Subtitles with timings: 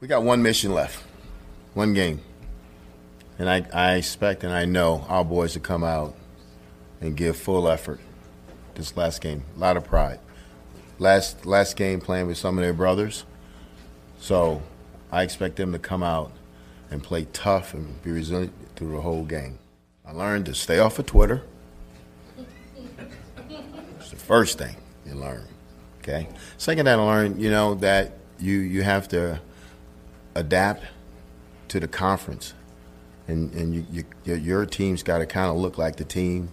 [0.00, 1.02] We got one mission left,
[1.74, 2.20] one game.
[3.36, 6.14] And I, I expect and I know our boys to come out
[7.00, 7.98] and give full effort
[8.76, 9.42] this last game.
[9.56, 10.20] A lot of pride.
[11.00, 13.24] Last last game playing with some of their brothers.
[14.20, 14.62] So
[15.10, 16.32] I expect them to come out
[16.90, 19.58] and play tough and be resilient through the whole game.
[20.06, 21.42] I learned to stay off of Twitter.
[23.98, 25.44] It's the first thing you learn.
[26.00, 26.28] Okay.
[26.56, 29.40] Second thing I learned, you know, that you you have to
[30.38, 30.84] adapt
[31.68, 32.54] to the conference,
[33.26, 36.52] and and you, you your, team's got to kind of look like the team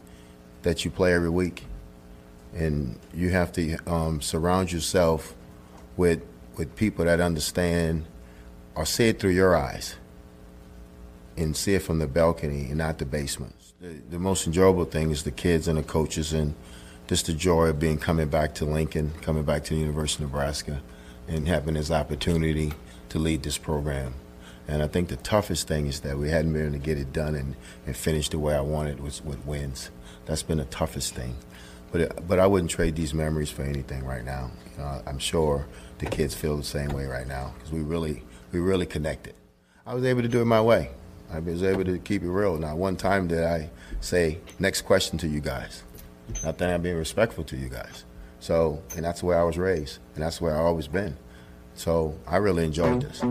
[0.64, 1.66] that you play every week,
[2.54, 5.36] and you have to um, surround yourself
[5.98, 6.22] with
[6.58, 8.06] with people that understand
[8.76, 9.96] or see it through your eyes
[11.38, 13.56] and see it from the balcony and not the basement.
[13.82, 16.56] The, the most enjoyable thing is the kids and the coaches and
[17.08, 20.32] just the joy of being coming back to Lincoln, coming back to the University of
[20.32, 20.82] Nebraska,
[21.28, 22.74] and having this opportunity
[23.16, 24.14] to lead this program.
[24.68, 27.14] And I think the toughest thing is that we hadn't been able to get it
[27.14, 29.90] done and, and finish the way I wanted with, with wins.
[30.26, 31.36] That's been the toughest thing.
[31.92, 34.52] But, it, but I wouldn't trade these memories for anything right now.
[34.74, 35.66] You know, I'm sure
[36.00, 39.34] the kids feel the same way right now because we really, we really connected.
[39.86, 40.90] I was able to do it my way.
[41.32, 42.58] I was able to keep it real.
[42.58, 43.70] Not one time did I
[44.02, 45.84] say, next question to you guys.
[46.44, 48.04] Not that I'm being respectful to you guys.
[48.40, 51.16] So, and that's the way I was raised, and that's where I've always been.
[51.76, 53.22] So I really enjoyed this.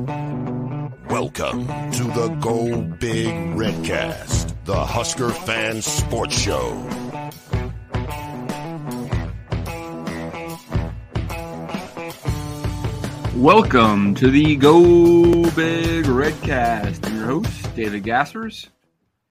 [1.09, 6.73] Welcome to the Go Big Redcast, the Husker Fan Sports Show.
[13.36, 17.07] Welcome to the Go Big Redcast.
[17.07, 18.68] I'm your host, David Gaspers,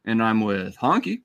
[0.06, 1.22] and I'm with Honky.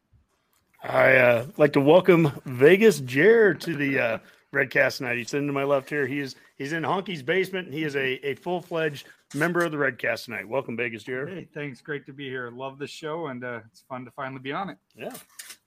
[0.83, 4.19] I uh, like to welcome Vegas Jer to the uh,
[4.53, 5.17] Redcast tonight.
[5.17, 6.07] He's sitting to my left here.
[6.07, 9.73] He is he's in Honky's basement, and he is a, a full fledged member of
[9.73, 10.49] the Redcast tonight.
[10.49, 11.27] Welcome, Vegas Jer.
[11.27, 11.81] Hey, thanks.
[11.81, 12.51] Great to be here.
[12.51, 14.79] Love the show, and uh, it's fun to finally be on it.
[14.95, 15.15] Yeah.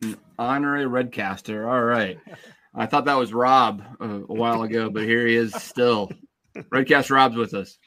[0.01, 1.67] An honorary Redcaster.
[1.67, 2.19] All right.
[2.75, 6.11] I thought that was Rob uh, a while ago, but here he is still.
[6.55, 7.77] Redcast Rob's with us.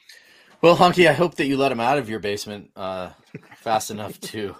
[0.61, 3.11] Well, Honky, I hope that you let him out of your basement uh,
[3.57, 4.55] fast enough to,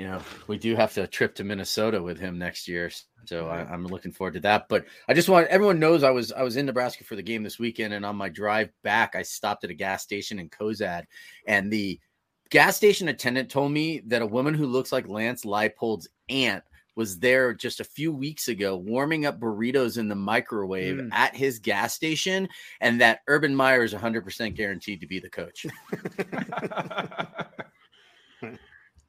[0.00, 2.90] you know, we do have to trip to Minnesota with him next year,
[3.26, 4.66] so I, I'm looking forward to that.
[4.66, 7.42] But I just want everyone knows I was I was in Nebraska for the game
[7.42, 11.04] this weekend, and on my drive back, I stopped at a gas station in Cozad,
[11.46, 12.00] and the
[12.48, 16.64] gas station attendant told me that a woman who looks like Lance Leipold's aunt
[16.96, 21.10] was there just a few weeks ago warming up burritos in the microwave Mm.
[21.12, 22.48] at his gas station,
[22.80, 25.66] and that Urban Meyer is 100% guaranteed to be the coach.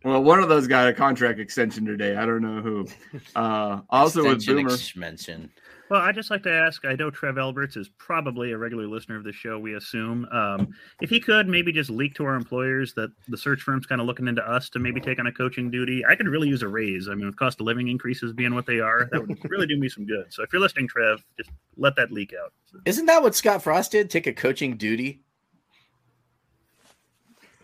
[0.04, 2.16] Well, one of those got a contract extension today.
[2.16, 2.88] I don't know who.
[3.36, 4.74] Uh, also with Boomer.
[4.74, 5.50] extension.
[5.90, 6.86] Well, I'd just like to ask.
[6.86, 9.60] I know Trev Alberts is probably a regular listener of the show.
[9.60, 13.62] We assume um, if he could maybe just leak to our employers that the search
[13.62, 16.04] firm's kind of looking into us to maybe take on a coaching duty.
[16.06, 17.10] I could really use a raise.
[17.10, 19.78] I mean, with cost of living increases being what they are, that would really do
[19.78, 20.26] me some good.
[20.30, 22.54] So if you're listening, Trev, just let that leak out.
[22.86, 24.10] Isn't that what Scott Frost did?
[24.10, 25.24] Take a coaching duty?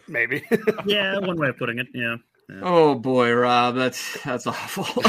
[0.08, 0.44] Maybe.
[0.86, 1.88] Yeah, one way of putting it.
[1.94, 2.18] Yeah.
[2.50, 2.60] yeah.
[2.64, 4.86] Oh boy, Rob, that's that's awful.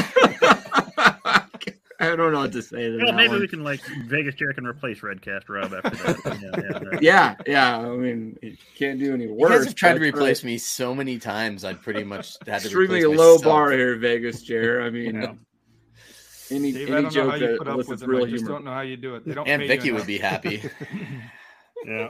[2.01, 3.39] I don't know what to say to Well, maybe one.
[3.41, 6.39] we can like Vegas Jerry can replace Redcast Rob after that.
[6.41, 6.99] Yeah, yeah, yeah.
[7.01, 7.77] Yeah, yeah.
[7.79, 9.51] I mean, it can't do any You worse.
[9.51, 11.65] guys have tried to but, replace me so many times.
[11.65, 13.43] I'd pretty much had to extremely replace low myself.
[13.43, 14.81] bar here, Vegas Jer.
[14.81, 15.33] I mean, Yeah.
[16.51, 18.09] any Dave, any don't know how joke you that was with with him.
[18.09, 18.51] real I just humor.
[18.53, 19.25] don't know how you do it.
[19.25, 20.63] They don't And pay you Vicky would be happy.
[21.85, 22.09] yeah.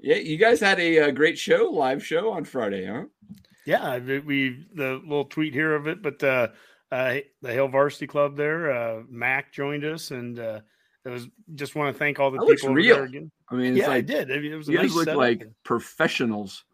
[0.00, 3.04] Yeah, you guys had a, uh great show, live show on Friday, huh?
[3.64, 6.48] Yeah, we, the little tweet here of it, but uh,
[6.90, 10.60] uh, the Hail Varsity Club there, uh, Mac joined us, and uh,
[11.04, 12.96] it was just want to thank all the That people real.
[12.96, 13.30] there again.
[13.48, 14.32] I mean, yeah, like, I did.
[14.32, 15.18] I mean, it was You guys nice look setup.
[15.18, 16.64] like professionals.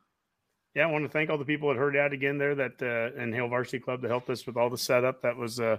[0.75, 3.35] yeah, I want to thank all the people at Hurrdat again there that uh, and
[3.35, 5.21] Hail Varsity Club that helped us with all the setup.
[5.23, 5.77] That was uh,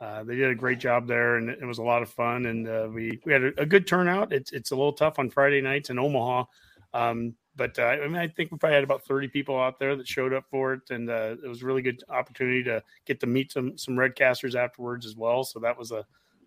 [0.00, 2.46] uh, they did a great job there, and it was a lot of fun.
[2.46, 4.32] And uh, we we had a, a good turnout.
[4.32, 6.44] It's it's a little tough on Friday nights in Omaha,
[6.94, 9.94] um, but uh, I mean I think we probably had about thirty people out there
[9.96, 13.20] that showed up for it, and uh, it was a really good opportunity to get
[13.20, 15.44] to meet some some Redcasters afterwards as well.
[15.44, 16.04] So that was a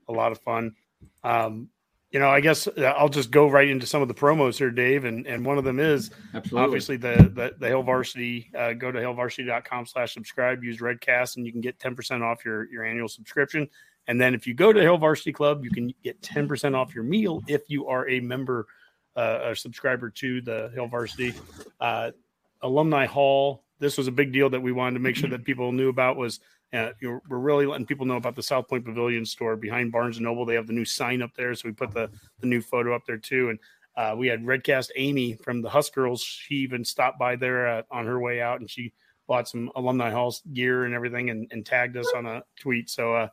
[0.08, 0.76] a lot of fun.
[1.24, 1.70] Um,
[2.12, 4.72] you know, I guess uh, I'll just go right into some of the promos here,
[4.72, 6.66] Dave, and and one of them is Absolutely.
[6.66, 8.52] obviously the the, the Hail Varsity.
[8.58, 10.64] Uh, go to hailvarsity.com slash subscribe.
[10.64, 13.68] Use Redcast, and you can get ten percent off your your annual subscription.
[14.08, 16.94] And then if you go to Hail Varsity Club, you can get ten percent off
[16.94, 18.68] your meal if you are a member,
[19.16, 21.34] uh, a subscriber to the Hail Varsity
[21.80, 22.12] uh,
[22.62, 23.64] Alumni Hall.
[23.80, 26.16] This was a big deal that we wanted to make sure that people knew about.
[26.16, 26.40] Was
[26.76, 30.26] uh, you we're really letting people know about the Southpointe Pavilion store behind Barnes and
[30.26, 30.46] Noble.
[30.46, 33.06] They have the new sign up there, so we put the the new photo up
[33.06, 33.50] there too.
[33.50, 33.60] And
[33.96, 36.22] uh, we had Redcast Amy from the Husk Girls.
[36.22, 38.94] She even stopped by there uh, on her way out, and she
[39.28, 42.90] bought some alumni halls gear and everything, and, and tagged us on a tweet.
[42.90, 43.28] So uh,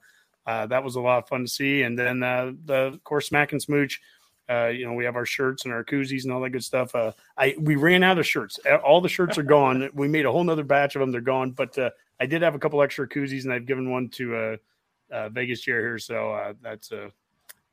[0.46, 1.82] uh, that was a lot of fun to see.
[1.82, 4.00] And then uh, the of course Smack and Smooch.
[4.48, 6.94] You know, we have our shirts and our koozies and all that good stuff.
[6.94, 8.60] I we ran out of shirts.
[8.84, 9.88] All the shirts are gone.
[9.94, 11.10] We made a whole nother batch of them.
[11.10, 11.78] They're gone, but
[12.20, 15.61] I did have a couple extra koozies, and I've given one to a, uh, Vegas
[15.61, 17.11] Jer here, so uh, that's a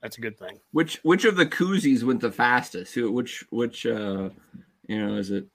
[0.01, 0.59] that's a good thing.
[0.71, 2.93] Which which of the koozies went the fastest?
[2.95, 4.29] Who which which uh
[4.87, 5.45] you know is it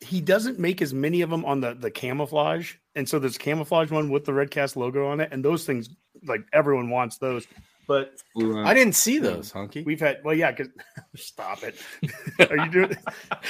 [0.00, 3.90] He doesn't make as many of them on the the camouflage, and so there's camouflage
[3.90, 5.88] one with the Redcast logo on it, and those things
[6.26, 7.46] like everyone wants those.
[7.86, 9.82] But uh, I didn't see those, Hunky.
[9.82, 10.68] we've had well, yeah, because
[11.16, 11.76] stop it.
[12.50, 12.96] Are you doing?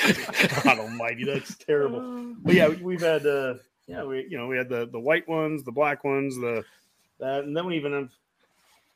[0.64, 2.34] God Almighty, that's terrible.
[2.38, 3.54] But yeah, we- we've had uh,
[3.90, 6.64] yeah, we you know we had the the white ones, the black ones, the
[7.18, 8.10] that, and then we even have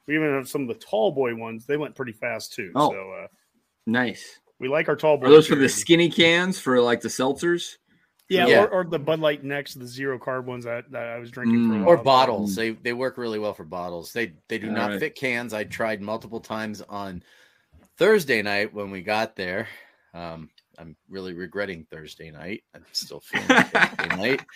[0.06, 1.66] we even have some of the tall boy ones.
[1.66, 2.70] They went pretty fast too.
[2.74, 2.90] Oh.
[2.90, 3.26] So uh,
[3.86, 4.38] nice?
[4.60, 5.28] we like our tall boys.
[5.28, 7.76] Are those for the skinny cans for like the seltzers?
[8.30, 8.62] Yeah, Yeah.
[8.62, 11.68] Or, or the Bud Light next, the zero carb ones that, that I was drinking
[11.68, 11.86] for a Mm.
[11.86, 12.04] or while.
[12.04, 12.54] bottles.
[12.54, 14.12] They they work really well for bottles.
[14.14, 15.00] They they do All not right.
[15.00, 15.52] fit cans.
[15.52, 17.22] I tried multiple times on
[17.98, 19.68] Thursday night when we got there.
[20.14, 22.64] Um, I'm really regretting Thursday night.
[22.74, 24.42] I'm still feeling Thursday night.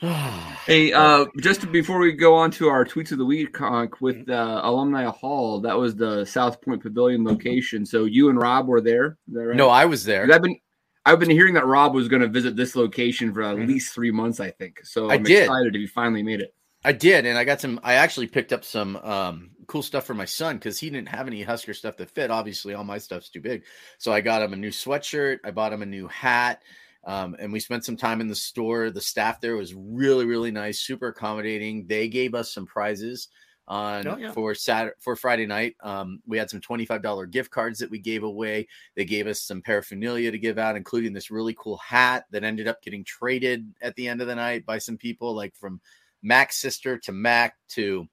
[0.66, 4.28] Hey, uh, just before we go on to our tweets of the week, Conk, with
[4.28, 7.86] uh, Alumni Hall, that was the Southpointe Pavilion location.
[7.86, 9.16] So you and Rob were there.
[9.32, 9.56] Right?
[9.56, 10.30] No, I was there.
[10.32, 10.58] I've been
[11.06, 14.10] I've been hearing that Rob was going to visit this location for at least three
[14.10, 14.40] months.
[14.40, 15.10] I think so.
[15.10, 15.44] I I'm did.
[15.44, 16.54] excited if you finally made it.
[16.84, 17.80] I did, and I got some.
[17.82, 21.28] I actually picked up some um, cool stuff for my son because he didn't have
[21.28, 22.30] any Husker stuff that fit.
[22.32, 23.64] Obviously, all my stuff's too big,
[23.98, 25.38] so I got him a new sweatshirt.
[25.44, 26.62] I bought him a new hat,
[27.04, 28.90] um, and we spent some time in the store.
[28.90, 31.86] The staff there was really, really nice, super accommodating.
[31.86, 33.28] They gave us some prizes
[33.68, 34.32] on Oh, yeah.
[34.32, 35.76] for Saturday for Friday night.
[35.82, 38.66] Um, we had some twenty five dollar gift cards that we gave away.
[38.96, 42.66] They gave us some paraphernalia to give out, including this really cool hat that ended
[42.66, 45.80] up getting traded at the end of the night by some people, like from
[46.22, 48.08] Mac's sister to Mac to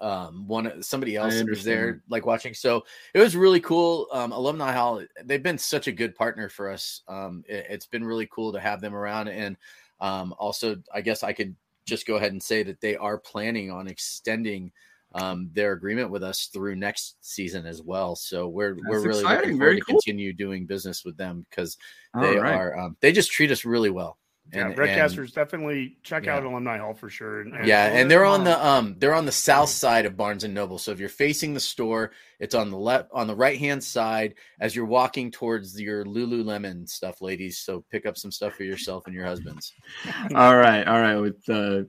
[0.00, 2.54] um one somebody else was there like watching.
[2.54, 4.06] So it was really cool.
[4.12, 7.02] Um alumni hall they've been such a good partner for us.
[7.08, 9.28] Um it, has been really cool to have them around.
[9.28, 9.56] And
[10.00, 13.68] um also i guess i could just go ahead and say that they are planning
[13.70, 14.70] on extending
[15.14, 18.14] um their agreement with us through next season as well.
[18.14, 19.52] So we're we're really exciting.
[19.52, 19.94] looking Very to cool.
[19.94, 21.78] continue doing business with them because
[22.20, 22.54] they right.
[22.54, 24.18] are um, they just treat us really well
[24.52, 27.40] Yeah, and, and- Redcasters definitely check out Alumni Hall for sure.
[27.40, 30.44] And, yeah, and and they're on the um they're on the south side of Barnes
[30.44, 30.78] and Noble.
[30.78, 34.34] So if you're facing the store, it's on the left on the right hand side
[34.60, 37.58] as you're walking towards your Lululemon stuff, ladies.
[37.58, 39.72] So pick up some stuff for yourself and your husbands.
[40.34, 41.16] all right, all right.
[41.16, 41.82] With uh,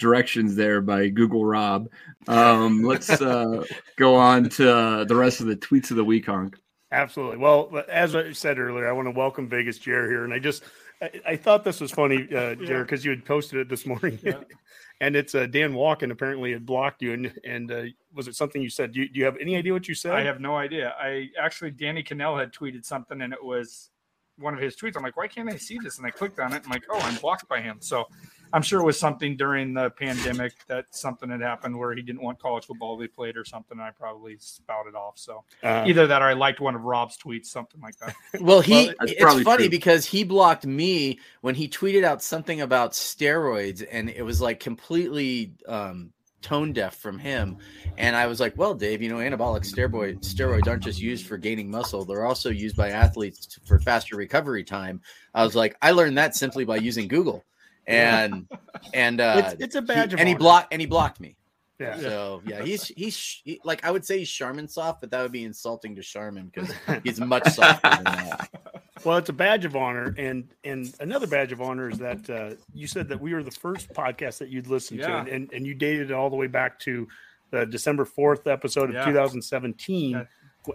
[0.00, 1.86] directions there by Google Rob.
[2.26, 3.62] Um, let's uh,
[3.96, 6.56] go on to uh, the rest of the tweets of the week, Conk.
[6.92, 7.36] Absolutely.
[7.36, 10.64] Well, as I said earlier, I want to welcome Vegas Jared here, and I just
[11.02, 14.18] I, I thought this was funny, uh, Jared, because you had posted it this morning,
[15.00, 17.82] and it's uh, Dan Walken apparently had blocked you, and and uh,
[18.14, 18.92] was it something you said?
[18.92, 20.12] Do you, do you have any idea what you said?
[20.12, 20.94] I have no idea.
[20.98, 23.90] I actually Danny Cannell had tweeted something and it was
[24.40, 24.96] one of his tweets.
[24.96, 25.98] I'm like, why can't I see this?
[25.98, 26.62] And I clicked on it.
[26.64, 27.76] I'm like, oh, I'm blocked by him.
[27.80, 28.06] So
[28.52, 32.22] I'm sure it was something during the pandemic that something had happened where he didn't
[32.22, 33.78] want college football to be played or something.
[33.78, 35.18] And I probably spouted off.
[35.18, 38.14] So Uh, either that or I liked one of Rob's tweets, something like that.
[38.40, 39.70] Well, he well, it's funny true.
[39.70, 44.60] because he blocked me when he tweeted out something about steroids and it was like
[44.60, 47.58] completely um tone deaf from him.
[47.98, 51.36] And i was like well dave you know anabolic steroid steroids aren't just used for
[51.36, 55.00] gaining muscle they're also used by athletes for faster recovery time.
[55.34, 57.44] I was like i learned that simply by using google.
[57.86, 58.46] And
[58.94, 61.36] and uh it's, it's a badge he- of and he blocked and he blocked me
[61.80, 61.98] Yeah.
[61.98, 65.32] So yeah, he's he's he, like I would say he's Charmin soft, but that would
[65.32, 66.72] be insulting to Charmin because
[67.02, 68.50] he's much softer than that.
[69.02, 72.50] Well, it's a badge of honor, and and another badge of honor is that uh,
[72.74, 75.20] you said that we were the first podcast that you'd listened to, Yeah.
[75.20, 77.08] and, and and you dated it all the way back to
[77.50, 79.06] the December fourth episode of Yeah.
[79.06, 80.24] 2017, Yeah.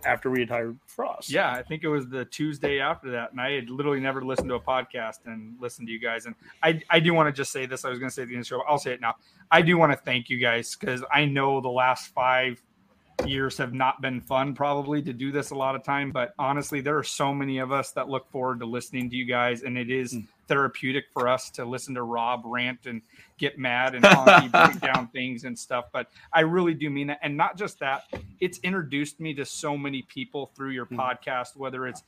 [0.06, 1.30] After we had hired Frost.
[1.30, 4.50] Yeah, I think it was the Tuesday after that, and I had literally never listened
[4.50, 6.26] to a podcast and listened to you guys.
[6.26, 7.86] And I, I do want to just say this.
[7.86, 8.62] I was going to say at the show.
[8.68, 9.16] I'll say it now.
[9.52, 12.62] I do want to thank you guys because I know the last five
[13.26, 16.12] years have not been fun, probably to do this a lot of time.
[16.12, 19.26] But honestly, there are so many of us that look forward to listening to you
[19.26, 20.22] guys, and it is hmm.
[20.48, 23.02] therapeutic for us to listen to Rob rant and
[23.38, 24.04] get mad and
[24.52, 25.86] break down things and stuff.
[25.92, 27.20] But I really do mean that.
[27.22, 28.04] And not just that,
[28.40, 31.00] it's introduced me to so many people through your hmm.
[31.00, 32.04] podcast, whether it's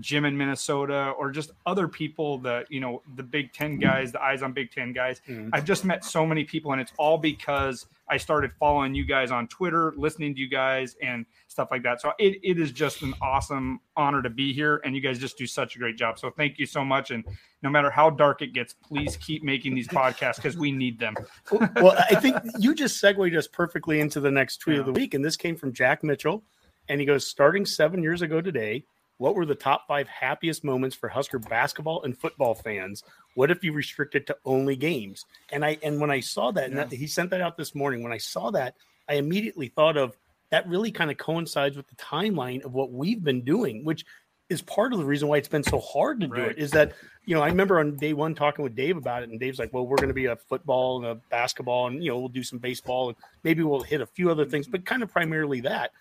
[0.00, 4.22] Jim in Minnesota or just other people, the you know, the Big Ten guys, the
[4.22, 5.20] eyes on Big Ten guys.
[5.26, 5.50] Hmm.
[5.52, 9.30] I've just met so many people, and it's all because I started following you guys
[9.30, 12.00] on Twitter, listening to you guys and stuff like that.
[12.00, 15.38] So it, it is just an awesome honor to be here, and you guys just
[15.38, 16.18] do such a great job.
[16.18, 17.10] So thank you so much.
[17.10, 17.24] And
[17.62, 21.14] no matter how dark it gets, please keep making these podcasts because we need them.
[21.76, 25.14] well, I think you just segued us perfectly into the next tweet of the week,
[25.14, 26.44] and this came from Jack Mitchell,
[26.88, 28.84] and he goes, "Starting seven years ago today,
[29.18, 33.02] what were the top five happiest moments for Husker basketball and football fans?
[33.34, 36.76] What if you restricted to only games?" And I and when I saw that, and
[36.78, 38.02] that, he sent that out this morning.
[38.02, 38.74] When I saw that,
[39.08, 40.16] I immediately thought of
[40.50, 40.68] that.
[40.68, 44.04] Really, kind of coincides with the timeline of what we've been doing, which
[44.50, 46.58] is part of the reason why it's been so hard to do it.
[46.58, 46.92] Is that
[47.24, 49.72] you know I remember on day one talking with Dave about it, and Dave's like,
[49.72, 52.42] "Well, we're going to be a football and a basketball, and you know we'll do
[52.42, 55.92] some baseball, and maybe we'll hit a few other things, but kind of primarily that."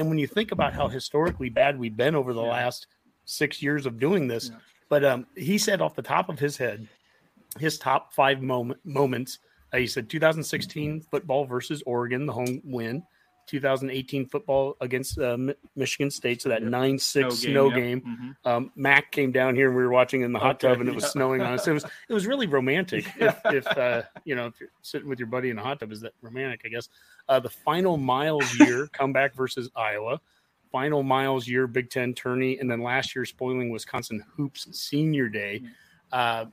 [0.00, 2.86] And when you think about how historically bad we've been over the last
[3.26, 4.50] six years of doing this,
[4.88, 6.88] but um, he said off the top of his head,
[7.58, 9.40] his top five moment, moments.
[9.74, 13.02] Uh, he said 2016 football versus Oregon, the home win.
[13.50, 15.36] 2018 football against uh,
[15.74, 17.74] Michigan State, so that nine six snow yep.
[17.74, 18.36] game.
[18.44, 20.88] Um, Mac came down here and we were watching in the hot Okay, tub and
[20.88, 21.10] it was yeah.
[21.10, 21.66] snowing on us.
[21.66, 23.04] It was it was really romantic.
[23.18, 25.90] If, if uh, you know if you're sitting with your buddy in a hot tub,
[25.90, 26.62] is that romantic?
[26.64, 26.88] I guess.
[27.28, 30.20] Uh, the final miles year comeback versus Iowa.
[30.70, 35.62] Final miles year Big Ten tourney, and then last year spoiling Wisconsin hoops senior day.
[36.12, 36.46] Uh,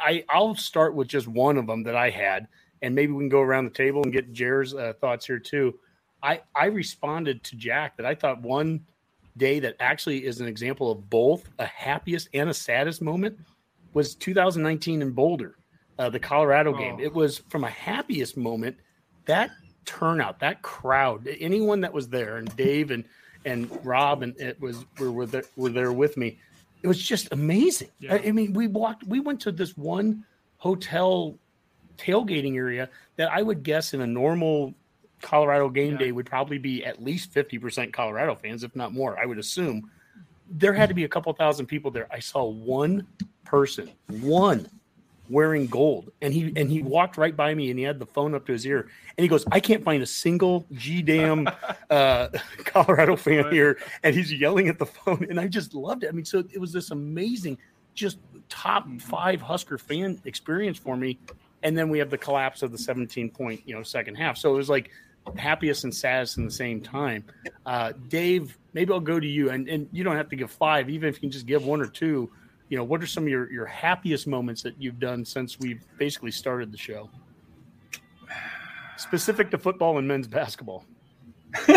[0.00, 2.48] I I'll start with just one of them that I had,
[2.82, 5.78] and maybe we can go around the table and get Jer's uh, thoughts here too.
[6.24, 8.84] I I responded to Jack that I thought one
[9.36, 13.38] day that actually is an example of both a happiest and a saddest moment
[13.92, 15.56] was 2019 in Boulder,
[15.98, 16.96] uh, the Colorado game.
[16.98, 17.02] Oh.
[17.02, 18.76] It was from a happiest moment
[19.26, 19.50] that
[19.84, 23.04] turnout, that crowd, anyone that was there, and Dave and
[23.44, 26.38] and Rob and it was were were there, were there with me.
[26.82, 27.88] It was just amazing.
[28.10, 30.24] I, I mean, we walked, we went to this one
[30.58, 31.38] hotel
[31.96, 34.74] tailgating area that I would guess in a normal
[35.24, 39.26] Colorado game day would probably be at least 50% Colorado fans, if not more, I
[39.26, 39.90] would assume.
[40.50, 42.06] There had to be a couple thousand people there.
[42.10, 43.06] I saw one
[43.44, 43.90] person,
[44.20, 44.68] one
[45.30, 46.12] wearing gold.
[46.20, 48.52] And he and he walked right by me and he had the phone up to
[48.52, 48.90] his ear.
[49.16, 51.48] And he goes, I can't find a single G damn
[51.90, 52.28] uh,
[52.64, 53.78] Colorado fan here.
[54.02, 55.26] And he's yelling at the phone.
[55.30, 56.08] And I just loved it.
[56.08, 57.58] I mean, so it was this amazing,
[57.94, 58.18] just
[58.50, 61.18] top five Husker fan experience for me.
[61.62, 64.36] And then we have the collapse of the 17 point, you know, second half.
[64.36, 64.90] So it was like
[65.36, 67.24] happiest and saddest in the same time.
[67.64, 70.90] Uh, Dave, maybe I'll go to you, and, and you don't have to give five,
[70.90, 72.30] even if you can just give one or two.
[72.68, 75.84] You know, what are some of your, your happiest moments that you've done since we've
[75.98, 77.10] basically started the show?
[78.96, 80.84] Specific to football and men's basketball.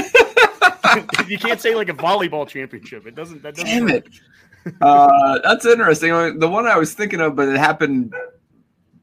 [1.27, 3.05] you can't say like a volleyball championship.
[3.05, 3.43] It doesn't.
[3.43, 3.69] That doesn't.
[3.69, 4.07] Damn work.
[4.07, 4.73] it.
[4.81, 6.39] Uh, that's interesting.
[6.39, 8.13] The one I was thinking of, but it happened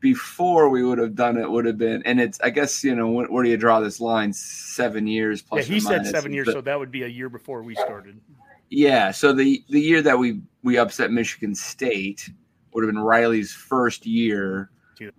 [0.04, 1.50] before we would have done it.
[1.50, 2.38] Would have been, and it's.
[2.42, 4.34] I guess you know where, where do you draw this line?
[4.34, 6.10] Seven years plus Yeah, he said minus.
[6.10, 8.20] seven years, But- so that would be a year before we started.
[8.68, 12.28] Yeah, so the the year that we we upset Michigan State
[12.74, 14.70] would have been Riley's first year,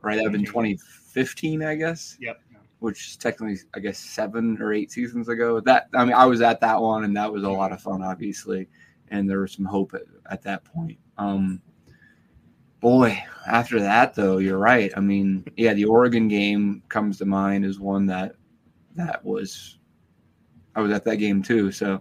[0.04, 0.18] right?
[0.18, 2.16] That would have been 2015, I guess.
[2.22, 2.42] Yep.
[2.78, 5.60] Which is technically, I guess, seven or eight seasons ago.
[5.62, 8.04] That I mean, I was at that one, and that was a lot of fun,
[8.04, 8.68] obviously,
[9.10, 11.00] and there was some hope at, at that point.
[11.18, 11.60] Um,
[12.86, 14.92] boy, after that though, you're right.
[14.96, 18.36] I mean, yeah, the Oregon game comes to mind as one that
[18.96, 19.80] that was.
[20.76, 22.00] I was at that game too, so.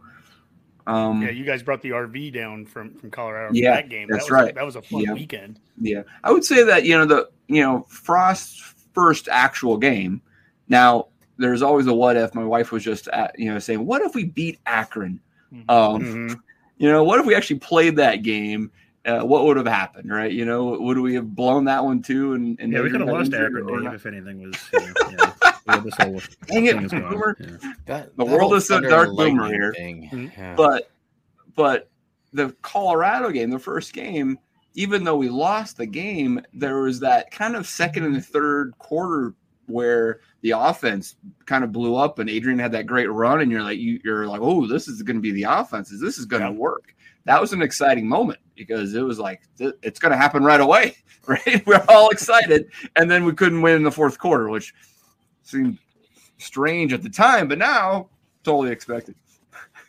[0.86, 4.08] Um, Yeah, you guys brought the RV down from from Colorado for Yeah, that game.
[4.10, 4.54] that's that was, right.
[4.54, 5.14] That was a fun Yeah.
[5.14, 5.58] weekend.
[5.80, 8.58] Yeah, I would say that you know the you know Frost's
[8.92, 10.20] first actual game.
[10.68, 12.34] Now there's always a what if.
[12.34, 15.18] My wife was just at, you know saying, "What if we beat Akron?
[15.50, 15.70] Mm-hmm.
[15.70, 16.42] Um,
[16.76, 18.70] You know, what if we actually played that game?
[19.06, 20.10] Uh, what would have happened?
[20.10, 20.32] Right?
[20.32, 22.34] You know, would we have blown that one too?
[22.34, 24.56] And, and Yeah, we maybe could have lost injured Akron, or Dave, if anything was.
[24.72, 25.32] You know,
[25.66, 25.80] yeah.
[25.84, 27.00] this whole Dang it, thing.
[27.08, 27.36] Boomer.
[27.38, 27.72] Yeah.
[27.86, 29.72] That, The world is so dark boomer here.
[29.74, 30.08] Thing.
[30.12, 30.36] Mhm.
[30.36, 30.54] Yeah.
[30.56, 30.90] But
[31.54, 31.90] but
[32.32, 34.38] the Colorado game, the first game,
[34.74, 39.34] even though we lost the game, there was that kind of second and third quarter
[39.66, 43.62] where the offense kind of blew up and Adrian had that great run and you're
[43.62, 46.00] like you, you're like, "Oh, this is going to be the offenses.
[46.00, 46.54] This is going to Yeah.
[46.58, 46.93] work."
[47.24, 50.96] That was an exciting moment because it was like it's going to happen right away,
[51.26, 51.66] right?
[51.66, 54.74] We're all excited and then we couldn't win in the fourth quarter, which
[55.42, 55.78] seemed
[56.38, 58.08] strange at the time, but now
[58.42, 59.14] totally expected.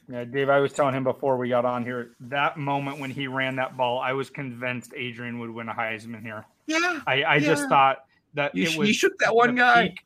[0.07, 3.27] Yeah, Dave, I was telling him before we got on here that moment when he
[3.27, 6.45] ran that ball, I was convinced Adrian would win a Heisman here.
[6.67, 6.99] Yeah.
[7.07, 9.89] I, I just thought that You, it was you shook that one guy.
[9.89, 9.99] peak.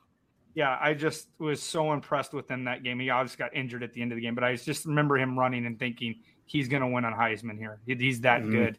[0.56, 3.00] Yeah, I just was so impressed with him that game.
[3.00, 5.38] He obviously got injured at the end of the game, but I just remember him
[5.38, 7.78] running and thinking he's going to win on Heisman here.
[7.86, 8.52] He's that Mhm.
[8.52, 8.78] good.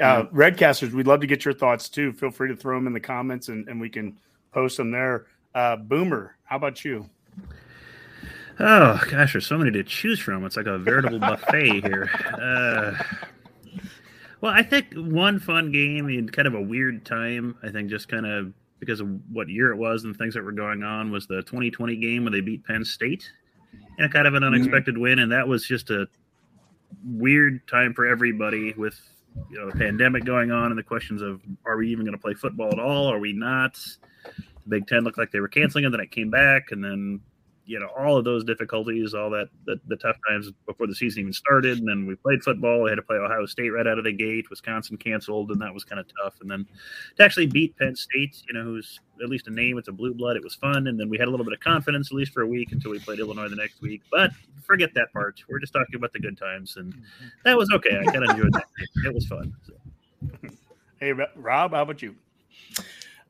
[0.00, 2.12] Uh, Redcasters, we'd love to get your thoughts too.
[2.12, 4.16] Feel free to throw them in the comments and, and we can
[4.52, 5.26] post them there.
[5.54, 7.08] Uh, Boomer, how about you?
[8.58, 10.44] Oh gosh, there's so many to choose from.
[10.44, 12.10] It's like a veritable buffet here.
[12.40, 12.94] Uh,
[14.40, 17.56] well, I think one fun game in kind of a weird time.
[17.62, 20.52] I think just kind of because of what year it was and things that were
[20.52, 23.30] going on was the 2020 game when they beat Penn State,
[23.98, 25.20] and kind of an unexpected win.
[25.20, 26.08] And that was just a
[27.04, 28.98] weird time for everybody with
[29.50, 32.20] you know the pandemic going on and the questions of are we even going to
[32.20, 33.10] play football at all?
[33.10, 33.74] Are we not?
[34.24, 37.20] The Big Ten looked like they were canceling it, then it came back, and then
[37.64, 41.20] you know all of those difficulties, all that the, the tough times before the season
[41.20, 42.82] even started, and then we played football.
[42.82, 44.50] We had to play Ohio State right out of the gate.
[44.50, 46.34] Wisconsin canceled, and that was kind of tough.
[46.40, 46.66] And then
[47.16, 50.14] to actually beat Penn State, you know, who's at least a name, it's a blue
[50.14, 50.36] blood.
[50.36, 52.42] It was fun, and then we had a little bit of confidence at least for
[52.42, 54.02] a week until we played Illinois the next week.
[54.10, 54.30] But
[54.62, 55.42] forget that part.
[55.48, 56.94] We're just talking about the good times, and
[57.44, 57.98] that was okay.
[57.98, 58.66] I kind of enjoyed that.
[59.04, 59.54] It was fun.
[59.66, 59.74] So.
[61.02, 62.14] Hey, Rob, how about you?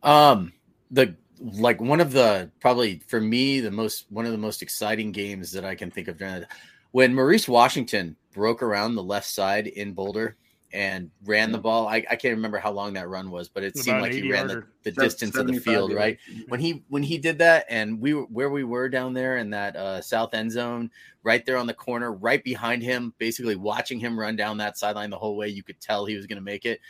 [0.02, 0.52] Um,
[0.90, 5.12] the like one of the probably for me the most one of the most exciting
[5.12, 6.44] games that I can think of during
[6.92, 10.36] when Maurice Washington broke around the left side in Boulder
[10.72, 11.86] and ran the ball.
[11.86, 14.30] I, I can't remember how long that run was, but it About seemed like he
[14.30, 16.18] ran the, the distance of the field, right?
[16.48, 19.50] When he when he did that and we were where we were down there in
[19.50, 20.90] that uh, south end zone,
[21.22, 25.10] right there on the corner, right behind him, basically watching him run down that sideline
[25.10, 26.80] the whole way, you could tell he was going to make it.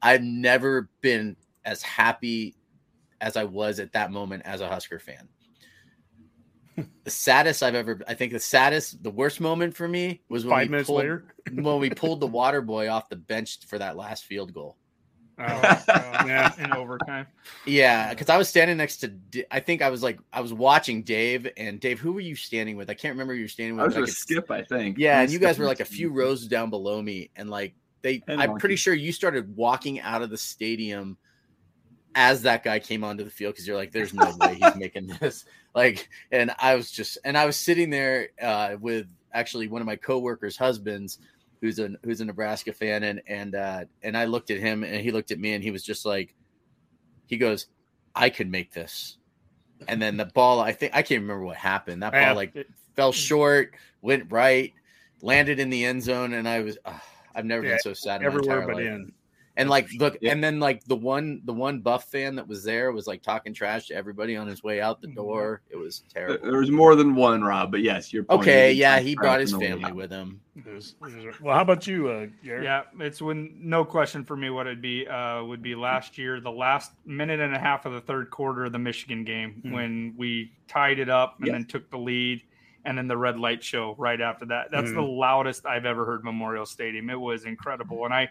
[0.00, 2.54] I've never been as happy
[3.20, 5.28] as I was at that moment as a Husker fan.
[6.76, 6.82] Hmm.
[7.04, 10.50] the saddest I've ever, I think the saddest, the worst moment for me was when
[10.54, 11.24] Five we minutes pulled, later.
[11.52, 14.76] when we pulled the water boy off the bench for that last field goal.
[15.38, 15.82] Oh, oh
[16.26, 17.26] yeah, in overtime.
[17.66, 19.12] Yeah, because I was standing next to,
[19.50, 21.98] I think I was like, I was watching Dave and Dave.
[22.00, 22.88] Who were you standing with?
[22.88, 23.82] I can't remember who you were standing with.
[23.82, 24.96] I was but I with could- Skip, I think.
[24.98, 28.22] Yeah, and you guys were like a few rows down below me, and like they,
[28.28, 28.60] And I'm Monkey.
[28.60, 31.18] pretty sure you started walking out of the stadium
[32.16, 35.08] as that guy came onto the field because you're like, "There's no way he's making
[35.20, 39.82] this." Like, and I was just, and I was sitting there uh, with actually one
[39.82, 41.18] of my coworkers' husbands,
[41.60, 44.96] who's a who's a Nebraska fan, and and uh, and I looked at him, and
[45.02, 46.34] he looked at me, and he was just like,
[47.26, 47.66] he goes,
[48.14, 49.18] "I could make this."
[49.88, 52.02] And then the ball, I think I can't remember what happened.
[52.02, 52.54] That ball like
[52.96, 54.74] fell short, went right,
[55.22, 58.22] landed in the end zone, and I was ah, I've never Yeah, been so sad
[58.22, 58.86] in my everywhere but life.
[58.86, 59.12] in.
[59.58, 60.32] And like look, Yeah.
[60.32, 63.54] and then like the one the one Buff fan that was there was like talking
[63.54, 65.62] trash to everybody on his way out the door.
[65.70, 66.44] It was terrible.
[66.50, 69.92] there was more than one, Rob, but yes, you're Okay, yeah, he brought his family
[69.92, 70.40] with him.
[70.56, 72.64] It was- it was- well, how about you, uh, Jared?
[72.64, 76.38] Yeah, it's when no question for me what it'd be uh, would be last year,
[76.40, 79.72] the last minute and a half of the third quarter of the Michigan game Mhm.
[79.72, 81.54] when we tied it up and Yes.
[81.54, 82.42] then took the lead,
[82.84, 84.70] and then the red light show right after that.
[84.70, 85.16] That's the Mhm.
[85.18, 87.08] loudest I've ever heard Memorial Stadium.
[87.10, 88.28] It was incredible, and I,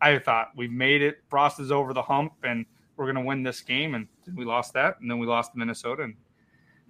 [0.00, 1.22] I thought we've made it.
[1.28, 2.64] Frost is over the hump, and
[2.96, 6.02] we're gonna win this game, and we lost that, and then we lost to Minnesota,
[6.04, 6.14] and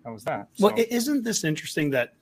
[0.04, 0.48] that was that.
[0.58, 2.14] Well, So- i- isn't this interesting that,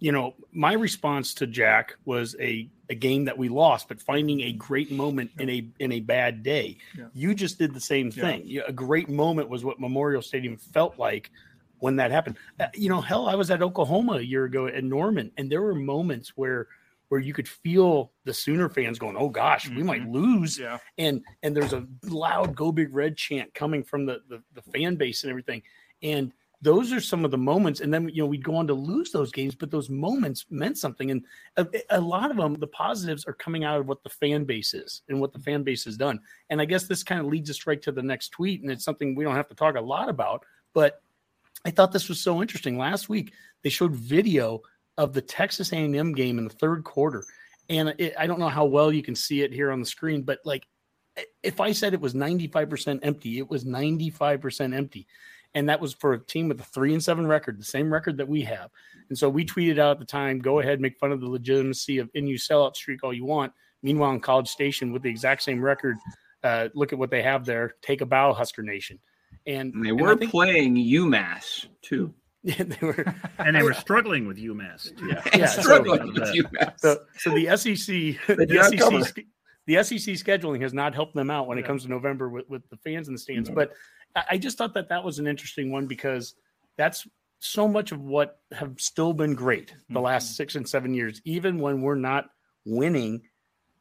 [0.00, 4.40] you know, my response to Jack was a, a game that we lost, but finding
[4.42, 6.76] a great moment in a in a bad day.
[6.96, 7.06] Yeah.
[7.14, 8.42] You just did the same thing.
[8.44, 11.30] You- A great moment was what Memorial Stadium felt like
[11.78, 12.36] when that happened.
[12.60, 15.62] Uh, you know, hell, I was at Oklahoma a year ago at Norman, and there
[15.62, 16.68] were moments where
[17.14, 20.14] where you could feel the Sooner fans going, "Oh gosh, we might mm-hmm.
[20.14, 20.78] lose," yeah.
[20.98, 24.96] and and there's a loud "Go Big Red" chant coming from the, the the fan
[24.96, 25.62] base and everything,
[26.02, 27.78] and those are some of the moments.
[27.78, 30.76] And then you know we'd go on to lose those games, but those moments meant
[30.76, 31.24] something, and
[31.56, 34.74] a, a lot of them, the positives are coming out of what the fan base
[34.74, 36.18] is and what the fan base has done.
[36.50, 38.84] And I guess this kind of leads us right to the next tweet, and it's
[38.84, 41.00] something we don't have to talk a lot about, but
[41.64, 42.76] I thought this was so interesting.
[42.76, 44.62] Last week they showed video
[44.98, 47.24] of the Texas A&M game in the third quarter,
[47.68, 50.22] and it, I don't know how well you can see it here on the screen,
[50.22, 50.66] but like
[51.42, 55.06] if I said it was 95% empty, it was 95% empty.
[55.54, 58.16] and that was for a team with a three and seven record, the same record
[58.16, 58.70] that we have.
[59.08, 61.98] And so we tweeted out at the time, go ahead, make fun of the legitimacy
[61.98, 63.52] of NU sellout streak all you want.
[63.82, 65.96] Meanwhile, in College Station with the exact same record,
[66.42, 67.74] uh, look at what they have there.
[67.82, 68.98] Take a bow, Husker Nation.
[69.46, 72.12] And, And they were I think- playing UMass too.
[72.58, 73.14] Yeah, they were.
[73.38, 74.94] and they were struggling with UMass.
[74.98, 75.16] Too.
[75.38, 76.78] Yeah, so- Struggling with that- UMass.
[76.78, 79.02] So, so the SEC, They the.
[79.02, 79.24] SEC,
[79.66, 82.68] the SEC scheduling has not helped them out when it comes to November with, with
[82.68, 83.48] the fans in the stands.
[83.48, 83.72] But
[84.14, 86.34] I, I just thought that that was an interesting one because
[86.76, 87.06] that's
[87.38, 90.04] so much of what have still been great the Mm-hmm.
[90.04, 91.22] last six and seven years.
[91.24, 92.26] Even when we're not
[92.66, 93.22] winning,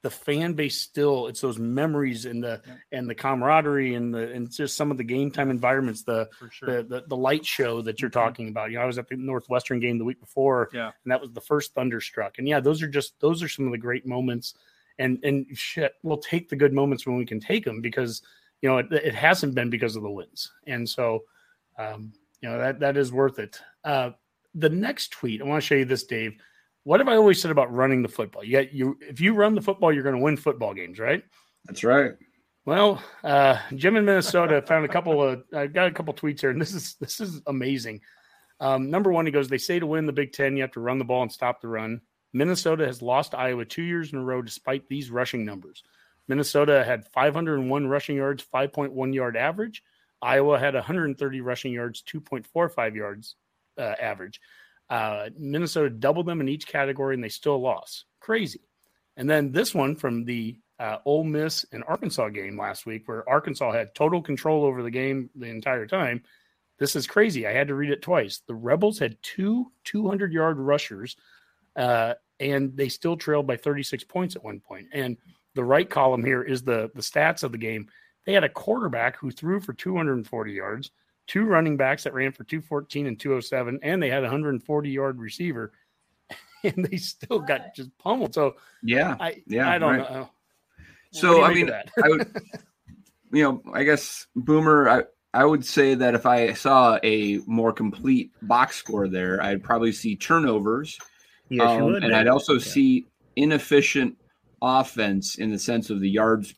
[0.03, 2.61] the fan base still it's those memories and the
[2.91, 6.03] and the camaraderie and the and just some of the game time environments.
[6.03, 6.69] The sure.
[6.69, 8.69] the, the the light show that you're talking about.
[8.69, 10.91] You know, I was at the Northwestern game the week before, Yeah.
[11.03, 12.37] and that was the first thunderstruck.
[12.37, 14.55] And yeah, those are just those are some of the great moments.
[14.99, 18.21] And and shit, we'll take the good moments when we can take them because
[18.61, 20.51] you know it, it hasn't been because of the wins.
[20.67, 21.23] And so,
[21.79, 22.11] um,
[22.41, 23.57] you know that that is worth it.
[23.85, 24.11] Uh,
[24.53, 26.35] the next tweet, I want to show you this, Dave.
[26.83, 28.43] What have I always said about running the football?
[28.43, 31.23] You got you if you run the football, you're going to win football games, right?
[31.65, 32.13] That's right.
[32.65, 35.43] Well, uh, Jim in Minnesota found a couple of.
[35.53, 38.01] I got a couple tweets here, and this is this is amazing.
[38.59, 40.79] Um, number one, he goes, "They say to win the Big Ten, you have to
[40.79, 42.01] run the ball and stop the run."
[42.33, 45.83] Minnesota has lost Iowa two years in a row despite these rushing numbers.
[46.27, 49.83] Minnesota had 501 rushing yards, 5.1 yard average.
[50.21, 53.35] Iowa had 130 rushing yards, 2.45 yards
[53.77, 54.39] uh, average.
[54.89, 58.05] Uh, Minnesota doubled them in each category, and they still lost.
[58.19, 58.61] Crazy.
[59.17, 63.27] And then this one from the uh, Ole Miss and Arkansas game last week, where
[63.29, 66.23] Arkansas had total control over the game the entire time.
[66.79, 67.47] This is crazy.
[67.47, 68.41] I had to read it twice.
[68.47, 71.15] The Rebels had two 200 yard rushers,
[71.75, 74.87] uh, and they still trailed by 36 points at one point.
[74.91, 75.17] And
[75.55, 77.87] the right column here is the the stats of the game.
[78.25, 80.91] They had a quarterback who threw for 240 yards,
[81.27, 85.19] two running backs that ran for 214 and 207, and they had a 140 yard
[85.19, 85.71] receiver,
[86.63, 88.33] and they still got just pummeled.
[88.33, 89.15] So Yeah.
[89.19, 90.11] I Yeah, I don't right.
[90.11, 90.19] know.
[90.19, 90.29] What
[91.11, 91.69] do So I mean.
[91.71, 92.27] I would,
[93.31, 94.89] you know, I guess Boomer.
[94.89, 95.03] I
[95.35, 99.91] I would say that if I saw a more complete box score there, I'd probably
[99.91, 100.97] see turnovers,
[101.49, 102.03] Yes, you um, would.
[102.03, 102.21] and Dave.
[102.21, 102.59] I'd also Yeah.
[102.59, 103.05] see
[103.35, 104.15] inefficient
[104.61, 106.53] offense in the sense of the yards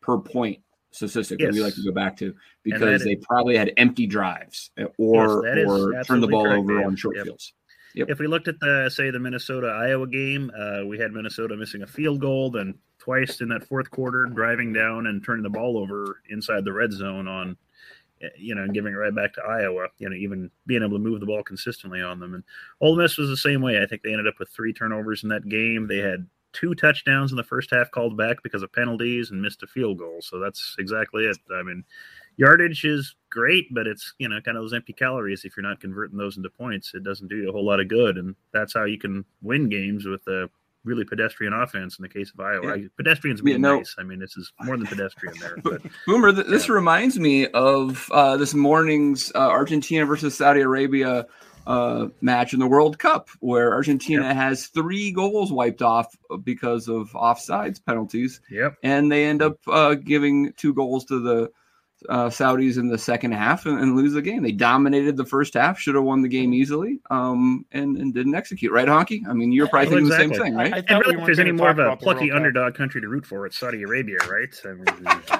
[0.00, 0.60] per point
[0.92, 4.70] statistic that we like to go back to because is- they probably had empty drives
[4.80, 7.24] uh, or is or turned the ball correct, over on short Yep.
[7.26, 7.52] fields.
[7.94, 8.08] Yep.
[8.10, 11.82] If we looked at the say the Minnesota Iowa game, uh, we had Minnesota missing
[11.82, 15.76] a field goal, then twice in that fourth quarter, driving down and turning the ball
[15.76, 17.56] over inside the red zone on,
[18.22, 19.88] eh, you know, and giving it right back to Iowa.
[19.98, 22.34] You know, even being able to move the ball consistently on them.
[22.34, 22.44] And
[22.80, 23.82] Ole Miss was the same way.
[23.82, 25.88] I think they ended up with three turnovers in that game.
[25.88, 29.62] They had two touchdowns in the first half called back because of penalties and missed
[29.62, 30.18] a field goal.
[30.20, 31.36] So that's exactly it.
[31.54, 31.84] I mean,
[32.36, 35.44] yardage is great, but it's you know kind of those empty calories.
[35.44, 37.88] If you're not converting those into points, it doesn't do you a whole lot of
[37.88, 38.16] good.
[38.18, 40.48] And that's how you can win games with a
[40.82, 41.98] really pedestrian offense.
[41.98, 42.86] In the case of Iowa, Yeah.
[42.96, 43.76] pedestrians Yeah, being no.
[43.78, 43.94] nice.
[43.98, 45.56] I mean, this is more than pedestrian there.
[45.62, 51.26] But Boomer, th- this reminds me of uh, this morning's uh, Argentina versus Saudi Arabia
[51.70, 57.12] uh, match in the World Cup, where Argentina has three goals wiped off because of
[57.12, 61.50] offsides penalties, yep, and they end up uh, giving two goals to the
[62.08, 64.42] uh, Saudis in the second half and, and lose the game.
[64.42, 68.34] They dominated the first half, should have won the game easily, um, and, and didn't
[68.34, 68.72] execute.
[68.72, 69.20] Right, Honky?
[69.28, 70.72] I mean, you're probably Well, thinking the same thing, right?
[70.72, 72.36] I and really, we if there's any more of a plucky World Cup.
[72.36, 74.48] underdog country to root for, it's Saudi Arabia, right?
[74.64, 74.86] I mean,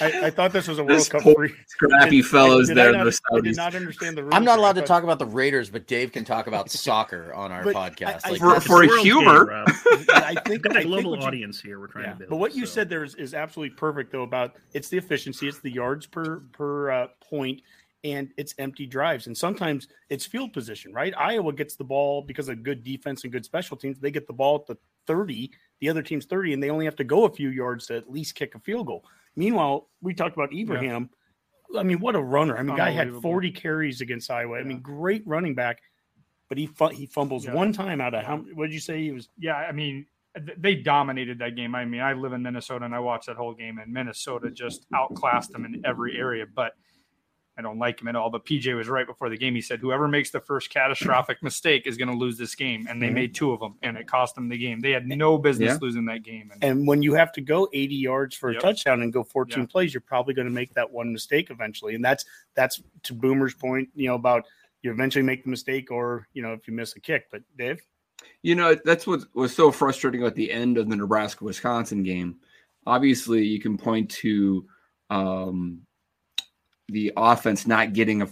[0.00, 1.54] I, I thought this was a World This Cup free.
[1.68, 3.56] Scrappy fellows I there, not- the I did Saudis.
[3.56, 4.28] not understand the.
[4.32, 7.32] I'm not allowed I to talk about the Raiders, but Dave can talk about soccer
[7.34, 8.20] on our podcast.
[8.24, 9.52] I- I- like, For- for a World's game, humor.
[10.12, 11.78] I think We've got I a think global what you- audience here.
[11.78, 12.30] We're trying Yeah, to build.
[12.30, 15.60] but what you said there is, is absolutely perfect though about it's the efficiency, it's
[15.60, 17.62] the yards per per uh, point,
[18.04, 20.92] and it's empty drives, and sometimes it's field position.
[20.92, 23.98] Right, Iowa gets the ball because of good defense and good special teams.
[23.98, 26.96] They get the ball at the thirty, the other team's thirty, and they only have
[26.96, 29.04] to go a few yards to at least kick a field goal.
[29.36, 31.10] Meanwhile, we talked about Ibrahim.
[31.76, 32.56] I mean, what a runner!
[32.56, 34.58] I mean, guy had forty carries against Iowa.
[34.58, 35.80] I mean, great running back,
[36.48, 37.54] but he he fumbles Yeah.
[37.54, 38.38] one time out of how?
[38.54, 39.28] What did you say he was?
[39.38, 40.06] yeah, I mean,
[40.58, 41.74] they dominated that game.
[41.74, 44.86] I mean, I live in Minnesota and I watched that whole game, and Minnesota just
[44.94, 46.44] outclassed them in every area.
[46.46, 46.74] But
[47.58, 48.28] I don't like him at all.
[48.28, 49.54] But PJ was right before the game.
[49.54, 53.00] He said, "Whoever makes the first catastrophic mistake is going to lose this game," and
[53.00, 53.14] they Mhm.
[53.14, 54.80] made two of them, and it cost them the game.
[54.80, 55.78] They had no business Yeah.
[55.80, 56.50] losing that game.
[56.52, 59.62] And, And when you have to go 80 yards for a touchdown and go 14
[59.62, 59.68] Yeah.
[59.68, 61.94] plays, you're probably going to make that one mistake eventually.
[61.94, 64.44] And that's that's to Boomer's point, you know, about
[64.82, 67.28] you eventually make the mistake or, you know, if you miss a kick.
[67.32, 67.80] But Dave,
[68.42, 72.36] You know, that's what was so frustrating at the end of the Nebraska Wisconsin game.
[72.86, 74.66] Obviously, you can point to
[75.10, 75.80] um,
[76.88, 78.28] the offense not getting a,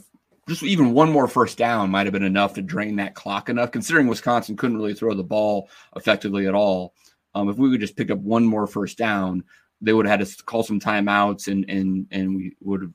[0.48, 3.72] just even one more first down might have been enough to drain that clock enough,
[3.72, 6.94] considering Wisconsin couldn't really throw the ball effectively at all.
[7.34, 9.42] Um, if we could just pick up one more first down,
[9.80, 12.92] they would have had to call some timeouts and and and we would have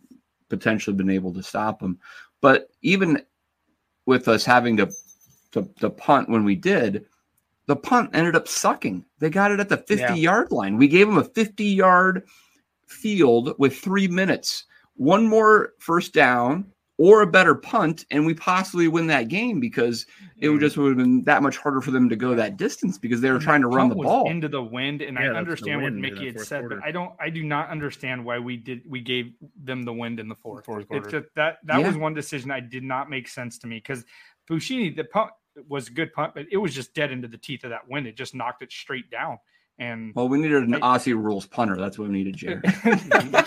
[0.50, 2.00] potentially been able to stop them.
[2.42, 3.22] But even
[4.06, 4.92] with us having to
[5.52, 7.06] to, to punt when we did,
[7.68, 9.06] the punt ended up sucking.
[9.20, 10.14] They got it at the 50 Yeah.
[10.16, 10.78] yard line.
[10.78, 12.24] We gave them a 50 yard
[12.88, 14.66] field with three minutes.
[14.96, 16.66] One more first down
[16.98, 20.06] or a better punt, and we possibly win that game because
[20.42, 20.62] it would mm.
[20.62, 23.30] just would have been that much harder for them to go that distance because they
[23.30, 24.30] were And trying to run the ball.
[24.30, 26.76] into the wind, and Yeah, I understand what Mickey had said, quarter.
[26.76, 27.14] but I don't.
[27.18, 28.82] I do not understand why we did.
[28.86, 29.32] We gave
[29.64, 30.66] them the wind in the fourth.
[30.66, 31.22] Fourth It's quarter.
[31.22, 31.88] just that that Yeah.
[31.88, 34.04] was one decision I did not make sense to me because
[34.50, 35.32] Buschini the punt
[35.68, 38.08] was a good punt, but it was just dead into the teeth of that wind.
[38.08, 39.38] It just knocked it straight down.
[39.78, 41.76] And well, we needed an I- Aussie rules punter.
[41.78, 42.64] That's what we needed, Jared.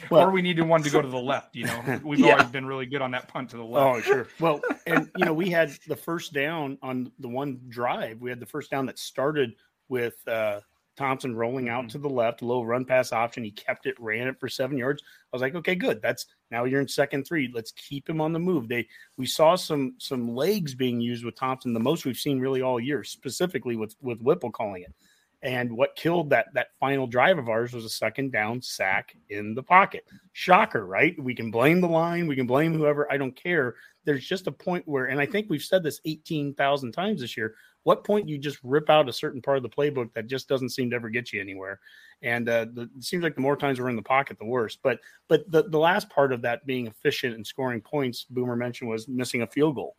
[0.10, 1.54] or we needed one to go to the left.
[1.56, 2.32] You know, we've Yeah.
[2.32, 3.86] always been really good on that punt to the left.
[3.86, 4.28] Oh, sure.
[4.40, 8.20] Well, and you know, we had the first down on the one drive.
[8.20, 9.54] We had the first down that started
[9.88, 10.60] with uh,
[10.96, 11.88] Thompson rolling out mm-hmm.
[11.88, 13.44] to the left, a little run pass option.
[13.44, 15.02] He kept it, ran it for seven yards.
[15.02, 16.00] I was like, okay, good.
[16.02, 17.50] That's now you're in second three.
[17.52, 18.68] Let's keep him on the move.
[18.68, 22.62] They we saw some some legs being used with Thompson, the most we've seen really
[22.62, 24.94] all year, specifically with with Whipple calling it.
[25.42, 29.54] And what killed that that final drive of ours was a second down sack in
[29.54, 30.04] the pocket.
[30.32, 31.14] Shocker, right?
[31.22, 33.10] We can blame the line, we can blame whoever.
[33.12, 33.74] I don't care.
[34.04, 37.54] There's just a point where, and I think we've said this 18,000 times this year.
[37.86, 40.70] What point you just rip out a certain part of the playbook that just doesn't
[40.70, 41.78] seem to ever get you anywhere?
[42.20, 44.76] And uh, the, it seems like the more times we're in the pocket, the worse.
[44.82, 48.90] But but the, the last part of that being efficient and scoring points, Boomer mentioned
[48.90, 49.94] was missing a field goal.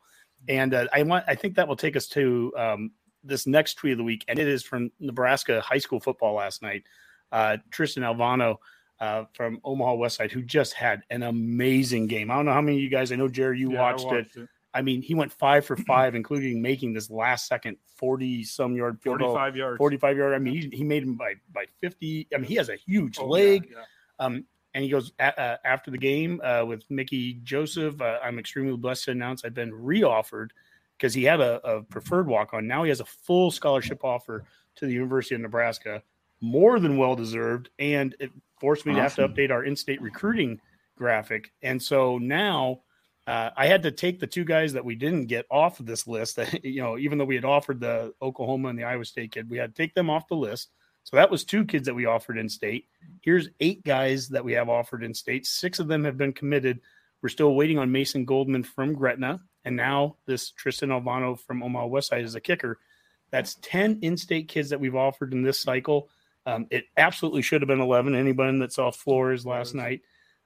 [0.50, 2.92] And uh, I want I think that will take us to um,
[3.24, 6.62] this next tweet of the week, and it is from Nebraska high school football last
[6.62, 6.84] night.
[7.32, 8.58] Uh, Tristan Alvano
[9.00, 12.32] uh, from Omaha Westside, who just had an amazing game.
[12.32, 13.14] I don't know how many of you guys.
[13.14, 14.50] I know Jerry, you Yeah, I watched, it.
[14.78, 19.02] I mean, he went five for five, including making this last second forty some yard
[19.02, 19.30] field goal.
[19.34, 19.78] 45 yards.
[19.78, 20.34] 45 yard.
[20.34, 22.28] I mean, he, he made him by by 50.
[22.34, 23.70] I mean, he has a huge Oh, leg.
[23.72, 23.84] yeah.
[24.20, 28.00] Um, and he goes a- uh, after the game uh, with Mickey Joseph.
[28.02, 30.50] Uh, I'm extremely blessed to announce I've been reoffered
[30.98, 32.68] because he had a, a preferred walk on.
[32.68, 36.04] Now he has a full scholarship offer to the University of Nebraska,
[36.42, 37.70] more than well deserved.
[37.80, 40.60] And it forced me to have to update our in state recruiting
[40.96, 41.52] graphic.
[41.64, 42.82] And so now
[43.28, 46.08] uh, I had to take the two guys that we didn't get off of this
[46.08, 46.38] list.
[46.38, 49.50] That you know, even though we had offered the Oklahoma and the Iowa State kid,
[49.50, 50.70] we had to take them off the list.
[51.04, 52.86] So that was two kids that we offered in state.
[53.22, 55.46] Here's eight guys that we have offered in state.
[55.46, 56.82] Six of them have been committed.
[57.22, 61.88] We're still waiting on Mason Goldman from Gretna, and now this Tristan Alvano from Omaha
[61.88, 62.80] Westside is a kicker.
[63.32, 66.10] That's ten in-state kids that we've offered in this cycle.
[66.46, 68.16] Um, it absolutely should have been eleven.
[68.16, 70.02] Anybody that saw Flores last night,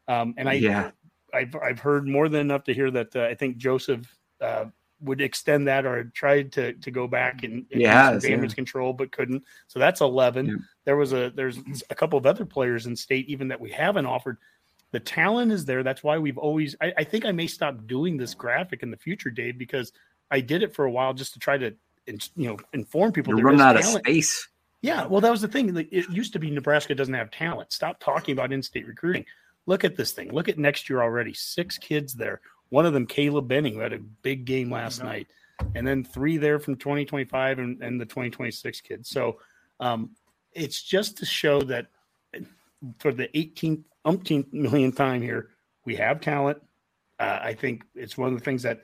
[0.07, 0.91] um, and I Yeah.
[1.33, 4.05] I've I've heard more than enough to hear that uh, I think Joseph
[4.39, 4.65] uh,
[5.01, 8.55] would extend that or tried to to go back and, and Yeah, damage yeah.
[8.55, 9.43] control, but couldn't.
[9.67, 10.45] So that's eleven.
[10.45, 10.55] Yeah.
[10.85, 11.57] There was a there's
[11.89, 14.37] a couple of other players in state even that we haven't offered.
[14.91, 15.83] The talent is there.
[15.83, 16.75] That's why we've always.
[16.81, 19.93] I, I think I may stop doing this graphic in the future, Dave, because
[20.29, 21.73] I did it for a while just to try to
[22.05, 23.35] you know inform people.
[23.35, 24.05] You're running out of talent.
[24.05, 24.47] space.
[24.81, 25.77] Yeah, well, that was the thing.
[25.77, 27.71] It used to be Nebraska doesn't have talent.
[27.71, 29.25] Stop talking about in-state recruiting.
[29.65, 30.31] Look at this thing.
[30.31, 31.33] Look at next year already.
[31.33, 32.41] Six kids there.
[32.69, 35.27] One of them, Caleb Benning, who had a big game last night,
[35.75, 39.09] and then three there from 2025 and, and the 2026 kids.
[39.09, 39.39] So
[39.79, 40.11] um,
[40.53, 41.87] it's just to show that
[42.99, 45.49] for the 18th, umpteenth million time here,
[45.85, 46.61] we have talent.
[47.19, 48.81] Uh, I think it's one of the things that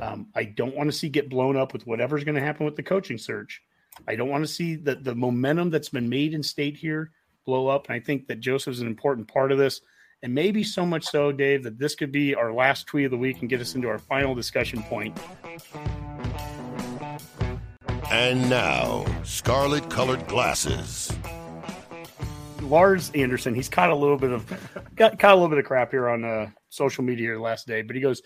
[0.00, 2.76] um, I don't want to see get blown up with whatever's going to happen with
[2.76, 3.62] the coaching search.
[4.06, 7.10] I don't want to see the, the momentum that's been made in state here
[7.44, 7.86] blow up.
[7.88, 9.80] And I think that Joseph's an important part of this.
[10.22, 13.16] And maybe so much so, Dave, that this could be our last tweet of the
[13.16, 15.18] week and get us into our final discussion point.
[18.10, 21.10] And now, scarlet colored glasses.
[22.60, 24.46] Lars Anderson, he's caught a little bit of
[24.94, 27.80] got caught a little bit of crap here on uh, social media here last day,
[27.80, 28.20] but he goes,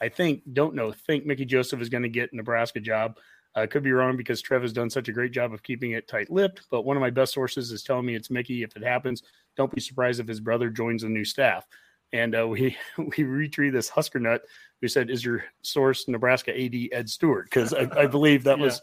[0.00, 3.18] I think, don't know, think Mickey Joseph is going to get Nebraska job.
[3.56, 6.06] I could be wrong because Trev has done such a great job of keeping it
[6.06, 8.62] tight lipped, but one of my best sources is telling me it's Mickey.
[8.62, 9.24] If it happens,
[9.56, 11.66] don't be surprised if his brother joins the new staff.
[12.12, 12.76] And uh, we
[13.16, 14.42] we retrieve this Husker nut
[14.80, 18.80] who said, "Is your source Nebraska AD Ed Stewart?" Because I, I believe that was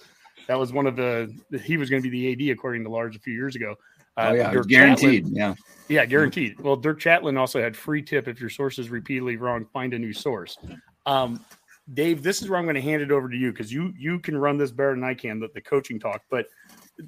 [0.48, 3.16] that was one of the he was going to be the AD according to Lars
[3.16, 3.76] a few years ago.
[4.16, 5.26] Uh, oh yeah, Dirk guaranteed.
[5.26, 5.54] Chatelain- Yeah.
[5.90, 6.60] yeah, guaranteed.
[6.60, 10.00] Well, Dirk Chatelain also had free tip if your source is repeatedly wrong, find a
[10.00, 10.58] new source.
[11.06, 11.46] Um,
[11.94, 14.20] Dave, this is where I'm going to hand it over to you because you you
[14.20, 16.22] can run this better than I can, the, the coaching talk.
[16.32, 16.48] But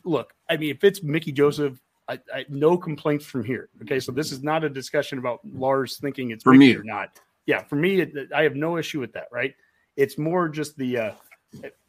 [0.06, 3.70] look, I mean, if it's Mickey Joseph, I, I no complaints from here.
[3.84, 6.76] Okay, so this is not a discussion about Lars thinking it's For me.
[6.76, 7.20] or not.
[7.46, 9.28] yeah, for me, it, I have no issue with that.
[9.32, 9.54] Right?
[9.96, 10.98] It's more just the.
[10.98, 11.12] Uh,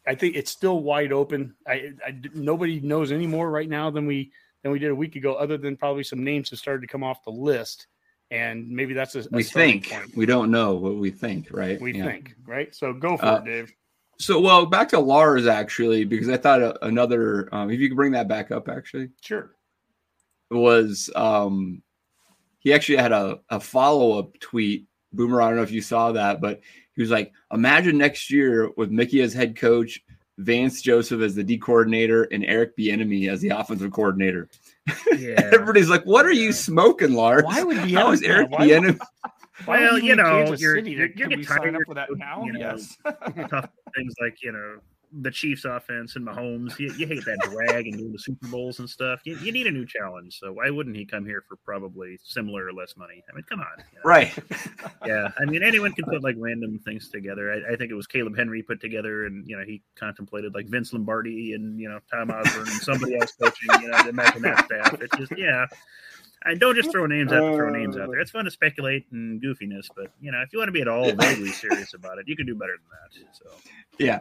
[0.06, 1.54] I think it's still wide open.
[1.66, 5.16] I, I nobody knows any more right now than we than we did a week
[5.16, 7.87] ago, other than probably some names have started to come off the list,
[8.30, 10.16] and maybe that's a, a we think point.
[10.16, 11.80] we don't know what we think, right?
[11.80, 12.04] we Yeah.
[12.04, 12.74] think right.
[12.74, 13.72] So go for Uh, it, Dave.
[14.18, 17.48] So, well, back to Lars actually, because I thought uh, another.
[17.54, 19.52] Um, if you could bring that back up, actually, Sure.
[20.50, 21.82] Was um,
[22.58, 24.86] he actually had a, a follow up tweet.
[25.12, 26.60] Boomer, I don't know if you saw that, but
[26.94, 30.00] he was like, "Imagine next year with Mickey as head coach,
[30.38, 34.48] Vance Joseph as the D coordinator, and Eric Bieniemy as the offensive coordinator."
[35.16, 35.34] Yeah.
[35.52, 37.42] Everybody's like, "What are you smoking, Lars?
[37.44, 39.00] Why would How Bieniemy- is Eric why would- Bieniemy?"
[39.66, 40.92] Why well, you know, Kansas you're, City?
[40.92, 42.42] you're, you're Can getting we tired up for that now?
[42.46, 42.96] you know, Yes.
[43.04, 44.78] tough things like you know
[45.12, 46.79] the Chiefs' offense and Mahomes.
[46.79, 49.20] You, you hate that drag and doing the Super Bowls and stuff.
[49.25, 50.38] You, you need a new challenge.
[50.38, 53.23] So why wouldn't he come here for probably similar or less money?
[53.31, 53.66] I mean, come on.
[53.79, 54.03] you know.
[54.05, 54.33] Right.
[55.07, 57.53] Yeah, I mean, anyone can put like random things together.
[57.53, 60.66] I, I think it was Caleb Henry put together, and you know, he contemplated like
[60.66, 63.68] Vince Lombardi and you know Tom Osborne and somebody else coaching.
[63.81, 65.01] You know, imagine that staff.
[65.01, 65.64] It's just yeah.
[66.44, 68.20] I don't just throw names out to throw names out there.
[68.20, 70.88] It's fun to speculate and goofiness, but you know, if you want to be at
[70.88, 73.37] all vaguely serious about it, you can do better than that.
[73.37, 73.51] So
[73.99, 74.20] Yeah.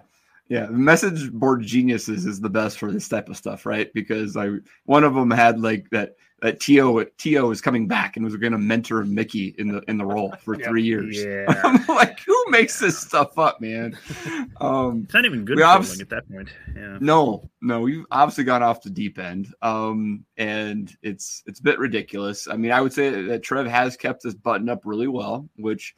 [0.49, 0.65] Yeah.
[0.65, 3.93] The message board geniuses is the best for this type of stuff, right?
[3.93, 4.49] Because I
[4.85, 8.53] one of them had like that that Tio Tio was coming back and was going
[8.53, 10.67] to mentor Mickey in the in the role for Yeah.
[10.67, 11.21] three years.
[11.23, 13.97] yeah, I'm like, who makes this stuff up, man?
[14.61, 16.49] Um, it's not even good obvi- at that point.
[16.75, 16.97] Yeah.
[16.99, 21.79] no, no, we've obviously gone off the deep end, um, and it's it's a bit
[21.79, 22.45] ridiculous.
[22.47, 25.95] I mean, I would say that Trev has kept this button up really well, which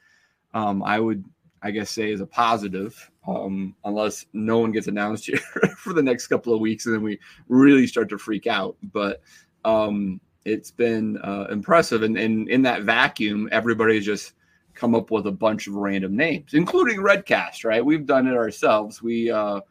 [0.54, 1.26] um, I would,
[1.64, 5.38] I guess, say is a positive, um, unless no one gets announced here
[5.78, 8.76] for the next couple of weeks, and then we really start to freak out.
[8.92, 9.22] But
[9.64, 14.34] um, it's been uh, impressive, and, and in that vacuum, everybody's just
[14.74, 17.64] come up with a bunch of random names, including Redcast.
[17.64, 17.86] Right?
[17.86, 19.02] We've done it ourselves.
[19.02, 19.62] We uh,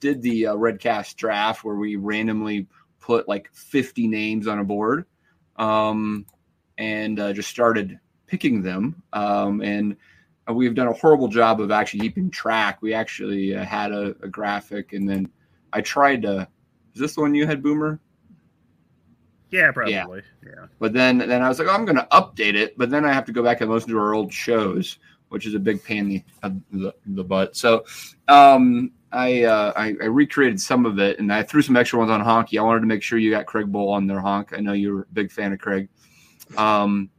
[0.00, 2.66] did the uh, Redcast draft where we randomly
[3.00, 5.06] put like 50 names on a board
[5.56, 6.26] um,
[6.78, 9.02] and uh, just started picking them.
[9.12, 9.96] Um, and
[10.48, 12.82] we've done a horrible job of actually keeping track.
[12.82, 15.30] We actually uh, had a, a graphic, and then
[15.72, 16.48] I tried to.
[16.94, 18.00] Is this the one you had, Boomer?
[19.50, 19.94] Yeah, probably.
[19.94, 20.66] Yeah.
[20.78, 22.78] But then, then I was like, oh, I'm going to update it.
[22.78, 24.98] But then I have to go back and listen to our old shows,
[25.28, 27.56] which is a big pain in the, the, the butt.
[27.56, 27.84] So
[28.28, 32.10] um, I, uh, I I recreated some of it, and I threw some extra ones
[32.10, 32.58] on Honky.
[32.58, 34.52] I wanted to make sure you got Craig Bohl on there, Honk.
[34.52, 35.88] I know you're a big fan of Craig,
[36.56, 37.10] um,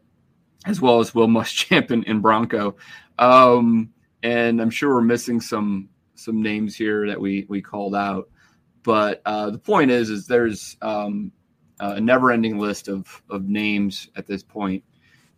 [0.66, 2.78] as well as Will Muschamp and, and Bronco.
[3.22, 8.30] Um, and I'm sure we're missing some some names here that we we called out.
[8.84, 11.32] But uh, the point is, is there's um,
[11.80, 14.84] a never-ending list of of names at this point.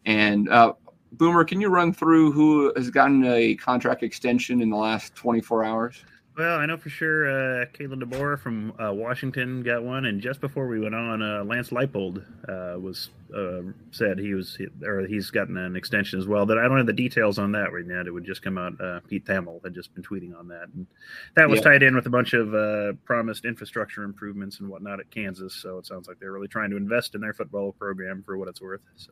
[0.05, 0.73] And uh,
[1.13, 5.63] Boomer, can you run through who has gotten a contract extension in the last 24
[5.63, 6.03] hours?
[6.35, 10.41] Well, I know for sure uh, Kalen DeBoer from uh, Washington got one, and just
[10.41, 15.29] before we went on, uh, Lance Leipold uh, was uh, said he was or he's
[15.29, 16.47] gotten an extension as well.
[16.47, 18.01] That I don't have the details on that right now.
[18.01, 18.73] It would just come out.
[18.81, 20.87] Uh, Pete Thamel had just been tweeting on that, and
[21.35, 21.65] that was Yeah.
[21.73, 25.53] tied in with a bunch of uh, promised infrastructure improvements and whatnot at Kansas.
[25.53, 28.47] So it sounds like they're really trying to invest in their football program for what
[28.47, 28.81] it's worth.
[28.95, 29.11] So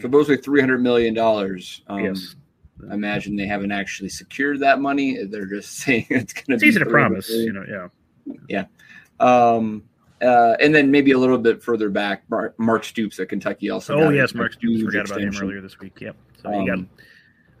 [0.00, 1.82] So mostly 300 million dollars.
[1.88, 2.41] Um, yes, I
[2.90, 5.22] imagine they haven't actually secured that money.
[5.24, 7.28] They're just saying it's going to it's be easy to promise.
[7.30, 7.88] You know, yeah.
[8.48, 8.64] Yeah.
[9.20, 9.84] Um,
[10.20, 13.98] uh, and then maybe a little bit further back, Mark, Mark Stoops at Kentucky also.
[13.98, 16.00] Oh yes, Mark Stoops forgot about him earlier this week.
[16.00, 16.16] Yep.
[16.42, 16.90] So he got Um,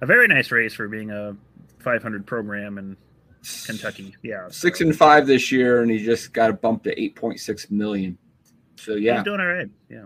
[0.00, 1.36] a very nice raise for being a
[1.80, 2.96] 500 program in
[3.66, 4.14] Kentucky.
[4.22, 7.70] Yeah, Six so and five this year, and he just got a bump to 8.6
[7.72, 8.16] million.
[8.76, 9.68] So yeah, he's doing all right.
[9.88, 10.04] Yeah,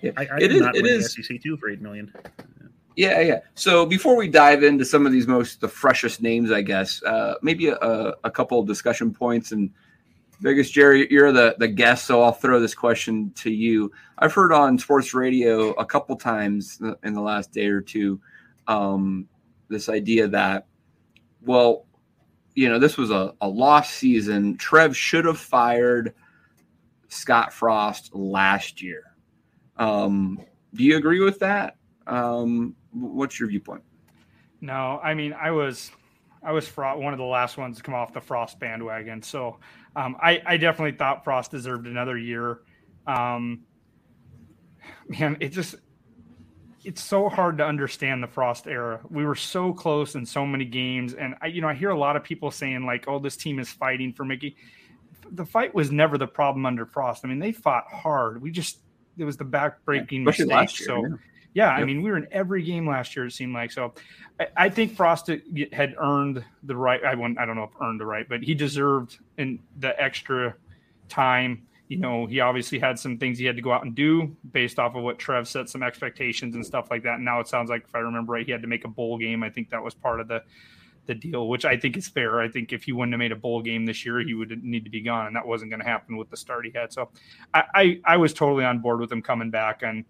[0.00, 0.10] yeah.
[0.16, 0.60] I, I it did is.
[0.60, 1.12] not It win is.
[1.14, 2.12] SEC too for eight million.
[2.16, 3.20] Yeah, yeah.
[3.20, 3.40] Yeah.
[3.54, 7.34] So before we dive into some of these most the freshest names, I guess uh,
[7.42, 7.76] maybe a,
[8.24, 9.52] a couple of discussion points.
[9.52, 9.70] And
[10.40, 13.92] biggest Jerry, you're the the guest, so I'll throw this question to you.
[14.18, 18.20] I've heard on sports radio a couple times in the last day or two
[18.68, 19.28] um,
[19.68, 20.66] this idea that,
[21.40, 21.86] well,
[22.54, 24.56] you know, this was a, a lost season.
[24.56, 26.14] Trev should have fired
[27.08, 29.04] Scott Frost last year.
[29.76, 30.38] Um,
[30.74, 31.76] do you agree with that?
[32.06, 33.82] Um, what's your viewpoint?
[34.60, 35.90] No, I mean I was
[36.42, 39.22] I was Fro- one of the last ones to come off the Frost bandwagon.
[39.22, 39.58] So
[39.94, 42.60] um, I, I definitely thought Frost deserved another year.
[43.06, 43.60] Um,
[45.08, 45.76] man, it just
[46.84, 49.00] it's so hard to understand the Frost era.
[49.08, 51.98] We were so close in so many games, and I you know I hear a
[51.98, 54.56] lot of people saying like, "Oh, this team is fighting for Mickey."
[55.30, 57.24] The fight was never the problem under Frost.
[57.24, 58.42] I mean, they fought hard.
[58.42, 58.80] We just
[59.16, 60.86] it was the back breaking Especially mistake.
[60.86, 61.14] so yeah.
[61.54, 63.26] Yeah, I mean, we were in every game last year.
[63.26, 63.92] It seemed like so.
[64.40, 65.30] I, I think Frost
[65.72, 67.04] had earned the right.
[67.04, 70.54] I wouldn't, I don't know if earned the right, but he deserved in the extra
[71.08, 71.66] time.
[71.88, 74.78] You know, he obviously had some things he had to go out and do based
[74.78, 77.16] off of what Trev set some expectations and stuff like that.
[77.16, 79.18] And now it sounds like, if I remember right, he had to make a bowl
[79.18, 79.42] game.
[79.42, 80.42] I think that was part of the
[81.06, 82.40] the deal, which I think is fair.
[82.40, 84.84] I think if he wouldn't have made a bowl game this year, he would need
[84.84, 86.92] to be gone, and that wasn't going to happen with the start he had.
[86.92, 87.10] So,
[87.52, 90.04] I, I I was totally on board with him coming back, and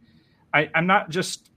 [0.55, 1.51] I, I'm not just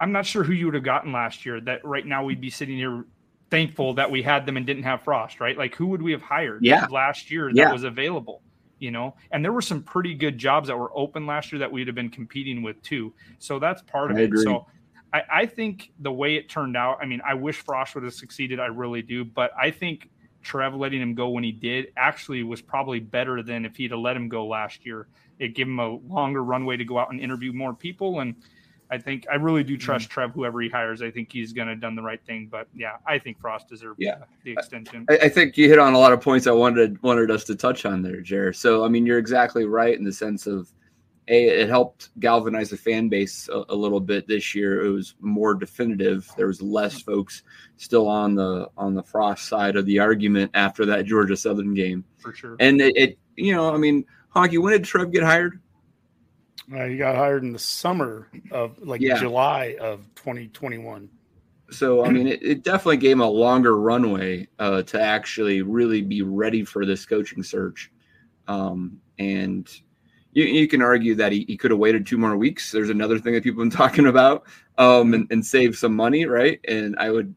[0.00, 1.60] I'm not sure who you would have gotten last year.
[1.60, 3.04] That right now we'd be sitting here
[3.50, 5.56] thankful that we had them and didn't have Frost, right?
[5.56, 6.86] Like who would we have hired Yeah.
[6.90, 7.72] last year that Yeah.
[7.72, 8.42] was available?
[8.78, 11.70] You know, and there were some pretty good jobs that were open last year that
[11.70, 13.14] we'd have been competing with too.
[13.38, 14.36] So that's part of I it.
[14.38, 14.66] So
[15.12, 18.14] I, I think the way it turned out, I mean, I wish Frost would have
[18.14, 18.58] succeeded.
[18.58, 19.24] I really do.
[19.24, 20.08] But I think
[20.42, 24.00] Trev letting him go when he did actually was probably better than if he'd have
[24.00, 25.06] let him go last year.
[25.42, 28.20] It gave him a longer runway to go out and interview more people.
[28.20, 28.34] And
[28.90, 30.12] I think I really do trust Mm.
[30.12, 31.00] Trev, whoever he hires.
[31.02, 32.48] I think he's going to have done the right thing.
[32.50, 34.18] But yeah, I think Frost deserves Yeah.
[34.44, 35.06] the extension.
[35.10, 37.54] I, I think you hit on a lot of points I wanted wanted us to
[37.56, 38.52] touch on there, Jer.
[38.52, 40.70] So I mean, you're exactly right in the sense of
[41.28, 44.84] a it helped galvanize the fan base a, a little bit this year.
[44.84, 46.28] It was more definitive.
[46.36, 47.44] There was less folks
[47.76, 52.04] still on the on the Frost side of the argument after that Georgia Southern game,
[52.18, 52.56] for sure.
[52.60, 54.04] and it, it you know I mean,
[54.34, 55.60] Honky, when did Trev get hired?
[56.72, 59.18] Uh, he got hired in the summer of like Yeah.
[59.18, 61.08] July of 2021.
[61.70, 66.02] So I mean, it, it definitely gave him a longer runway uh, to actually really
[66.02, 67.90] be ready for this coaching search.
[68.46, 69.68] Um, and
[70.32, 72.70] you, you can argue that he, he could have waited two more weeks.
[72.70, 74.44] There's another thing that people have been talking about,
[74.78, 76.60] um, and, and save some money, right?
[76.68, 77.34] And I would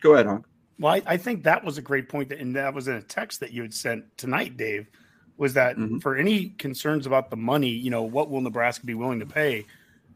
[0.00, 0.46] go ahead, Honk.
[0.78, 3.02] Well, I, I think that was a great point, that, and that was in a
[3.02, 4.88] text that you had sent tonight, Dave.
[5.36, 6.00] Was that Mhm.
[6.00, 7.70] for any concerns about the money?
[7.70, 9.64] You know, what will Nebraska be willing to pay?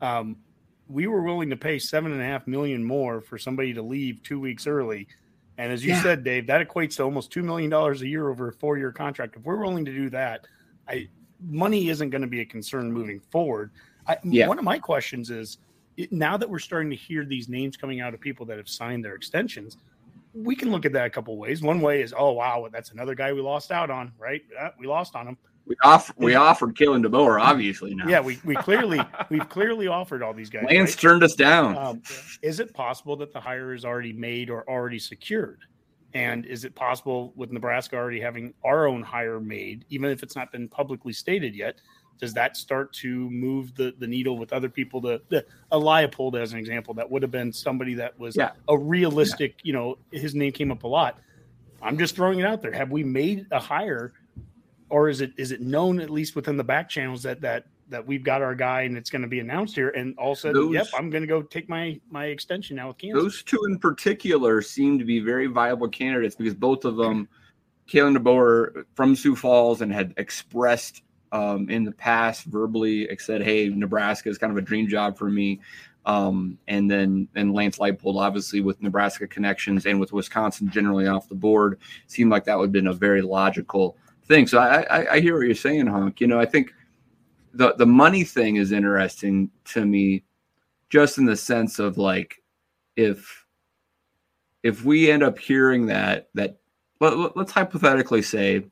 [0.00, 0.36] Um,
[0.88, 4.22] we were willing to pay seven and a half million more for somebody to leave
[4.22, 5.08] two weeks early,
[5.58, 6.02] and as you Yeah.
[6.02, 9.36] said, Dave, that equates to almost two million dollars a year over a four-year contract.
[9.36, 10.46] If we're willing to do that,
[10.86, 11.08] I
[11.40, 13.70] money isn't going to be a concern moving forward.
[14.08, 14.48] I, Yeah.
[14.48, 15.58] One of my questions is
[15.96, 18.68] it, now that we're starting to hear these names coming out of people that have
[18.68, 19.76] signed their extensions,
[20.43, 21.62] we can look at that a couple ways.
[21.62, 24.43] One way is, oh wow, that's another guy we lost out on, right?
[24.59, 25.36] Uh, we lost on him.
[25.66, 28.07] We off we offered Kalen DeBoer, obviously now.
[28.09, 30.64] Yeah, we, we clearly we've clearly offered all these guys.
[30.70, 31.01] Lance right?
[31.01, 31.76] turned us down.
[31.76, 32.03] Um,
[32.41, 35.61] is it possible that the hire is already made or already secured?
[36.14, 40.34] And is it possible with Nebraska already having our own hire made, even if it's
[40.34, 41.82] not been publicly stated yet?
[42.18, 45.00] Does that start to move the, the needle with other people?
[45.02, 48.50] To, the, a Leipold, as an example, that would have been somebody that was Yeah.
[48.68, 51.18] a realistic, you know, his name came up a lot.
[51.80, 52.72] I'm just throwing it out there.
[52.72, 54.12] Have we made a hire,
[54.90, 58.04] or is it is it known at least within the back channels that that that
[58.06, 59.90] we've got our guy and it's going to be announced here?
[59.90, 62.74] And all of a sudden, Those- yep, I'm going to go take my my extension
[62.76, 63.22] now with Kansas.
[63.22, 67.28] Those two in particular seem to be very viable candidates because both of them,
[67.88, 71.02] Kalen DeBoer from Sioux Falls, and had expressed
[71.33, 75.29] um, in the past verbally said, "Hey, Nebraska is kind of a dream job for
[75.31, 75.61] me."
[76.07, 81.29] Um, and then and Lance Leipold, obviously with Nebraska connections and with Wisconsin generally off
[81.29, 84.47] the board, seemed like that would have been a very logical thing.
[84.47, 86.20] So I, I, I hear what you're saying, Honk.
[86.20, 86.72] You know, I think
[87.53, 90.24] the the money thing is interesting to me,
[90.89, 92.43] just in the sense of like
[92.97, 93.45] if
[94.62, 96.59] if we end up hearing that that
[97.01, 98.64] let, us hypothetically say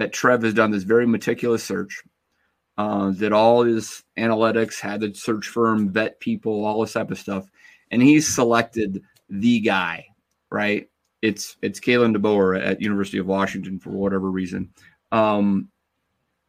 [0.00, 2.02] that Trev has done this very meticulous search,
[2.78, 7.18] uh, that all his analytics had the search firm vet people, all this type of
[7.18, 7.46] stuff,
[7.90, 10.06] and he's selected the guy,
[10.50, 10.88] right?
[11.20, 14.70] It's it's Kalen DeBoer at University of Washington for whatever reason,
[15.12, 15.68] um,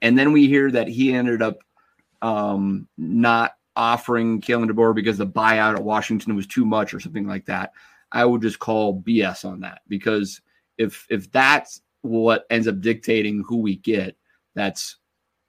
[0.01, 1.57] and then we hear that he ended up
[2.21, 7.27] um, not offering Kalen DeBoer because the buyout at Washington was too much or something
[7.27, 7.73] like that.
[8.13, 10.39] I would just call BS on that because
[10.77, 14.15] if if that's what ends up dictating who we get,
[14.55, 14.97] that's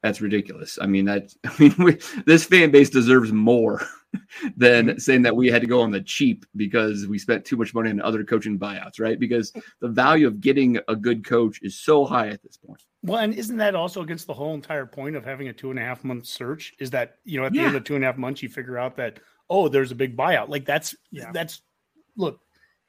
[0.03, 0.78] that's ridiculous.
[0.80, 3.82] I mean that I mean we, this fan base deserves more
[4.57, 4.98] than mm-hmm.
[4.98, 7.90] saying that we had to go on the cheap because we spent too much money
[7.90, 9.18] on other coaching buyouts, right?
[9.18, 12.82] Because the value of getting a good coach is so high at this point.
[13.03, 15.78] Well, and isn't that also against the whole entire point of having a two and
[15.78, 16.74] a half month search?
[16.78, 17.66] Is that you know at the Yeah.
[17.68, 20.16] end of two and a half months you figure out that oh there's a big
[20.16, 20.48] buyout.
[20.48, 21.30] Like that's Yeah.
[21.32, 21.62] that's
[22.16, 22.40] look,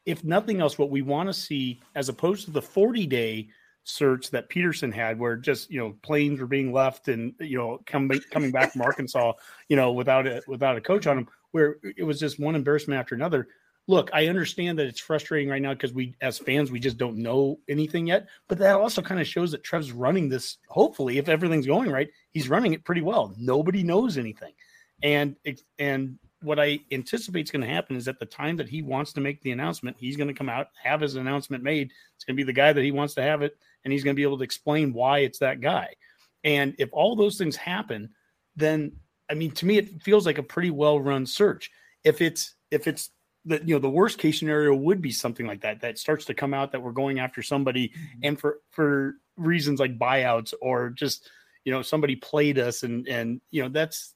[0.06, 3.48] if nothing else, what we want to see as opposed to the 40 day
[3.84, 7.80] search that Pederson had, where just you know planes were being left and you know
[7.86, 9.34] coming coming back from Arkansas,
[9.70, 13.00] you know without a without a coach on them, where it was just one embarrassment
[13.00, 13.48] after another.
[13.86, 17.18] Look, I understand that it's frustrating right now because we, as fans, we just don't
[17.18, 18.30] know anything yet.
[18.48, 20.58] But that also kind of shows that Trev's running this.
[20.70, 23.34] Hopefully, if everything's going right, he's running it pretty well.
[23.38, 24.54] Nobody knows anything,
[25.02, 25.36] and
[25.80, 29.14] and what I anticipate is going to happen is at the time that he wants
[29.14, 31.92] to make the announcement, he's going to come out, have his announcement made.
[32.16, 34.16] It's going to be the guy that he wants to have it, and he's going
[34.16, 35.96] to be able to explain why it's that guy.
[36.44, 38.10] And if all those things happen,
[38.56, 38.94] then
[39.30, 41.72] I mean, to me, it feels like a pretty well run search.
[42.04, 43.10] If it's if it's
[43.46, 46.34] the you know the worst case scenario would be something like that that starts to
[46.34, 48.20] come out that we're going after somebody mm-hmm.
[48.24, 51.30] and for for reasons like buyouts or just
[51.66, 54.14] you know somebody played us and and you know that's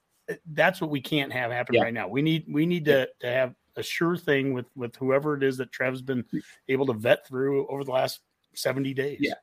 [0.54, 1.84] that's what we can't have happen yeah.
[1.84, 5.36] right now we need we need to to have a sure thing with with whoever
[5.36, 6.26] it is that Trev's been
[6.68, 8.22] able to vet through over the last
[8.54, 9.34] 70 days yeah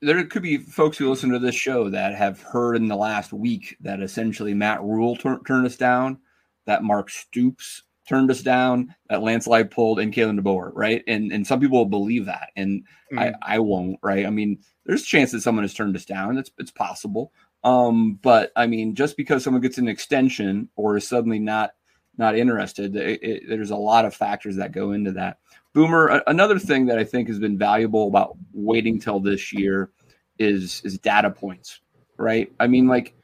[0.00, 3.32] there could be folks who listen to this show that have heard in the last
[3.32, 6.18] week that essentially Matt Rhule tur- turned us down,
[6.66, 11.02] that Mark Stoops turned us down, that Lance Leipold and Kalen DeBoer, right?
[11.08, 13.18] And and some people will believe that, and mm.
[13.18, 14.26] I I won't, right?
[14.26, 16.38] I mean, there's a chance that someone has turned us down.
[16.38, 17.32] It's it's possible,
[17.64, 21.72] um, but I mean, just because someone gets an extension or is suddenly not
[22.18, 25.38] not interested, it, it, there's a lot of factors that go into that.
[25.72, 29.90] Boomer, a, another thing that I think has been valuable about waiting till this year
[30.38, 31.80] is is data points,
[32.18, 32.52] right?
[32.58, 33.14] I mean, like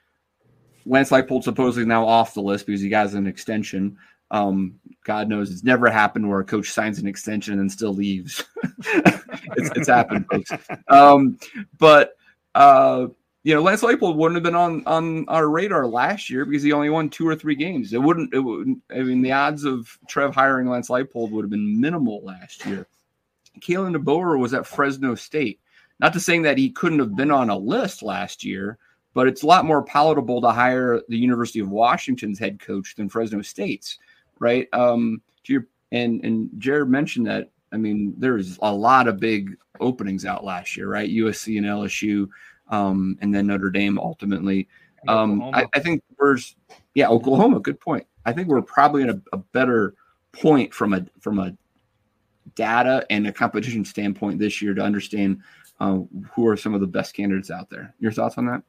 [0.87, 3.99] Lance Leipold supposedly now off the list because he got an extension.
[4.31, 7.95] Um, God knows it's never happened where a coach signs an extension and then still
[7.95, 8.45] leaves.
[8.85, 10.51] it's, it's happened, folks.
[10.89, 11.39] Um,
[11.79, 12.13] but
[12.55, 13.07] uh,
[13.49, 16.71] you know, Lance Leipold wouldn't have been on on our radar last year because he
[16.71, 17.95] only won two or three games.
[17.95, 18.35] It wouldn't.
[18.35, 18.83] It wouldn't.
[18.91, 22.87] I mean, the odds of Trev hiring Lance Leipold would have been minimal last year.
[23.61, 25.61] Kalen DeBoer was at Fresno State.
[25.99, 28.77] Not to saying that he couldn't have been on a list last year,
[29.15, 33.09] but it's a lot more palatable to hire the University of Washington's head coach than
[33.09, 33.97] Fresno State's
[34.41, 34.69] right?
[34.75, 37.51] Um, to your and and Jared mentioned that.
[37.73, 41.11] I mean, there's a lot of big openings out last year, right?
[41.11, 42.29] USC and LSU,
[42.69, 44.69] um, and then Notre Dame ultimately.
[45.07, 46.37] Um, I, I, think we're
[46.95, 47.61] yeah, Oklahoma.
[47.61, 48.07] Good point.
[48.27, 49.95] I think we're probably in a, a better
[50.33, 51.57] point from a from a
[52.55, 55.41] data and a competition standpoint this year to understand
[55.81, 56.01] uh,
[56.33, 57.95] who are some of the best candidates out there.
[58.01, 58.63] Your thoughts on that?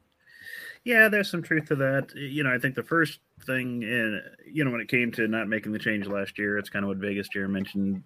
[0.84, 2.14] Yeah, there's some truth to that.
[2.14, 5.48] You know, I think the first thing, in, you know, when it came to not
[5.48, 8.02] making the change last year, it's kind of what Vegas Jared mentioned.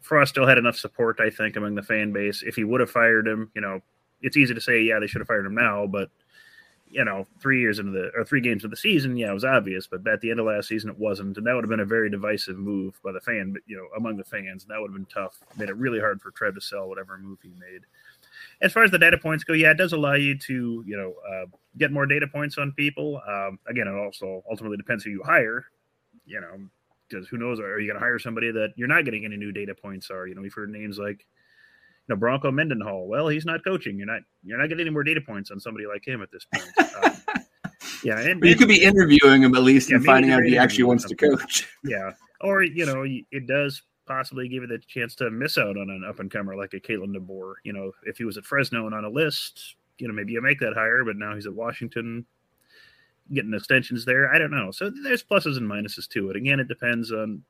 [0.00, 2.42] Frost still had enough support, I think, among the fan base.
[2.42, 3.80] If he would have fired him, you know,
[4.22, 6.10] it's easy to say, yeah, they should have fired him now, but
[6.92, 9.44] you know, three years into the or three games of the season, yeah, it was
[9.44, 9.86] obvious.
[9.86, 11.84] But at the end of last season, it wasn't, and that would have been a
[11.84, 14.96] very divisive move by the fan, but you know, among the fans, that would have
[14.96, 15.38] been tough.
[15.56, 17.82] Made it really hard for Trev to sell whatever move he made
[18.60, 21.14] as far as the data points go, yeah, it does allow you to, you know,
[21.28, 21.46] uh,
[21.78, 23.20] get more data points on people.
[23.26, 25.64] Um, again, it also ultimately depends who you hire,
[26.26, 26.58] you know,
[27.08, 29.52] because who knows, are you going to hire somebody that you're not getting any new
[29.52, 30.10] data points?
[30.10, 31.26] Or, you know, we've heard names like,
[32.10, 33.06] know, Bronco Mendenhall.
[33.08, 33.96] Well, he's not coaching.
[33.98, 36.46] You're not, you're not getting any more data points on somebody like him at this
[36.52, 36.66] point.
[37.02, 37.16] Um,
[38.04, 38.18] yeah.
[38.18, 40.58] And, but you could be interviewing him at least yeah, and finding out if he
[40.58, 41.68] actually wants to coach.
[41.84, 42.12] Yeah.
[42.40, 46.04] Or, you know, it does possibly give you the chance to miss out on an
[46.06, 47.54] up and comer like a Kalen DeBoer.
[47.64, 50.42] You know, if he was at Fresno and on a list, you know, maybe you
[50.42, 52.26] make that higher, but now he's at Washington
[53.32, 54.32] getting extensions there.
[54.32, 54.70] I don't know.
[54.70, 56.36] So there's pluses and minuses to it.
[56.36, 57.42] Again, it depends on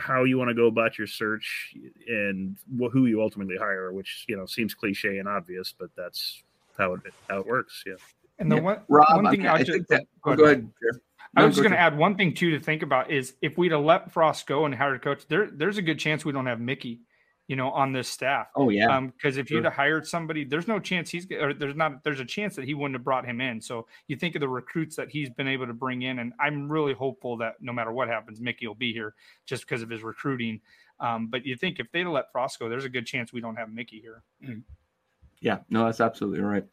[0.00, 1.74] how you want to go about your search
[2.08, 2.56] and
[2.92, 6.42] who you ultimately hire, which, you know, seems cliche and obvious, but that's
[6.76, 7.84] how it, how it works.
[7.86, 7.94] Yeah.
[8.38, 8.62] And the yeah.
[8.62, 10.58] one, Rob, one thing I, I just, that, go, go ahead.
[10.58, 11.00] ahead.
[11.36, 13.72] I was just going to add one thing too to think about is if we'd
[13.72, 16.46] have let Frost go and hired a coach, there there's a good chance we don't
[16.46, 17.02] have Mickey,
[17.50, 18.46] you know, on this staff.
[18.54, 19.56] Oh yeah, because um, if sure.
[19.56, 22.64] you'd have hired somebody, there's no chance he's or there's not there's a chance that
[22.64, 23.60] he wouldn't have brought him in.
[23.60, 26.70] So you think of the recruits that he's been able to bring in, and I'm
[26.70, 29.14] really hopeful that no matter what happens, Mickey will be here
[29.46, 30.60] just because of his recruiting.
[31.00, 33.40] Um, but you think if they'd have let Frost go, there's a good chance we
[33.40, 34.22] don't have Mickey here.
[34.46, 34.62] Mm.
[35.40, 36.64] Yeah, no, that's absolutely right.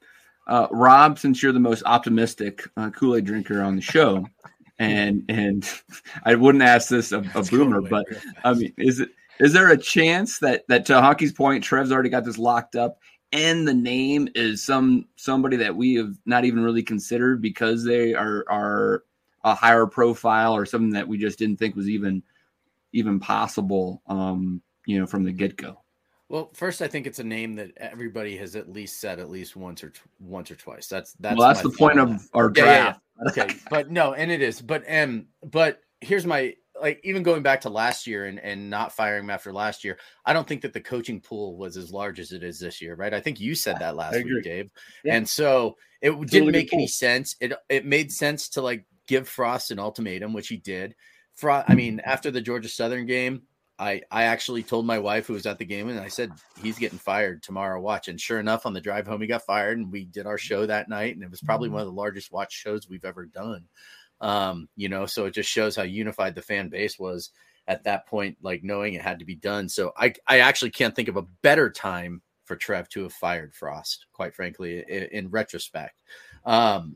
[0.46, 4.28] Uh, Rob, since you're the most optimistic uh, Kool Aid drinker on the show,
[4.78, 5.68] and and
[6.24, 8.06] I wouldn't ask this of a Boomer, but
[8.44, 9.10] I mean, is it
[9.40, 13.00] is there a chance that that to Honky's point, Trev's already got this locked up,
[13.32, 18.14] and the name is some somebody that we have not even really considered because they
[18.14, 19.04] are are
[19.44, 22.24] a higher profile or something that we just didn't think was even
[22.94, 25.82] even possible, um, you know, from the get go.
[26.30, 29.56] Well, first, I think it's a name that everybody has at least said at least
[29.56, 30.88] once or t- once or twice.
[30.88, 33.00] That's that's well, that's the point of our draft.
[33.18, 33.44] Yeah, yeah.
[33.44, 34.62] okay, but no, and it is.
[34.62, 38.92] But um, but here's my like even going back to last year and and not
[38.92, 39.98] firing him after last year.
[40.26, 42.96] I don't think that the coaching pool was as large as it is this year,
[42.96, 43.14] right?
[43.14, 44.70] I think you said that last week, Dave.
[45.04, 45.16] Yeah.
[45.16, 47.36] And so it didn't make any sense.
[47.40, 50.96] It it made sense to like give Frost an ultimatum, which he did.
[51.36, 53.44] Frost, I mean, after the Georgia Southern game,
[53.80, 56.80] I I actually told my wife who was at the game and I said he's
[56.80, 57.80] getting fired tomorrow.
[57.80, 60.38] Watch, and sure enough, on the drive home, he got fired, and we did our
[60.38, 61.76] show that night, and it was probably mm-hmm.
[61.76, 63.66] one of the largest watch shows we've ever done.
[64.20, 67.32] Um, you know, so it just shows how unified the fan base was
[67.68, 69.70] at that point, like knowing it had to be done.
[69.70, 73.54] So I, I actually can't think of a better time for Trev to have fired
[73.54, 76.00] Frost, quite frankly, in, in retrospect.
[76.46, 76.96] Um,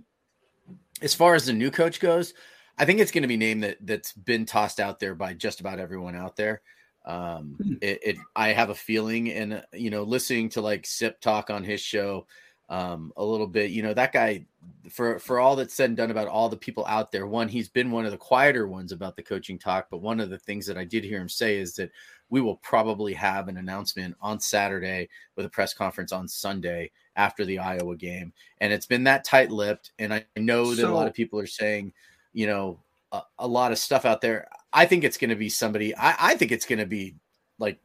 [1.02, 2.34] as far as the new coach goes,
[2.78, 5.60] I think it's going to be named that that's been tossed out there by just
[5.60, 6.62] about everyone out there.
[7.06, 7.74] Um, hmm.
[7.82, 11.64] it, it, I have a feeling, and you know, listening to like Sip talk on
[11.64, 12.28] his show,
[12.70, 13.72] um, a little bit.
[13.72, 14.46] You know, that guy,
[14.90, 17.70] for for all that's said and done about all the people out there, one, he's
[17.70, 19.88] been one of the quieter ones about the coaching talk.
[19.90, 21.92] But one of the things that I did hear him say is that
[22.30, 27.46] we will probably have an announcement on Saturday with a press conference on Sunday after
[27.46, 28.34] the Iowa game.
[28.60, 29.92] And it's been that tight lipped.
[30.00, 31.92] And I know that so, a lot of people are saying,
[32.34, 32.80] you know,
[33.12, 34.48] a, a lot of stuff out there.
[34.72, 37.16] I think it's going to be somebody, I, I think it's going to be
[37.60, 37.80] like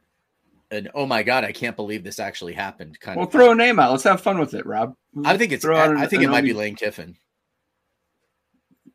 [0.71, 2.99] an oh my god, I can't believe this actually happened.
[2.99, 3.33] Kind we'll of.
[3.33, 3.91] We'll throw a name out.
[3.91, 4.95] Let's have fun with it, Rob.
[5.25, 5.65] I think it's.
[5.65, 7.17] I, I think it might be Lane Kiffin.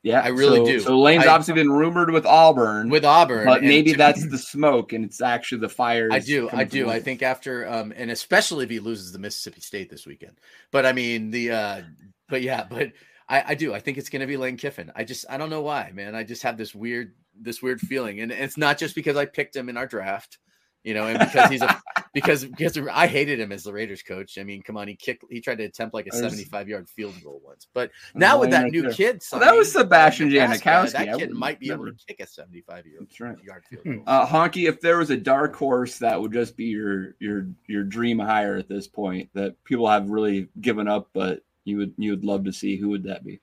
[0.02, 0.80] Yeah, I really so, do.
[0.80, 2.88] So Lane's I, obviously been rumored with Auburn.
[2.88, 6.08] With Auburn, but maybe that's the smoke, and it's actually the fire.
[6.10, 6.90] I do, I do.
[6.90, 10.40] I think after, um, and especially if he loses the Mississippi State this weekend.
[10.72, 11.82] But I mean the, uh,
[12.28, 12.92] but yeah, but
[13.28, 13.72] I, I do.
[13.72, 14.90] I think it's going to be Lane Kiffin.
[14.96, 16.16] I just, I don't know why, man.
[16.16, 19.54] I just have this weird, this weird feeling, and it's not just because I picked
[19.54, 20.38] him in our draft
[20.84, 21.80] you know, and because he's a
[22.14, 24.36] because because I hated him as the Raiders coach.
[24.38, 27.14] I mean, come on, he kicked he tried to attempt like a 75 yard field
[27.22, 27.66] goal once.
[27.72, 30.92] But now with that new kid, well, that was Sebastian Janikowski.
[30.92, 34.02] That kid might be able to kick a 75 yard, yard field goal.
[34.06, 37.84] Uh, Honky, if there was a dark horse that would just be your your your
[37.84, 42.10] dream hire at this point that people have really given up, but you would you
[42.10, 43.40] would love to see, who would that be?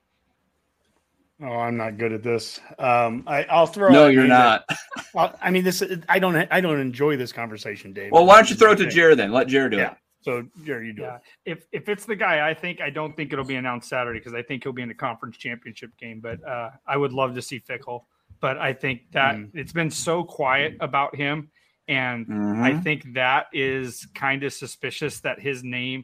[1.41, 2.59] Oh, I'm not good at this.
[2.77, 3.89] Um, I, will throw.
[3.89, 4.65] No, you're not.
[5.15, 5.81] I mean, this.
[6.09, 6.35] I don't.
[6.51, 8.11] I don't enjoy this conversation, Dave.
[8.11, 9.31] Well, why don't you throw it to Jared then?
[9.31, 9.91] Let Jared do yeah.
[9.91, 9.97] it.
[10.21, 11.15] So, Jared, you do yeah.
[11.15, 11.21] it.
[11.45, 14.33] If if it's the guy, I think I don't think it'll be announced Saturday because
[14.33, 16.19] I think he'll be in the conference championship game.
[16.19, 18.03] But uh, I would love to see Fickell.
[18.41, 19.49] But I think that mm.
[19.53, 21.51] it's been so quiet about him,
[21.87, 22.63] and mm-hmm.
[22.63, 26.03] I think that is kind of suspicious that his name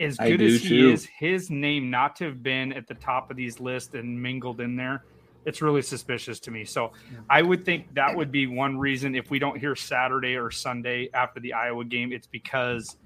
[0.00, 0.90] as good as he too.
[0.90, 4.60] is, his name not to have been at the top of these lists and mingled
[4.60, 5.04] in there,
[5.44, 6.64] it's really suspicious to me.
[6.64, 6.92] So
[7.30, 11.08] I would think that would be one reason if we don't hear Saturday or Sunday
[11.14, 12.96] after the Iowa game, it's because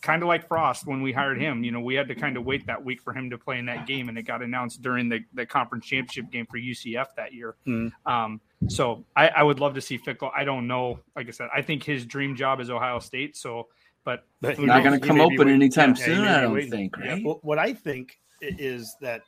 [0.00, 2.44] kind of like Frost when we hired him, you know, we had to kind of
[2.44, 5.08] wait that week for him to play in that game, and it got announced during
[5.08, 7.56] the, the conference championship game for UCF that year.
[7.66, 7.90] Mm.
[8.06, 10.30] Um, so I, I, would love to see Fickell.
[10.36, 11.00] I don't know.
[11.16, 13.36] Like I said, I think his dream job is Ohio State.
[13.36, 13.68] So
[14.04, 16.24] but, but not going to come open anytime yeah, soon.
[16.26, 16.70] I don't waiting.
[16.70, 16.96] think.
[16.96, 17.22] Right?
[17.22, 19.22] Yeah, what I think is that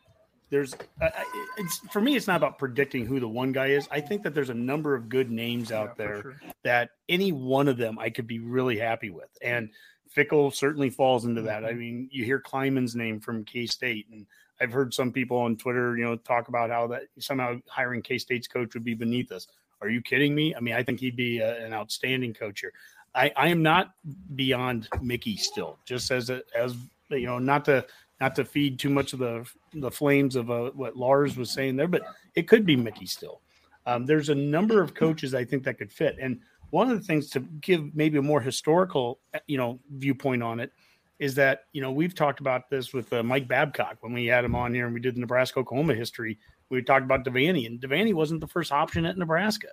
[0.51, 1.09] there's uh,
[1.57, 4.35] it's for me it's not about predicting who the one guy is i think that
[4.35, 6.41] there's a number of good names out yeah, there sure.
[6.65, 9.71] that any one of them i could be really happy with and
[10.15, 11.79] Fickell certainly falls into that i mm-hmm.
[11.79, 14.27] mean you hear klieman's name from k-state and
[14.61, 18.49] i've heard some people on twitter you know talk about how that somehow hiring k-state's
[18.49, 19.47] coach would be beneath us
[19.81, 22.73] are you kidding me i mean i think he'd be a, an outstanding coach here
[23.15, 23.95] I, I am not
[24.35, 26.77] beyond Mickey still, just as a, as
[27.11, 27.85] you know, not to
[28.21, 31.77] not to feed too much of the the flames of uh, what Lars was saying
[31.77, 32.03] there, but
[32.35, 33.41] it could be Mickey still.
[33.87, 36.41] Um, there's a number of coaches I think that could fit, and
[36.71, 40.71] one of the things to give maybe a more historical, you know, viewpoint on it
[41.19, 44.45] is that you know we've talked about this with uh, Mike Babcock when we had
[44.45, 46.39] him on here and we did the Nebraska Oklahoma history.
[46.69, 49.69] We talked about Devaney, and Devaney wasn't the first option at Nebraska,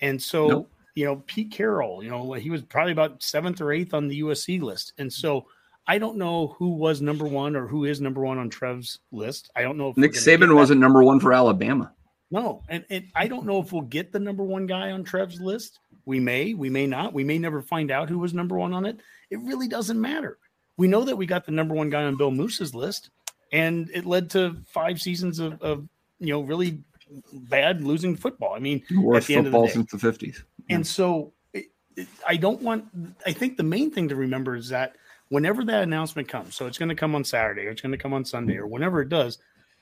[0.00, 3.72] and so nope you know, Pete Carroll, you know, he was probably about seventh or
[3.72, 4.92] eighth on the USC list.
[4.98, 5.46] And so
[5.86, 9.50] I don't know who was number one or who is number one on Trev's list.
[9.56, 11.92] I don't know if Nick Saban wasn't number one for Alabama.
[12.30, 15.40] No, and, and I don't know if we'll get the number one guy on Trev's
[15.40, 15.80] list.
[16.06, 17.12] We may, we may not.
[17.12, 18.98] We may never find out who was number one on it.
[19.30, 20.38] It really doesn't matter.
[20.76, 23.10] We know that we got the number one guy on Bill Moos's list,
[23.52, 25.88] and it led to five seasons of, of
[26.18, 26.82] you know really
[27.32, 28.54] bad losing football.
[28.54, 30.44] I mean, worst football since the fifties.
[30.70, 32.86] And so it, it, I don't want,
[33.26, 34.96] I think the main thing to remember is that
[35.28, 37.98] whenever that announcement comes, so it's going to come on Saturday or it's going to
[37.98, 39.38] come on Sunday or whenever it does,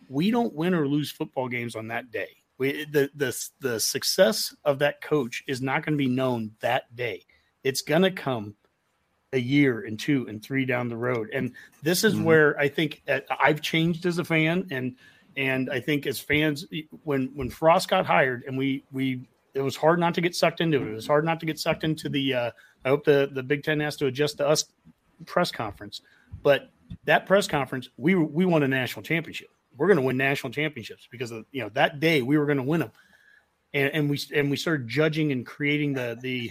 [0.08, 2.28] we don't win or lose football games on that day.
[2.58, 6.94] We, the, the, the success of that coach is not going to be known that
[6.94, 7.24] day.
[7.64, 8.54] It's going to come
[9.32, 11.30] a year and two and three down the road.
[11.32, 12.24] And this is mm-hmm.
[12.24, 14.68] where I think uh, I've changed as a fan.
[14.70, 14.96] And,
[15.36, 16.66] and I think as fans,
[17.04, 20.60] when, when Frost got hired and we, we it was hard not to get sucked
[20.60, 20.88] into it.
[20.88, 22.34] It was hard not to get sucked into the.
[22.34, 22.50] Uh,
[22.84, 24.64] I hope the the Big Ten has to adjust to us
[25.26, 26.00] press conference,
[26.42, 26.70] but
[27.04, 29.48] that press conference, we we won a national championship.
[29.76, 32.58] We're going to win national championships because of you know that day we were going
[32.58, 32.92] to win them,
[33.74, 36.50] and, and we and we started judging and creating the the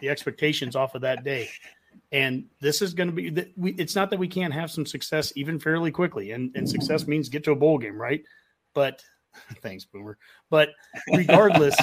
[0.00, 1.48] the expectations off of that day.
[2.12, 3.72] And this is going to be that we.
[3.72, 7.28] It's not that we can't have some success even fairly quickly, and and success means
[7.28, 8.22] get to a bowl game, right?
[8.74, 9.02] But
[9.62, 10.18] Thanks, Boomer.
[10.50, 10.70] But
[11.12, 11.76] regardless,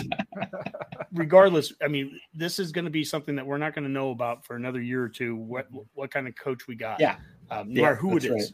[1.13, 4.11] regardless, I mean, this is going to be something that we're not going to know
[4.11, 5.35] about for another year or two.
[5.35, 6.99] What what kind of coach we got?
[6.99, 7.17] Yeah.
[7.51, 8.53] um, no Yeah, matter who it that's is.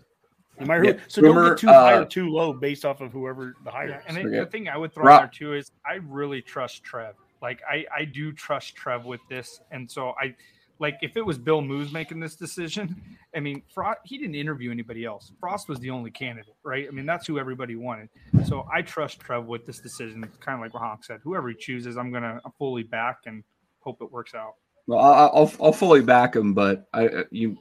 [0.59, 0.87] No matter who.
[0.89, 0.99] Yeah.
[1.07, 3.89] So don't get too high uh, or too low based off of whoever the hire
[3.89, 6.41] Yeah, and it, the thing I would throw Rob- in there too is I really
[6.41, 7.15] trust Trev.
[7.41, 10.35] Like I, I do trust Trev with this, and so I,
[10.79, 13.01] like if it was Bill Moos making this decision,
[13.35, 15.31] I mean, Frost he didn't interview anybody else.
[15.39, 16.87] Frost was the only candidate, right?
[16.87, 18.09] I mean, that's who everybody wanted.
[18.45, 20.23] So I trust Trev with this decision.
[20.23, 21.19] It's kind of like what Honk said.
[21.23, 23.43] Whoever he chooses, I'm gonna fully back and
[23.79, 24.53] hope it works out.
[24.87, 27.57] Well, I'll, I'll, I'll fully back him, but I uh, you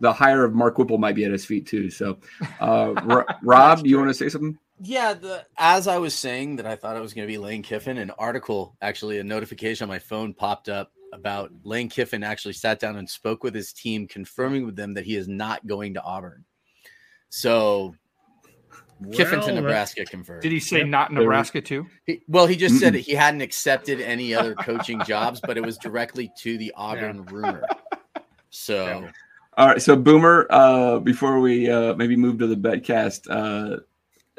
[0.00, 1.90] the hire of Mark Whipple might be at his feet too.
[1.90, 2.18] So,
[2.60, 4.58] uh, Ro- Rob, you want to say something?
[4.80, 7.62] Yeah, the as I was saying that I thought it was going to be Lane
[7.62, 12.54] Kiffin, an article actually a notification on my phone popped up about Lane Kiffin actually
[12.54, 15.94] sat down and spoke with his team, confirming with them that he is not going
[15.94, 16.44] to Auburn.
[17.30, 17.94] So
[19.12, 20.42] Kiffin to Nebraska confirmed.
[20.42, 21.86] Did he say not Nebraska too?
[22.06, 25.64] He- well, he just said that he hadn't accepted any other coaching jobs, but it
[25.64, 27.64] was directly to the Auburn rumor.
[28.50, 29.08] So
[29.56, 33.80] All right, so Boomer, uh, before we uh, maybe move to the betcast, uh,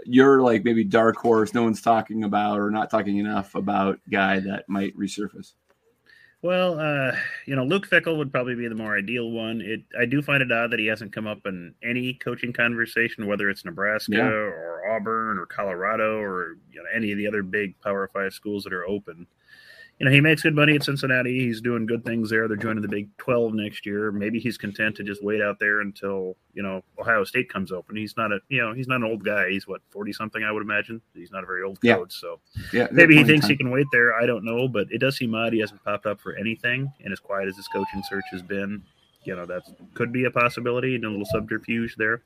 [0.05, 4.39] you're like maybe dark horse, no one's talking about or not talking enough about guy
[4.39, 5.53] that might resurface.
[6.45, 7.15] Well, uh,
[7.47, 9.61] you know, Luke Fickell would probably be the more ideal one.
[9.61, 13.25] It I do find it odd that he hasn't come up in any coaching conversation,
[13.25, 14.27] whether it's Nebraska Yeah.
[14.27, 18.63] or Auburn or Colorado or you know any of the other big Power Five schools
[18.63, 19.25] that are open.
[19.99, 21.39] You know, he makes good money at Cincinnati.
[21.39, 22.49] He's doing good things there.
[22.49, 24.11] They're joining the Big Twelve next year.
[24.11, 27.95] Maybe he's content to just wait out there until you know Ohio State comes open.
[27.95, 29.49] He's not a you know he's not an old guy.
[29.51, 31.01] He's what forty something, I would imagine.
[31.13, 31.95] He's not a very old Yeah.
[31.95, 32.41] coach, so
[32.73, 34.13] Yeah, maybe he thinks he can wait there.
[34.13, 36.91] I don't know, but it does seem odd he hasn't popped up for anything.
[37.03, 38.83] And as quiet as his coaching search has been,
[39.23, 42.21] you know, that could be a possibility and a little subterfuge there.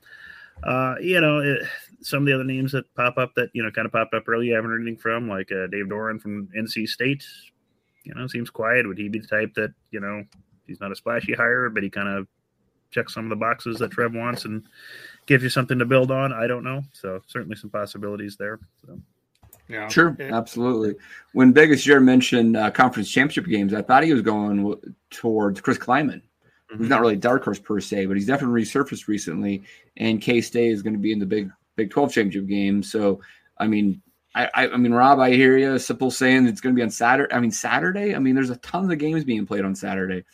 [0.64, 1.62] Uh, you know, it,
[2.02, 4.28] some of the other names that pop up that, you know, kind of popped up
[4.28, 7.24] early, you haven't heard anything from, like uh, Dave Doeren from NC State.
[8.04, 8.86] You know, seems quiet.
[8.86, 10.24] Would he be the type that, you know,
[10.66, 12.26] he's not a splashy hire, but he kind of
[12.90, 14.62] checks some of the boxes that Trev wants and
[15.26, 16.32] gives you something to build on?
[16.32, 16.82] I don't know.
[16.92, 18.58] So certainly some possibilities there.
[18.86, 18.98] So.
[19.68, 19.86] Yeah.
[19.88, 20.96] Sure, It- absolutely.
[21.32, 24.80] When Vegas Jared mentioned uh, conference championship games, I thought he was going w-
[25.10, 26.22] towards Chris Klieman.
[26.78, 29.64] He's not really a dark horse per se, but he's definitely resurfaced recently.
[29.96, 32.80] And K State is going to be in the Big Big Twelve championship game.
[32.84, 33.20] So,
[33.58, 34.00] I mean,
[34.34, 35.70] I, I, I mean, Rob, I hear you.
[35.70, 37.34] Sipple saying it's going to be on Saturday.
[37.34, 38.14] I mean, Saturday.
[38.14, 40.24] I mean, there's a tons of games being played on Saturday,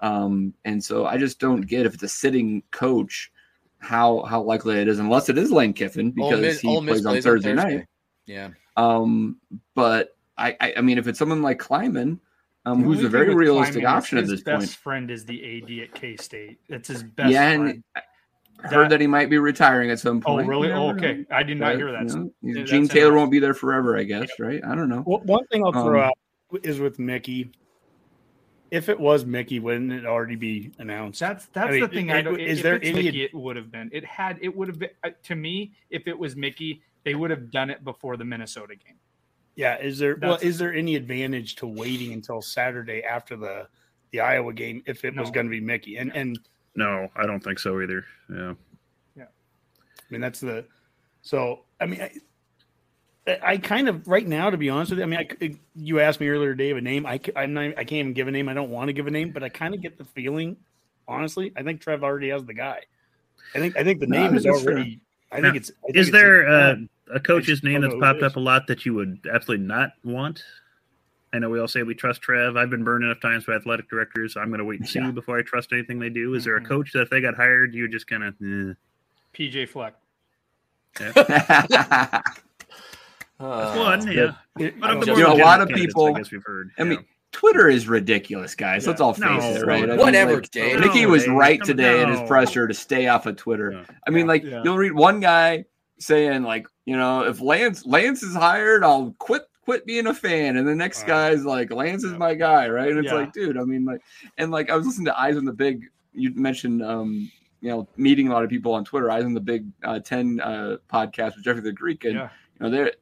[0.00, 3.30] um, and so I just don't get if it's a sitting coach,
[3.78, 6.94] how how likely it is, unless it is Lane Kiffin because Miss- he Ole Miss
[6.94, 7.86] plays on plays Thursday night.
[8.26, 8.50] Yeah.
[8.76, 9.38] Um,
[9.74, 12.18] but I, I, I mean, if it's someone like Klieman,
[12.66, 14.70] um, The who's a very realistic Klieman is option at his this best point.
[14.70, 16.58] friend is the AD at K State.
[16.68, 17.70] That's his best yeah, friend.
[17.70, 18.00] and I
[18.62, 20.48] heard that he might be retiring at some Oh, point.
[20.48, 20.68] really?
[20.68, 21.18] You Oh, never okay.
[21.18, 21.24] know.
[21.36, 22.08] I did not But, hear that.
[22.10, 22.30] you know,
[22.60, 24.62] Yeah, Gene Taylor won't be there forever, I guess, right?
[24.64, 25.02] I don't know.
[25.06, 26.14] Well, one thing I'll throw Um, out
[26.64, 27.50] is with Mickey.
[28.70, 31.20] If it was Mickey, wouldn't it already be announced?
[31.20, 32.10] That's that's I mean, the thing.
[32.10, 32.40] it- I don't.
[32.40, 33.22] is if there it's any- Mickey?
[33.22, 33.88] It would have been.
[33.92, 34.38] It had.
[34.42, 35.72] It would have been uh, to me.
[35.90, 38.96] If it was Mickey, they would have done it before the Minnesota game.
[39.54, 43.68] Yeah, is there well is there any advantage to waiting until Saturday after the
[44.10, 45.98] the Iowa game if it was going to be Mickey?
[45.98, 46.40] And and
[46.76, 48.04] No, I don't think so either.
[48.28, 48.54] Yeah.
[49.16, 49.24] Yeah.
[49.24, 50.64] I mean that's the
[51.22, 52.10] so I mean I,
[53.42, 56.20] I kind of right now to be honest with you I mean I, you asked
[56.20, 58.54] me earlier Dave a name I I'm not I can't even give a name I
[58.54, 60.56] don't want to give a name but I kind of get the feeling
[61.08, 62.80] honestly I think Trev already has the guy
[63.54, 64.74] I think I think the No, name is that's fair.
[64.74, 65.00] already
[65.32, 66.88] I Now, think it's I think Is it's there uh, done.
[67.14, 69.66] a coach's name that's know who it popped up a lot that you would absolutely
[69.66, 70.42] not want?
[71.34, 72.56] I know we all say we trust Trev.
[72.56, 74.36] I've been burned enough times by athletic directors.
[74.36, 75.10] I'm going to wait and see Yeah.
[75.10, 76.32] before I trust anything they do.
[76.34, 76.66] Is there a Mhm.
[76.68, 78.74] coach that if they got hired, you just kind of, eh.
[79.34, 79.94] PJ Fleck.
[83.40, 84.32] Uh, one, yeah.
[84.60, 86.70] It- But of the You know, a lot of people- I guess we've heard.
[86.78, 86.88] I yeah.
[86.90, 88.86] mean, Twitter is ridiculous, guys.
[88.86, 89.82] Let's all face No, it, right?
[89.82, 90.78] I mean, Whatever, like, Dave.
[90.78, 93.72] Mickey No, was right Come today in his pressure to stay off of Twitter.
[93.72, 93.82] Yeah.
[94.06, 94.62] I mean, like Yeah.
[94.64, 95.64] you'll read one guy
[95.98, 100.56] saying like, you know, if Lance Lance is hired, I'll quit quit being a fan,
[100.56, 101.08] and the next Right.
[101.08, 102.18] guy's like, Lance is Yeah.
[102.18, 102.90] my guy, right?
[102.90, 103.14] And it's Yeah.
[103.18, 104.00] like, dude, I mean, like,
[104.38, 105.86] and like I was listening to Eyes on the Big.
[106.12, 109.10] You mentioned, um, you know, meeting a lot of people on Twitter.
[109.10, 112.28] Eyes on the Big uh, Ten uh, podcast with Jeffrey the Greek, and Yeah.
[112.60, 112.92] you know, there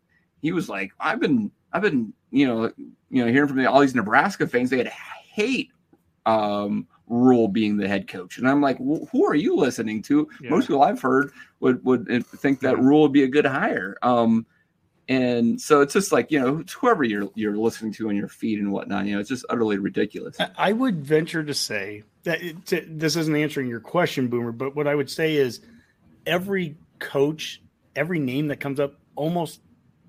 [0.41, 2.71] he was like, I've been, I've been, you know,
[3.11, 5.71] you know, hearing from the, all these Nebraska fans, they had hate
[6.27, 10.27] um Rhule being the head coach, and I'm like, "Wh- who are you listening to?
[10.41, 10.49] Yeah.
[10.51, 12.79] Most people I've heard would would uh, think that.
[12.79, 13.97] Rhule would be a good hire.
[14.03, 14.47] Um,
[15.09, 18.29] and so it's just like you know, it's whoever you're you're listening to on your
[18.29, 20.39] feed and whatnot, you know, it's just utterly ridiculous.
[20.41, 24.53] I- I would venture to say that it, to, this isn't answering your question, Boomer,
[24.53, 25.61] but what I would say is
[26.27, 27.61] every coach,
[27.97, 29.61] every name that comes up almost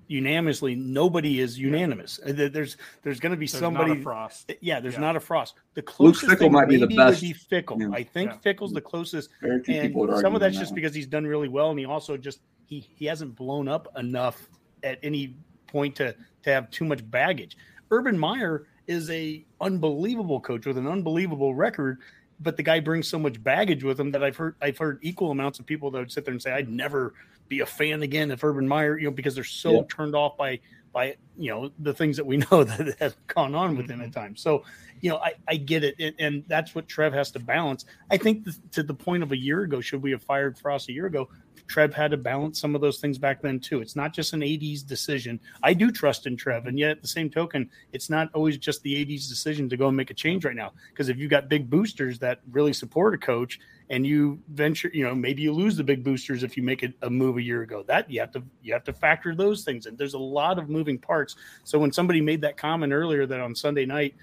[0.06, 0.74] unanimously.
[0.74, 2.20] Nobody is unanimous.
[2.24, 3.88] Uh, There's there's going to be There's somebody.
[3.92, 4.52] not a frost.
[4.60, 5.00] Yeah, there's Yeah.
[5.00, 5.54] not a frost.
[5.74, 7.22] The Luke closest Fickell thing might be the best.
[7.22, 7.80] would be Fickell.
[7.80, 7.88] Yeah.
[7.92, 8.52] I think Yeah.
[8.52, 10.74] Fickell's the closest, Very few and people would some of that's on just that.
[10.76, 14.48] because he's done really well, and he also just he he hasn't blown up enough
[14.84, 17.56] at any point to to have too much baggage.
[17.90, 21.98] Urban Meyer is a unbelievable coach with an unbelievable record,
[22.40, 25.30] but the guy brings so much baggage with him that I've heard I've heard equal
[25.30, 27.14] amounts of people that would sit there and say I'd never
[27.48, 29.82] be a fan again of Urban Meyer, you know, because they're so Yeah.
[29.88, 30.60] turned off by
[30.92, 34.12] by you know the things that we know that have gone on with him at
[34.12, 34.40] times.
[34.40, 34.64] So
[35.00, 37.84] you know, I, I get it, and, and that's what Trev has to balance.
[38.10, 40.88] I think th- to the point of a year ago, should we have fired Frost
[40.88, 41.28] a year ago?
[41.66, 43.80] Trev had to balance some of those things back then too.
[43.80, 45.40] It's not just an AD's decision.
[45.62, 48.82] I do trust in Trev, and yet at the same token, it's not always just
[48.82, 50.72] the AD's decision to go and make a change right now.
[50.90, 53.58] Because if you've got big boosters that really support a coach,
[53.90, 56.92] and you venture, you know, maybe you lose the big boosters if you make a,
[57.02, 57.84] a move a year ago.
[57.86, 59.96] That you have to you have to factor those things in.
[59.96, 61.36] There's a lot of moving parts.
[61.64, 64.14] So when somebody made that comment earlier that on Sunday night,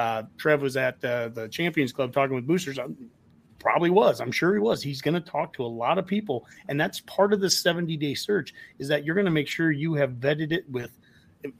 [0.00, 2.78] uh, Trev was at uh, the Champions Club talking with boosters.
[2.78, 2.86] I
[3.58, 4.22] probably was.
[4.22, 4.82] I'm sure he was.
[4.82, 7.98] He's going to talk to a lot of people, and that's part of the 70
[7.98, 8.54] day search.
[8.78, 10.90] Is that you're going to make sure you have vetted it with.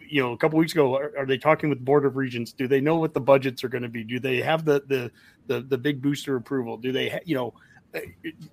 [0.07, 2.53] You know, a couple weeks ago, are, are they talking with Board of Regents?
[2.53, 4.05] Do they know what the budgets are going to be?
[4.05, 5.11] Do they have the the
[5.47, 6.79] the, the big booster approval?
[6.79, 7.55] Do they, ha- you know,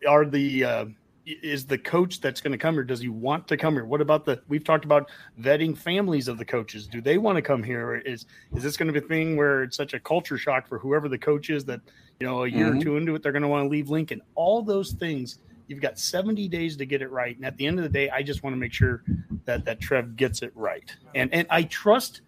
[0.07, 0.85] are the uh,
[1.28, 2.84] is the coach that's going to come here?
[2.84, 3.86] Does he want to come here?
[3.86, 5.09] What about the we've talked about
[5.39, 6.88] vetting families of the coaches.
[6.88, 7.86] Do they want to come here?
[7.88, 8.25] Or is
[8.55, 11.09] is this going to be a thing where it's such a culture shock for whoever
[11.09, 11.82] the coach is that
[12.19, 12.82] you know a year or Mhm.
[12.82, 14.21] two into it they're going to want to leave lincoln?
[14.36, 17.78] All those things you've got 70 days to get it right and at the end
[17.78, 19.03] of the day i just want to make sure
[19.43, 20.95] that that trev gets it right.
[21.13, 22.21] And and i trust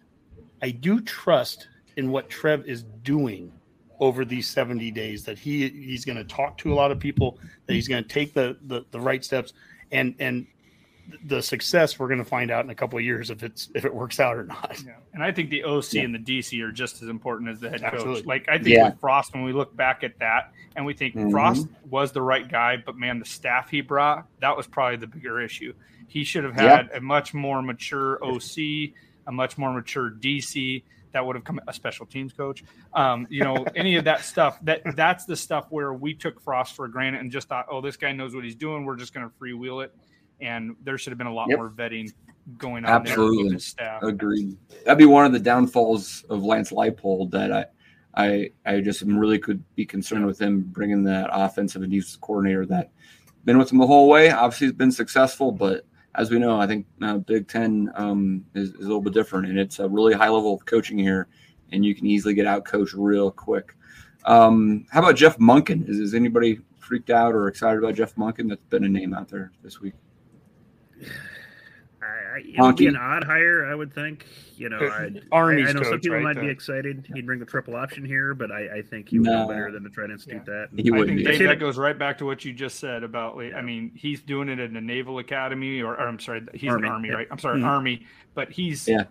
[0.60, 3.50] i do trust in what trev is doing
[4.00, 7.38] over these 70 days that he he's going to talk to a lot of people
[7.66, 9.52] that he's going to take the, the the right steps
[9.92, 10.46] and and
[11.24, 13.84] the success we're going to find out in a couple of years if it's if
[13.84, 14.92] it works out or not Yeah.
[15.12, 16.02] And I think the OC Yeah.
[16.02, 18.20] and the DC are just as important as the head Absolutely.
[18.20, 18.26] coach.
[18.26, 18.90] Like I think Yeah.
[18.90, 21.30] with Frost, when we look back at that and we think Mhm.
[21.32, 25.08] Frost was the right guy, but man, the staff he brought, that was probably the
[25.08, 25.74] bigger issue.
[26.06, 26.76] He should have Yeah.
[26.76, 28.94] had a much more mature OC,
[29.26, 32.64] a much more mature DC that would have come a special teams coach.
[32.94, 34.58] Um, you know, any of that stuff.
[34.62, 37.96] That that's the stuff where we took Frost for granted and just thought, oh, this
[37.96, 38.84] guy knows what he's doing.
[38.84, 39.94] We're just going to freewheel it.
[40.40, 41.58] And there should have been a lot Yep.
[41.58, 42.12] more vetting
[42.56, 43.58] going on there Absolutely.
[43.58, 44.02] staff.
[44.02, 44.56] Agreed.
[44.84, 47.64] That'd be one of the downfalls of Lance Leipold that I,
[48.14, 52.20] I, I just am really could be concerned with him bringing that offensive and defensive
[52.20, 52.90] coordinator that
[53.44, 54.30] been with him the whole way.
[54.30, 55.84] Obviously, he's been successful, but
[56.14, 59.48] as we know, I think uh, Big Ten um, is, is a little bit different,
[59.48, 61.28] and it's a really high level of coaching here,
[61.72, 63.76] and you can easily get out coached real quick.
[64.24, 65.88] Um, how about Jeff Monken?
[65.88, 68.48] Is, is anybody freaked out or excited about Jeff Monken?
[68.48, 69.94] That's been a name out there this week.
[72.32, 74.26] I, I, it would be an odd hire, I would think.
[74.56, 77.08] You know, I'd, Army's I, I know some people right, might be the- excited.
[77.14, 79.42] He'd bring the triple option here, but I, I think he would No.
[79.42, 80.68] know better than to try to institute that.
[80.76, 81.24] He I think.
[81.24, 83.36] Dave, that goes right back to what you just said about.
[83.36, 86.70] Like, I mean, he's doing it in the Naval Academy, or, or I'm sorry, he's
[86.70, 87.14] Army, an Army, yeah.
[87.14, 87.28] right?
[87.30, 87.66] I'm sorry, Mhm.
[87.66, 89.04] Army, but he's Yeah.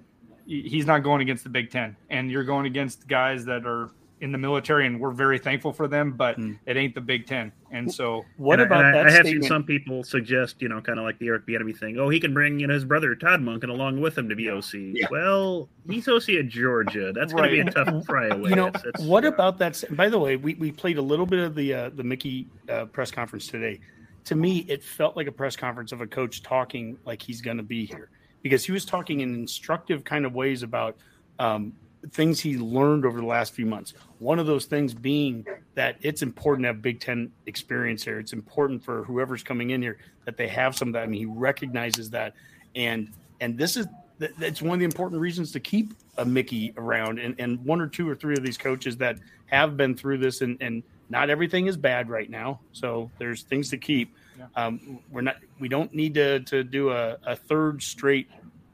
[0.46, 3.90] he's not going against the Big Ten, and you're going against guys that are
[4.22, 6.54] in the military, and we're very thankful for them, but Hmm.
[6.66, 9.44] it ain't the Big Ten, and so what And about I, that I have statement?
[9.46, 11.98] seen some people suggest, you know, kind of like the Eric Bieniemy thing.
[11.98, 14.50] Oh, he can bring you know his brother Todd Monken along with him to be
[14.50, 14.94] OC.
[14.94, 15.08] Yeah.
[15.10, 17.14] Well, he's OC at Georgia.
[17.14, 18.50] That's going to be a tough pry away.
[18.50, 19.30] you know It's- it's- what yeah.
[19.30, 22.04] about that by the way we, we played a little bit of the uh, the
[22.04, 23.80] mickey uh, press conference today
[24.26, 27.58] to me it felt like a press conference of a coach talking like he's going
[27.58, 28.10] to be here
[28.44, 30.98] because he was talking in instructive kind of ways about
[31.40, 31.72] um,
[32.12, 35.45] things he learned over the last few months one of those things being
[35.76, 39.82] that it's important to have big ten experience here it's important for whoever's coming in
[39.82, 42.34] here that they have some of that I mean he recognizes that
[42.76, 43.10] and
[43.41, 43.86] and this is
[44.20, 47.80] that- that's one of the important reasons to keep a Mickey around and, and one
[47.82, 51.30] or two or three of these coaches that have been through this and, and not
[51.30, 52.60] everything is bad right now.
[52.74, 54.14] So there's things to keep.
[54.56, 58.28] Um, we're not, we don't need to, to do a, a third straight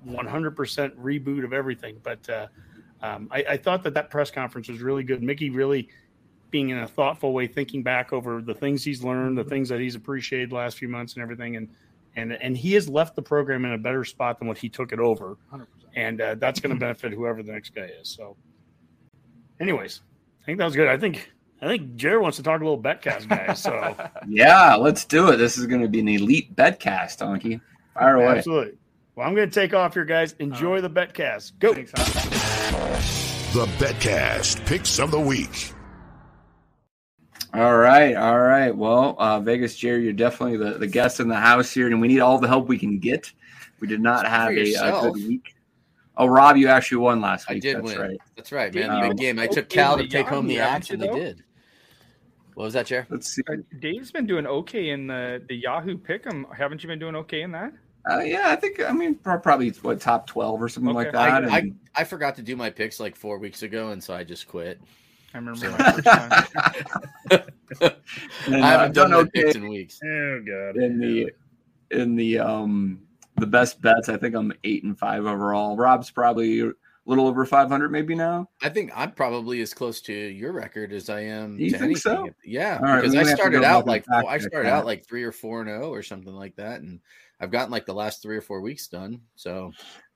[0.08, 1.98] 100% reboot of everything.
[2.04, 2.48] But uh,
[3.06, 5.22] um, I, I thought that that press conference was really good.
[5.22, 5.90] Mickey really
[6.52, 9.80] being in a thoughtful way, thinking back over the things he's learned, the things that
[9.80, 11.56] he's appreciated the last few months and everything.
[11.58, 11.70] And,
[12.16, 14.92] and, and he has left the program in a better spot than what he took
[14.92, 15.38] it over.
[15.54, 15.66] 100%.
[15.96, 18.10] And uh, that's going to benefit whoever the next guy is.
[18.10, 18.36] So,
[19.60, 20.02] anyways,
[20.42, 20.88] I think that was good.
[20.88, 21.32] I think
[21.62, 23.62] I think Jared wants to talk a little betcast, guys.
[23.62, 23.96] So
[24.28, 25.38] Yeah, let's do it.
[25.38, 27.62] This is going to be an elite betcast, Donkey.
[27.94, 28.38] Fire away.
[28.38, 28.78] absolutely.
[29.16, 30.34] Well, I'm going to take off here, guys.
[30.40, 31.54] Enjoy the betcast.
[31.60, 31.74] Go.
[31.74, 32.42] Thanks, Hal.
[32.66, 35.72] The Betcast Picks of the Week.
[37.54, 38.76] All right, all right.
[38.76, 42.08] Well, uh, Vegas Jerry, you're definitely the, the guest in the house here, and we
[42.08, 43.32] need all the help we can get.
[43.80, 45.56] We did not have a, a good week.
[46.18, 47.52] Oh, Rob, you actually won last week.
[47.52, 47.62] I week.
[47.64, 48.00] did That's win.
[48.00, 48.18] right.
[48.36, 49.04] That's right, man.
[49.04, 49.10] you?
[49.10, 49.40] Big game.
[49.40, 51.44] I took Okay, Cal to take home the Yahoo, axe, and they did.
[52.56, 53.06] What was that, Chair?
[53.10, 53.42] Let's see.
[53.48, 56.46] Uh, Dave's been doing okay in the the Yahoo Pick'em.
[56.56, 57.74] Haven't you been doing okay in that?
[58.10, 61.46] Uh, yeah, I think I mean probably what top twelve or something like that.
[61.46, 64.14] I, I, and- I forgot to do my picks like four weeks ago, and so
[64.14, 64.80] I just quit.
[65.34, 66.46] I remember my first time.
[68.48, 70.00] and, I uh, haven't done my okay picks in weeks.
[70.04, 70.78] Oh god.
[70.78, 71.32] in the
[71.92, 73.02] in the um
[73.38, 74.08] the best bets.
[74.08, 75.76] I think I'm eight and five overall.
[75.76, 76.72] Rob's probably a
[77.06, 78.50] little over five hundred maybe now.
[78.62, 81.60] I think I'm probably as close to your record as I am.
[81.60, 82.30] You to think so?
[82.46, 84.86] Yeah, All right, because I may have to started out like and I started out
[84.86, 87.00] like three or four and zero or something like that, and
[87.40, 89.22] I've gotten like the last three or four weeks done.
[89.36, 89.72] So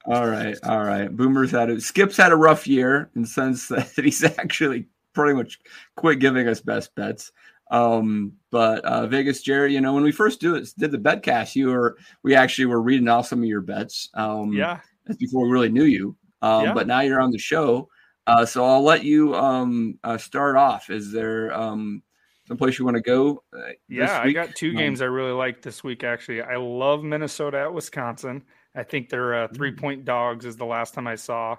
[0.05, 1.13] All right, all right.
[1.13, 5.34] Boomer's had a Skip's had a rough year in the sense that he's actually pretty
[5.34, 5.59] much
[5.95, 7.32] quit giving us best bets.
[7.72, 11.55] Um, but uh, Vegas Jerry, you know, when we first do it, did the betcast,
[11.55, 14.09] you were we actually were reading off some of your bets.
[14.13, 16.15] Um, yeah, that's before we really knew you.
[16.41, 16.74] Um, Yeah.
[16.74, 17.89] But now you're on the show,
[18.26, 20.89] uh, so I'll let you um, uh, start off.
[20.89, 22.01] Is there um,
[22.50, 23.43] someplace you want to go?
[23.54, 24.20] Uh, yeah.
[24.22, 26.04] I got two Um, games I really like this week.
[26.04, 28.43] Actually, I love Minnesota at Wisconsin.
[28.76, 30.45] I think they're uh, three point dogs.
[30.45, 31.56] Is the last time I saw.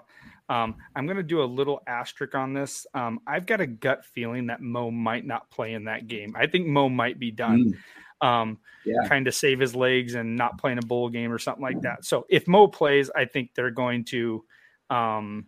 [0.49, 2.85] Um, I'm going to do a little asterisk on this.
[2.93, 6.35] Um, I've got a gut feeling that Mo might not play in that game.
[6.35, 7.73] I think Mo might be done.
[8.19, 9.07] Um, Yeah.
[9.07, 12.03] kind of save his legs and not playing a bowl game or something like that.
[12.03, 14.43] So if Mo plays, I think they're going to,
[14.89, 15.47] um,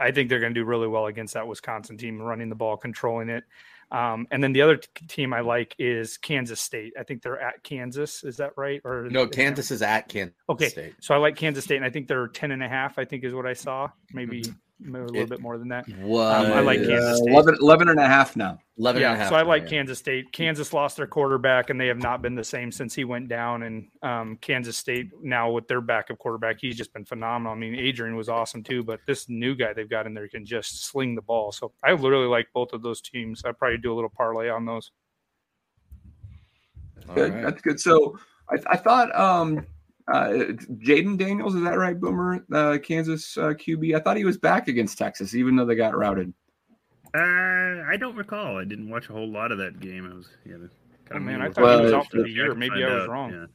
[0.00, 2.76] I think they're going to do really well against that Wisconsin team, running the ball,
[2.76, 3.44] controlling it.
[3.90, 6.94] Um, and then the other t- team I like is Kansas State.
[6.98, 8.24] I think they're at Kansas.
[8.24, 8.80] Is that right?
[8.84, 10.94] Or no, Kansas is at Kansas Okay, State.
[11.00, 12.98] so I like Kansas State, and I think they're 10 and a half.
[12.98, 13.88] I think is what I saw.
[14.12, 14.52] Maybe, Mm-hmm.
[14.78, 15.88] Maybe a little It bit more than that.
[16.00, 17.30] Was Um, I like Kansas Uh, State.
[17.32, 18.58] 11, 11 and a half now.
[18.78, 19.28] 11 yeah, and a half.
[19.30, 19.68] so I like yeah.
[19.70, 20.30] Kansas State.
[20.32, 23.62] Kansas lost their quarterback, and they have not been the same since he went down.
[23.62, 27.52] And um, Kansas State now with their backup quarterback, he's just been phenomenal.
[27.52, 30.44] I mean, Adrian was awesome too, but this new guy they've got in there can
[30.44, 31.52] just sling the ball.
[31.52, 33.42] So I literally like both of those teams.
[33.44, 34.90] I probably do a little parlay on those.
[37.08, 37.32] All Good.
[37.32, 37.42] right.
[37.44, 37.80] That's good.
[37.80, 38.18] So
[38.50, 39.64] I, I thought um,
[40.08, 40.28] uh,
[40.78, 41.98] Jalon Daniels is that right?
[41.98, 43.96] Boomer, uh, Kansas uh, QB.
[43.96, 46.32] I thought he was back against Texas, even though they got routed.
[47.14, 48.58] Uh, I don't recall.
[48.58, 50.10] I didn't watch a whole lot of that game.
[50.10, 50.56] I was yeah.
[50.56, 50.68] Kind
[51.12, 52.54] Oh, man, I with thought he was other out for the year.
[52.54, 53.30] Maybe I was out, wrong.
[53.32, 53.46] yeah.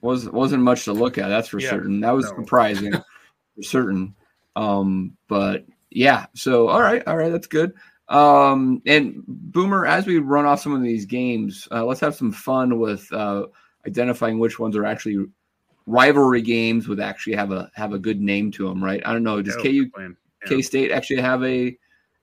[0.00, 1.28] was wasn't much to look at.
[1.28, 1.70] That's for Yeah.
[1.70, 2.00] certain.
[2.00, 2.36] That was No.
[2.42, 2.92] surprising
[3.56, 4.14] for certain.
[4.56, 6.26] Um, but yeah.
[6.34, 7.72] So all right, all right, that's good.
[8.08, 12.32] Um, and Boomer, as we run off some of these games, uh, let's have some
[12.32, 13.46] fun with uh,
[13.86, 15.26] identifying which ones are actually
[15.86, 18.82] rivalry games would actually have a have a good name to them.
[18.82, 19.02] Right?
[19.04, 19.42] I don't know.
[19.42, 20.08] Does KU we're.
[20.08, 20.08] Yeah.
[20.46, 21.76] K State actually have a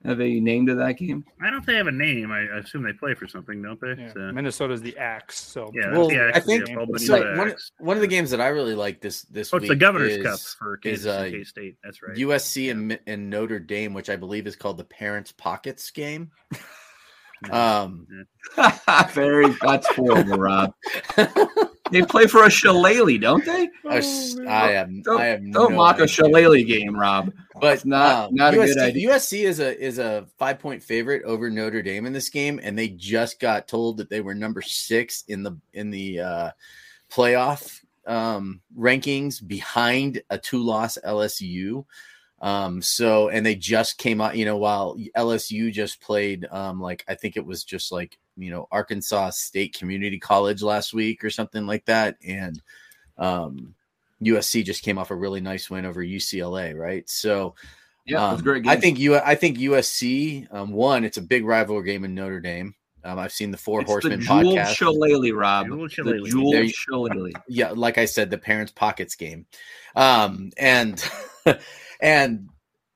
[0.05, 1.25] have a name to that game?
[1.41, 2.31] I don't know if they have a name.
[2.31, 4.01] I, I assume they play for something, don't they?
[4.01, 4.13] Yeah.
[4.13, 5.37] So, Minnesota's the axe.
[5.37, 7.37] So yeah, Well, yeah, I think- yeah, So Bucks.
[7.37, 7.55] one,
[7.87, 10.17] one of the games that I really like this this oh, it's week the Governor's
[10.17, 11.77] is, Cup for Kansas is uh, K State.
[11.83, 12.15] That's right.
[12.15, 16.31] USC and, and Notre Dame, which I believe is called the Parents Pockets game.
[17.51, 18.05] Um,
[19.13, 20.73] Very that's horrible, Rob.
[21.91, 23.69] They play for a shillelagh, don't they?
[23.89, 27.31] I, s- I am Don't, I have don't no mock a shillelagh game, Rob.
[27.59, 29.09] But It's not- um, not a good USC, idea.
[29.09, 32.77] USC is a is a five point favorite over Notre Dame in this game, and
[32.77, 36.51] they just got told that they were number six in the in the uh,
[37.11, 41.85] playoff um, rankings behind a two loss LSU.
[42.41, 47.03] Um, so and they just came out, you know, while LSU just played um like
[47.07, 51.29] I think it was just like, you know, Arkansas State Community College last week or
[51.29, 52.17] something like that.
[52.25, 52.61] And
[53.17, 53.75] um
[54.23, 57.09] USC just came off a really nice win over UCLA, right?
[57.09, 57.55] So
[58.05, 58.71] Yeah, it was a um, great game.
[58.71, 62.39] I think you I think USC um one, it's a big rivalry game in Notre
[62.39, 62.75] Dame.
[63.03, 64.75] Um, I've seen the Four it's Horsemen the jeweled podcast.
[64.75, 65.67] shillelagh, Rob.
[65.67, 67.31] Jeweled The jeweled There shillelagh.
[67.47, 69.45] yeah, like I said, the parents' pockets game.
[69.95, 71.03] Um, and
[72.01, 72.49] and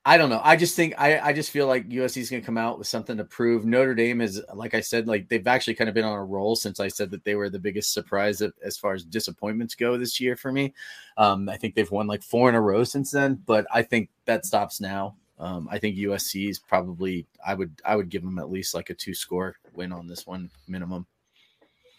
[0.06, 0.42] I don't know.
[0.44, 2.88] I just think I, I just feel like USC is going to come out with
[2.88, 3.66] something to prove.
[3.66, 6.58] Notre Dame is, like I said, like they've actually kind of been on a roll
[6.58, 9.98] since I said that they were the biggest surprise of, as far as disappointments go
[9.98, 10.74] this year for me.
[11.16, 14.10] Um, I think they've won like four in a row since then, but I think
[14.26, 15.16] that stops now.
[15.40, 18.90] Um, I think USC is probably I would I would give them at least like
[18.90, 21.08] a two score win on this one minimum.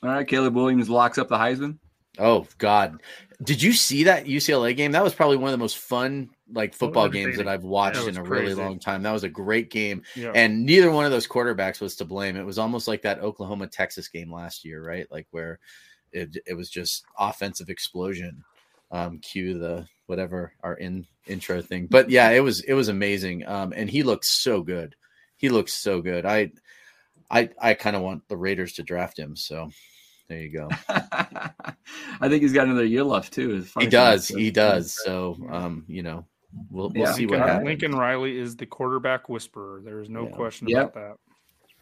[0.02, 1.78] All right, Caleb Williams locks up the Heisman.
[2.18, 3.02] Oh God!
[3.42, 4.92] Did you see that UCLA game?
[4.92, 7.48] That was probably one of the most fun like football games that.
[7.48, 9.02] I've watched That in a was really long time.
[9.02, 10.32] That was a great game, yeah.
[10.34, 12.36] and neither one of those quarterbacks was to blame.
[12.36, 15.10] It was almost like that Oklahoma Texas game last year, right?
[15.10, 15.58] Like where
[16.12, 18.44] it it was just offensive explosion.
[18.90, 23.46] Um, cue the whatever our in intro thing, but yeah, it was it was amazing.
[23.46, 24.94] Um, and he looked so good.
[25.36, 26.24] He looks so good.
[26.24, 26.52] I
[27.30, 29.34] I I kind of want the Raiders to draft him.
[29.34, 29.70] So
[30.28, 30.68] There you go.
[30.88, 33.56] I think he's got another year left too.
[33.56, 34.28] As He does.
[34.28, 34.96] He does.
[35.04, 36.24] So, um, you know,
[36.70, 37.12] we'll we'll Yeah.
[37.12, 37.66] see what Lincoln, happens.
[37.66, 39.82] Lincoln Riley is the quarterback whisperer.
[39.84, 40.30] There's no Yeah.
[40.30, 40.80] question Yep.
[40.82, 41.16] about that.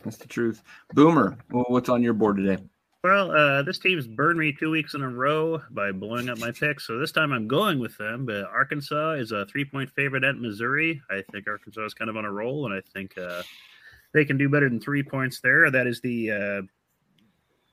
[0.05, 0.63] That's the truth.
[0.95, 2.59] Boomer, what's on your board today?
[3.05, 6.53] Well, uh, this team's burned me two weeks in a row by blowing up my
[6.53, 6.87] picks.
[6.87, 8.27] So this time I'm going with them.
[8.27, 11.01] But Arkansas is a three point favorite at Missouri.
[11.11, 13.43] I think Arkansas is kind of on a roll, and I think uh,
[14.15, 15.71] they can do better than three points there.
[15.71, 16.63] That is the uh,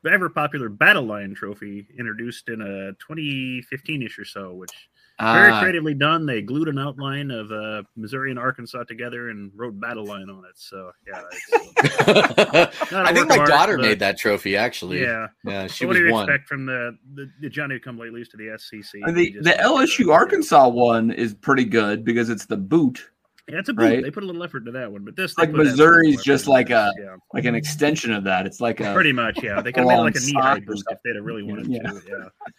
[0.06, 4.72] ever popular Battle Line Trophy introduced in a 2015 ish or so, which
[5.20, 6.26] very Ah, creatively done.
[6.26, 10.46] They glued an outline of uh, Missouri and Arkansas together and wrote Battle Line on
[10.46, 10.54] it.
[10.56, 12.08] So yeah, it's,
[12.92, 15.02] Not a I think my art, daughter but- made that trophy actually.
[15.02, 15.28] yeah.
[15.44, 16.24] Yeah, she So what was do you one.
[16.30, 19.02] expect from the, the, the Johnny come lately to the SEC?
[19.06, 23.10] and the the LSU Arkansas one is pretty good because it's the boot,
[23.50, 23.84] Yeah, it's a boot.
[23.84, 24.04] right?
[24.04, 26.24] They put a little effort into that one, but this Like they put absolutely Missouri's
[26.24, 28.46] just like a- yeah, like an extension of that.
[28.46, 29.42] It's like a pretty much.
[29.44, 31.68] Yeah, they could have made it like a knee high if they'd have really wanted
[31.68, 31.82] Yeah.
[31.84, 32.02] to.
[32.08, 32.52] Yeah.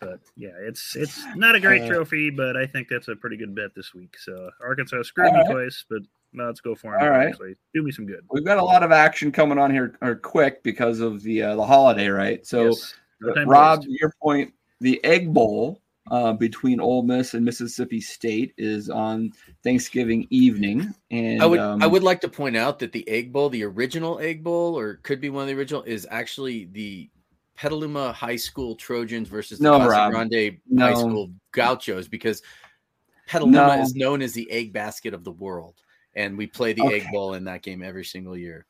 [0.00, 3.36] But yeah, it's it's not a great Uh, trophy, but I think that's a pretty
[3.36, 4.16] good bet this week.
[4.18, 5.50] So Arkansas screwed me right.
[5.50, 6.02] twice, but
[6.32, 7.02] no, let's go for it.
[7.02, 7.28] All right.
[7.28, 8.20] Actually, do me some good.
[8.30, 11.56] We've got a lot of action coming on here, or quick because of the uh,
[11.56, 12.46] the holiday, right?
[12.46, 12.94] So, Yes.
[13.20, 13.90] No to Rob, waste.
[14.00, 15.80] your point, the Egg Bowl
[16.10, 19.32] uh, between Ole Miss and Mississippi State is on
[19.62, 23.32] Thanksgiving evening, and I would um, I would like to point out that the Egg
[23.32, 27.10] Bowl, the original Egg Bowl, or could be one of the original, is actually the
[27.56, 30.12] Petaluma High School Trojans versus the No, Casa Rob.
[30.12, 30.84] Grande No.
[30.84, 32.42] High School Gauchos because
[33.26, 33.82] Petaluma No.
[33.82, 35.74] is known as the egg basket of the world.
[36.14, 38.66] And we play the Egg Bowl in that game every single year.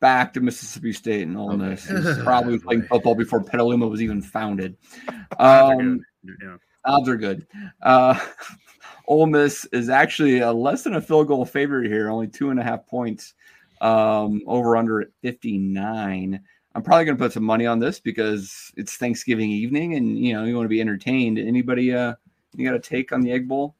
[0.00, 1.70] Back to Mississippi State and Ole Okay.
[1.70, 1.84] Miss.
[1.88, 4.76] Who's probably playing football before Petaluma was even founded.
[5.38, 6.36] Odds are Um, good.
[6.42, 6.56] Yeah.
[6.84, 7.46] odds are good.
[7.82, 8.18] Uh,
[9.08, 12.58] Ole Miss is actually a less than a field goal favorite here, only two and
[12.58, 13.34] a half points.
[13.80, 16.40] Um, over under at 59.
[16.74, 20.32] I'm probably going to put some money on this because it's Thanksgiving evening and you
[20.34, 21.38] know you want to be entertained.
[21.38, 22.14] Anybody uh
[22.54, 23.75] you got a take on the Egg Bowl?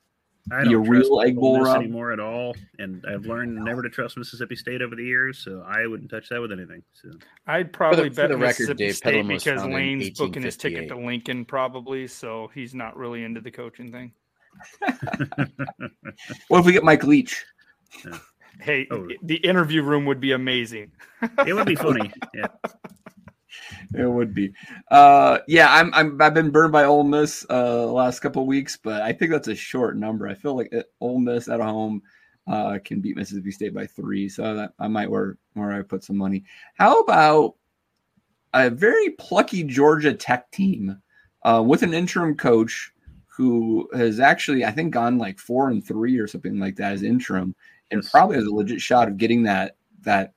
[0.53, 1.77] I don't trust real Egg Ole Bowl, Miss Rob?
[1.83, 5.39] anymore at all, and I've learned never to trust Mississippi State over the years.
[5.39, 6.83] So I wouldn't touch that with anything.
[6.93, 7.11] So
[7.47, 10.89] I'd probably for bet the record, Mississippi Dave State Petaluma because Lane's booking his ticket
[10.89, 14.13] to Lincoln, probably, so he's not really into the coaching thing.
[16.49, 17.45] What if we get Mike Leach?
[18.61, 19.07] Hey, Oh.
[19.23, 20.93] the interview room would be amazing.
[21.47, 22.11] it would be funny.
[22.35, 22.47] Yeah.
[23.95, 24.53] It would be.
[24.91, 28.49] Uh, yeah, I'm, I'm I've been burned by Ole Miss uh, the last couple of
[28.49, 30.29] weeks, but I think that's a short number.
[30.29, 32.03] I feel like it, Ole Miss at home
[32.47, 36.05] uh, can beat Mississippi State by three, so that I might where where I put
[36.05, 36.45] some money.
[36.75, 37.55] How about
[38.55, 41.01] a very plucky Georgia Tech team
[41.43, 42.93] uh, with an interim coach
[43.27, 47.03] who has actually I think gone like four and three or something like that as
[47.03, 47.55] interim,
[47.91, 50.33] and probably has a legit shot of getting that that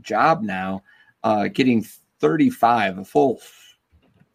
[0.00, 0.82] job now,
[1.24, 1.84] uh, getting
[2.20, 3.40] 35, a full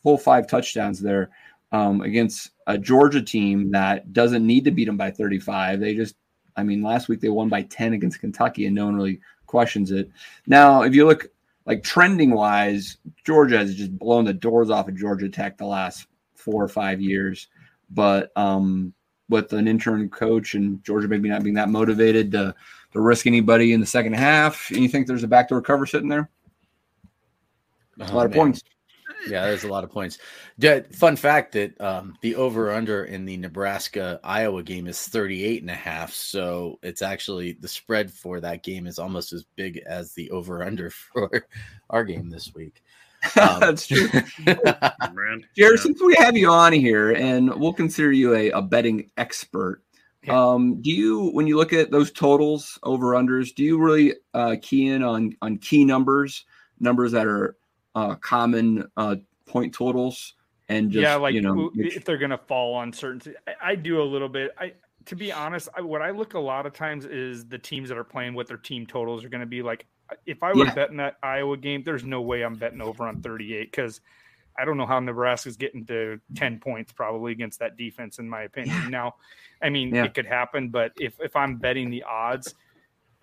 [0.04, 1.32] full five touchdowns there
[1.72, 5.80] um, against a Georgia team that doesn't need to beat them by 35.
[5.80, 6.16] They just,
[6.56, 9.92] I mean, last week they won by 10 against Kentucky, and no one really questions
[9.92, 10.10] it.
[10.48, 11.28] Now, if you look
[11.66, 16.08] like trending wise, Georgia has just blown the doors off of Georgia Tech the last
[16.36, 17.48] four or five years,
[17.90, 18.94] but um,
[19.30, 22.54] with an intern coach and Georgia maybe not being that motivated to
[22.94, 26.30] to risk anybody in the second half, you think there's a backdoor cover sitting there?
[28.00, 28.38] A lot of Oh, man.
[28.38, 28.62] points.
[29.28, 30.18] Yeah, there's a lot of points.
[30.58, 35.62] Yeah, fun fact that um, the over under in the Nebraska Iowa game is 38
[35.62, 36.12] and a half.
[36.14, 40.64] So it's actually the spread for that game is almost as big as the over
[40.64, 41.48] under for
[41.90, 42.82] our game this week.
[43.42, 44.08] Um, That's true.
[44.46, 45.70] Jared, Yeah.
[45.78, 49.82] since we have you on here and we'll consider you a, a betting expert,
[50.24, 50.40] Yeah.
[50.52, 54.58] um, do you, when you look at those totals, over unders, do you really uh,
[54.62, 56.46] key in on on key numbers,
[56.80, 57.56] numbers that are
[57.96, 59.16] uh, common uh,
[59.48, 60.34] point totals,
[60.70, 63.34] and just yeah, like you know, if they're gonna fall on certain.
[63.48, 64.52] I, I do a little bit.
[64.60, 64.74] I
[65.06, 67.98] to be honest, I, what I look a lot of times is the teams that
[67.98, 69.62] are playing what their team totals are going to be.
[69.62, 69.86] Like,
[70.26, 70.74] if I were Yeah.
[70.74, 74.02] betting that Iowa game, there's no way I'm betting over on 38 because
[74.58, 78.44] I don't know how Nebraska's getting to 10 points probably against that defense, in my
[78.44, 78.90] opinion.
[78.90, 79.16] Now,
[79.62, 80.06] I mean, Yeah.
[80.06, 82.56] it could happen, but if if I'm betting the odds.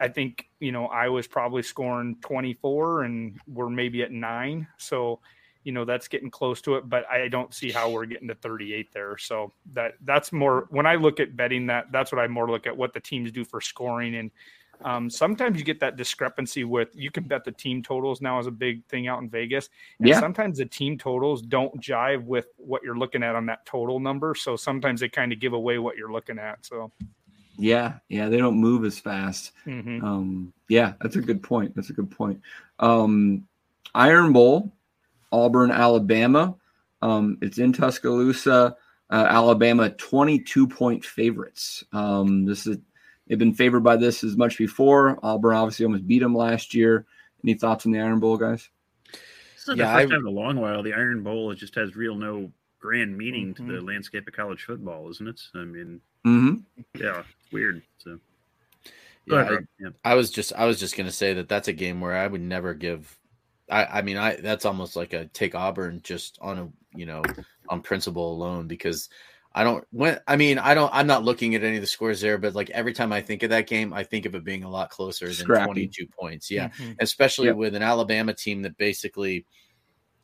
[0.03, 4.67] I think you know Iowa's probably scoring 24, and we're maybe at nine.
[4.77, 5.21] So,
[5.63, 8.35] you know that's getting close to it, but I don't see how we're getting to
[8.35, 9.17] 38 there.
[9.17, 12.67] So that that's more when I look at betting that that's what I more look
[12.67, 14.31] at what the teams do for scoring and
[14.85, 18.49] um, sometimes you get that discrepancy with you can bet the team totals now is
[18.49, 19.69] a big thing out in Vegas.
[20.01, 20.19] And Yeah.
[20.19, 24.35] sometimes the team totals don't jive with what you're looking at on that total number.
[24.35, 26.67] So sometimes they kind of give away what you're looking at.
[26.67, 26.91] So
[27.59, 29.53] yeah, yeah, they don't move as fast.
[29.67, 30.03] mhm.
[30.03, 31.75] Um, yeah, that's a good point.
[31.75, 32.41] That's a good point.
[32.79, 33.47] Um,
[33.95, 34.73] Iron Bowl,
[35.31, 36.55] Auburn, Alabama.
[37.03, 38.77] Um, it's in Tuscaloosa.
[39.11, 41.85] Uh, Alabama, 22 point favorites.
[41.93, 42.79] Um, this is
[43.29, 45.19] they've been favored by this as much before.
[45.23, 47.05] Auburn obviously almost beat them last year.
[47.45, 48.69] Any thoughts on the Iron Bowl, guys?
[49.57, 51.57] This is Yeah, the first I- time in a long while the Iron Bowl it
[51.57, 52.51] just has real no
[52.83, 53.87] grand meaning to the Mhm.
[53.87, 55.41] landscape of college football, isn't it?
[55.55, 56.57] I mean, Mm-hmm.
[57.01, 57.23] yeah,
[57.53, 57.83] weird.
[57.99, 58.19] So
[59.27, 59.91] Yeah, ahead, I- Yeah.
[60.05, 62.41] I was just I was just gonna say that that's a game where I would
[62.41, 63.17] never give.
[63.71, 67.23] I I mean I that's almost like a take Auburn just on a you know
[67.69, 69.09] on principle alone because
[69.55, 72.21] I don't when I mean I don't I'm not looking at any of the scores
[72.21, 74.65] there but like every time I think of that game I think of it being
[74.65, 75.67] a lot closer than Scrappy.
[75.67, 76.97] 22 points yeah Mhm.
[76.99, 77.57] especially Yep.
[77.57, 79.47] with an Alabama team that basically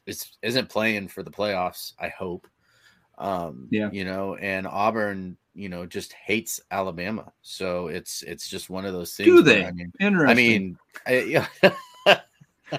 [0.08, 2.48] is isn't playing for the playoffs I hope
[3.18, 3.90] um Yeah.
[3.92, 8.92] you know and Auburn you know just hates Alabama so it's it's just one of
[8.92, 9.64] those things Do where, they?
[9.64, 10.30] I mean Interesting.
[10.30, 12.18] I mean, I, yeah.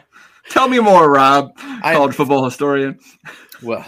[0.49, 2.99] tell me more, Rob, I- college football historian.
[3.61, 3.85] well,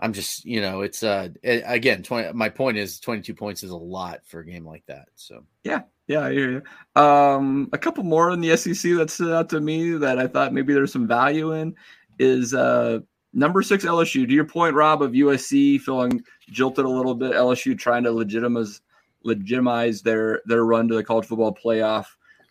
[0.00, 3.76] I'm just, you know, it's uh again, 20 my point is 22 points is a
[3.76, 5.08] lot for a game like that.
[5.14, 6.50] So, yeah, Yeah, I hear
[6.96, 7.00] you.
[7.00, 10.52] Um, a couple more in the SEC that stood out to me that I thought
[10.52, 11.74] maybe there's some value in
[12.22, 13.00] is uh,
[13.32, 14.26] number six LSU.
[14.26, 17.32] To your point, Rob, of USC feeling jilted a little bit.
[17.32, 18.80] LSU trying to legitimize
[19.24, 22.06] legitimize their their run to the college football playoff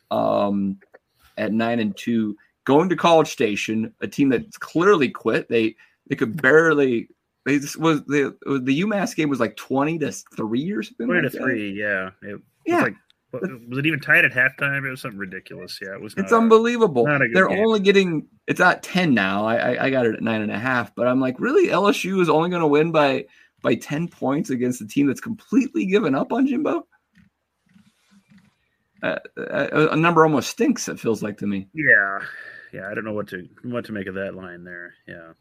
[0.10, 0.80] um,
[1.38, 2.36] at nine and two,
[2.66, 5.48] going to College Station, a team that's clearly quit.
[5.50, 5.76] They
[6.08, 7.10] they could barely.
[7.46, 11.08] They just was the the UMass game was like twenty to three or something.
[11.08, 11.44] Twenty like to that.
[11.44, 12.12] three, yeah.
[12.22, 12.82] It Yeah.
[12.82, 12.96] like
[13.34, 14.86] was it even tied at halftime?
[14.86, 15.80] It was something ridiculous.
[15.82, 16.14] Yeah, it was.
[16.18, 17.06] It's unbelievable.
[17.06, 17.66] not a good They're game.
[17.66, 19.46] only getting it's at ten now.
[19.46, 22.22] I, I I got it at nine and a half, but I'm like, really, LSU
[22.22, 23.26] is only going to win by
[23.62, 26.86] by ten points against a team that's completely given up on Jimbo.
[29.04, 30.88] Uh, a, a number almost stinks.
[30.88, 31.68] It feels like to me.
[31.74, 32.20] Yeah,
[32.72, 32.88] yeah.
[32.90, 34.94] I don't know what to what to make of that line there.
[35.08, 35.34] Yeah.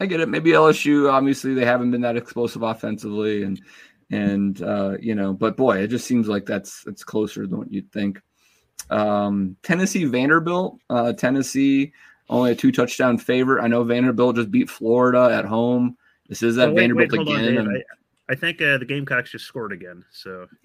[0.00, 0.28] I get it.
[0.28, 1.10] Maybe LSU.
[1.10, 3.62] Obviously, they haven't been that explosive offensively, and
[4.10, 7.72] and uh, you know, but boy, it just seems like that's it's closer than what
[7.72, 8.20] you'd think.
[8.90, 10.78] Um, Tennessee Vanderbilt.
[10.90, 11.92] Uh, Tennessee
[12.28, 13.62] only a two touchdown favorite.
[13.62, 15.96] I know Vanderbilt just beat Florida at home.
[16.28, 17.58] This is at Oh, wait, Vanderbilt wait, hold on, again.
[17.58, 17.82] And- I,
[18.32, 20.04] I think uh, the Gamecocks just scored again.
[20.10, 20.46] So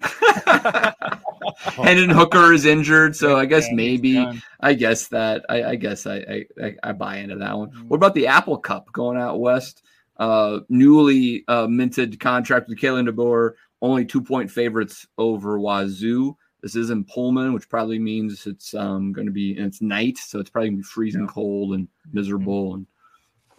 [1.60, 4.26] Hendon Hooker is injured, so I guess maybe.
[4.60, 7.70] I guess that I, I guess I, I I I buy into that one.
[7.70, 7.88] Mm-hmm.
[7.88, 9.82] What about the Apple Cup going out west?
[10.18, 16.36] Uh, newly uh, minted contract with Kalen DeBoer, only two point favorites over Wazoo.
[16.62, 20.18] This is in Pullman, which probably means it's um, going to be and it's night,
[20.18, 22.74] so it's probably going to be freezing cold and miserable.
[22.74, 22.86] And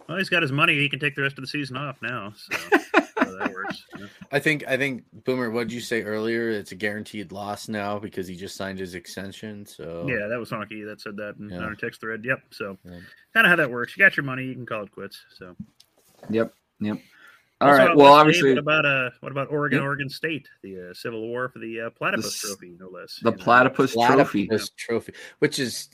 [0.06, 0.78] well, he's got his money.
[0.78, 2.34] He can take the rest of the season off now.
[2.36, 2.58] So,
[3.24, 3.82] so that works.
[3.98, 4.06] Yeah.
[4.32, 6.50] I think I think Boomer, what did you say earlier?
[6.50, 9.64] It's a guaranteed loss now because he just signed his extension.
[9.64, 11.60] So Yeah, that was Honky that said that in Yeah.
[11.60, 12.22] our text thread.
[12.22, 12.42] Yep.
[12.50, 12.98] So Yeah.
[13.32, 13.96] kind of how that works.
[13.96, 15.24] You got your money, you can call it quits.
[15.38, 15.56] So
[16.28, 16.98] yep, yep.
[17.62, 17.96] All Also, right.
[17.96, 19.84] Well, obviously, what about uh, what about Oregon, Yep.
[19.84, 23.18] Oregon State, the uh, Civil War for the uh, Platypus s- Trophy, no less.
[23.22, 23.42] the you know?
[23.42, 24.46] Platypus Trophy.
[24.46, 25.90] Platypus trophy, which is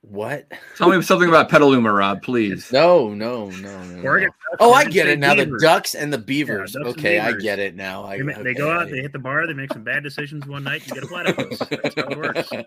[0.00, 0.50] what?
[0.76, 2.72] Tell me something about Petaluma, Rob, please.
[2.72, 4.02] No, no, no, no.
[4.02, 4.30] Oregon.
[4.52, 4.56] no.
[4.60, 5.34] Oh, I get it State now.
[5.34, 6.72] The Ducks and the Beavers.
[6.72, 7.42] Ducks and okay, I Beavers.
[7.42, 8.04] get it now.
[8.04, 10.46] I, They, ma- they go out, they hit the bar, they make some bad decisions
[10.46, 11.58] one night, you get a platypus.
[11.58, 12.50] That's how it works.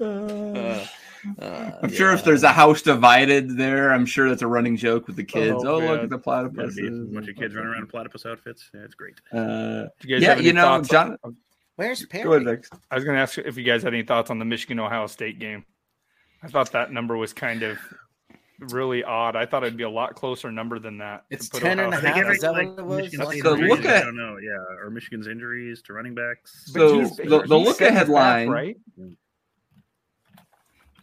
[0.00, 0.86] Uh,
[1.40, 5.06] uh, I'm sure if there's a house divided there, I'm sure that's a running joke
[5.06, 5.62] with the kids.
[5.64, 6.74] Oh, Oh, look at the platypus.
[6.76, 8.70] be a bunch of kids running around in platypus outfits.
[8.74, 9.20] Yeah, it's great.
[9.32, 11.16] Uh, you guys yeah, you know, thoughts John.
[11.24, 11.36] on-
[11.76, 12.24] Where's Perry?
[12.24, 12.70] Go ahead, Vex.
[12.90, 15.06] I was going to ask if you guys had any thoughts on the Michigan Ohio
[15.06, 15.64] State game.
[16.42, 17.78] I thought that number was kind of
[18.58, 19.36] really odd.
[19.36, 21.28] I thought it'd be a lot closer number than that.
[21.28, 22.16] to It's put 10 and a half.
[22.16, 22.96] Every- Is that like, what it was?
[23.02, 26.14] Michigan's Like- So injuries, look I at- don't know, yeah, or Michigan's injuries to running
[26.14, 26.70] backs.
[26.72, 28.76] But So he's- the- the look setting ahead it back, line- right?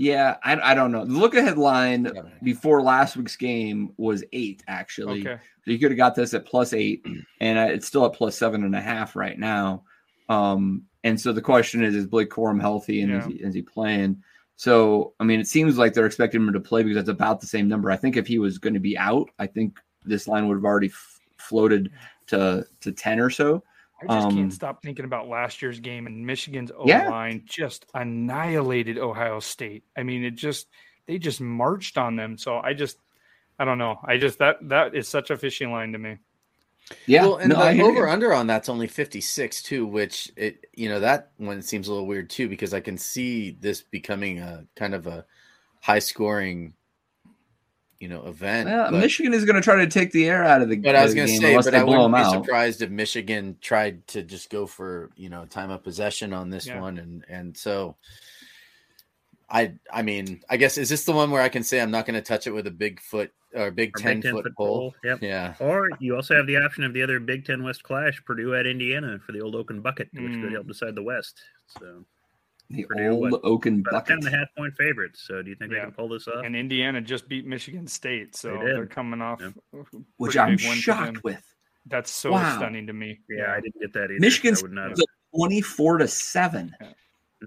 [0.04, 1.06] Yeah, I, I don't know.
[1.06, 2.32] The look ahead line Seven.
[2.44, 5.22] before last week's game was eight, actually.
[5.22, 5.42] Okay.
[5.64, 7.06] So you could have got this at plus eight,
[7.40, 9.84] and uh, it's still at plus seven and a half right now.
[10.28, 13.62] Um, and so the question is, is Blake Corum healthy and is, he, is he
[13.62, 14.22] playing?
[14.58, 17.48] So, I mean, it seems like they're expecting him to play because that's about the
[17.48, 17.90] same number.
[17.90, 20.66] I think if he was going to be out, I think this line would have
[20.66, 21.92] already f- floated
[22.28, 23.64] to to ten or so.
[24.04, 27.04] I just Um, can't stop thinking about last year's game and Michigan's O Yeah.
[27.04, 29.84] line just annihilated Ohio State.
[29.98, 30.68] I mean, it just
[31.08, 32.38] they just marched on them.
[32.38, 32.98] So I just
[33.60, 34.00] I don't know.
[34.06, 36.18] I just that that is such a fishing line to me.
[37.06, 38.04] Yeah, Well, and no, I the hear you.
[38.04, 41.92] over under on that's only 56 too, which it you know that one seems a
[41.92, 45.26] little weird too because I can see this becoming a kind of a
[45.82, 46.74] high scoring
[48.04, 48.68] you know event.
[48.68, 50.94] Yeah, but, Michigan is going to try to take the air out of the, but
[50.96, 52.32] I was going to say, but I wouldn't be out.
[52.44, 56.68] surprised if Michigan tried to just go for you know time of possession on this
[56.68, 56.82] Yeah.
[56.82, 57.96] one, and and so
[59.50, 62.06] I I mean, I guess is this the one where I can say I'm not
[62.06, 64.44] going to touch it with a big foot or big Or ten Big Ten foot
[64.46, 64.80] foot pole?
[64.80, 65.20] pole, yep.
[65.22, 65.54] Yeah.
[65.60, 68.66] Or you also have the option of the other Big Ten West clash, Purdue at
[68.66, 70.54] Indiana for the old Oaken bucket, which could Mm.
[70.54, 71.40] help decide the West.
[71.80, 72.04] So
[72.76, 74.18] The Purdue, old what, Oaken about bucket.
[74.20, 75.24] and a half point favorites.
[75.28, 75.80] So do you think Yeah.
[75.80, 76.44] they can pull this off?
[76.46, 79.42] And Indiana just beat Michigan State, so they they're coming off.
[79.42, 79.82] Yeah.
[80.18, 81.06] Which I'm big win for them.
[81.14, 81.44] shocked with.
[81.86, 82.56] That's so Wow.
[82.58, 83.20] stunning to me.
[83.30, 84.20] yeah, I didn't get that either.
[84.20, 84.98] Michigan I would not have.
[84.98, 86.76] State's a 24 to 7.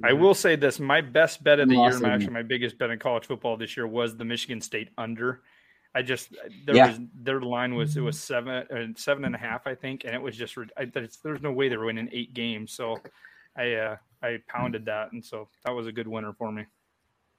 [0.05, 2.15] I will say this: my best bet of the year, Lost my, them.
[2.21, 5.41] actually my biggest bet in college football this year was the Michigan State under.
[5.95, 6.37] I just
[6.67, 6.89] there Yeah.
[6.89, 10.15] was their line was it was seven uh, seven and a half, I think, and
[10.15, 12.73] it was just I, there's, there's no way they were winning eight games.
[12.73, 12.99] So
[13.57, 13.97] I uh,
[14.27, 16.65] I pounded that, and so that was a good winner for me.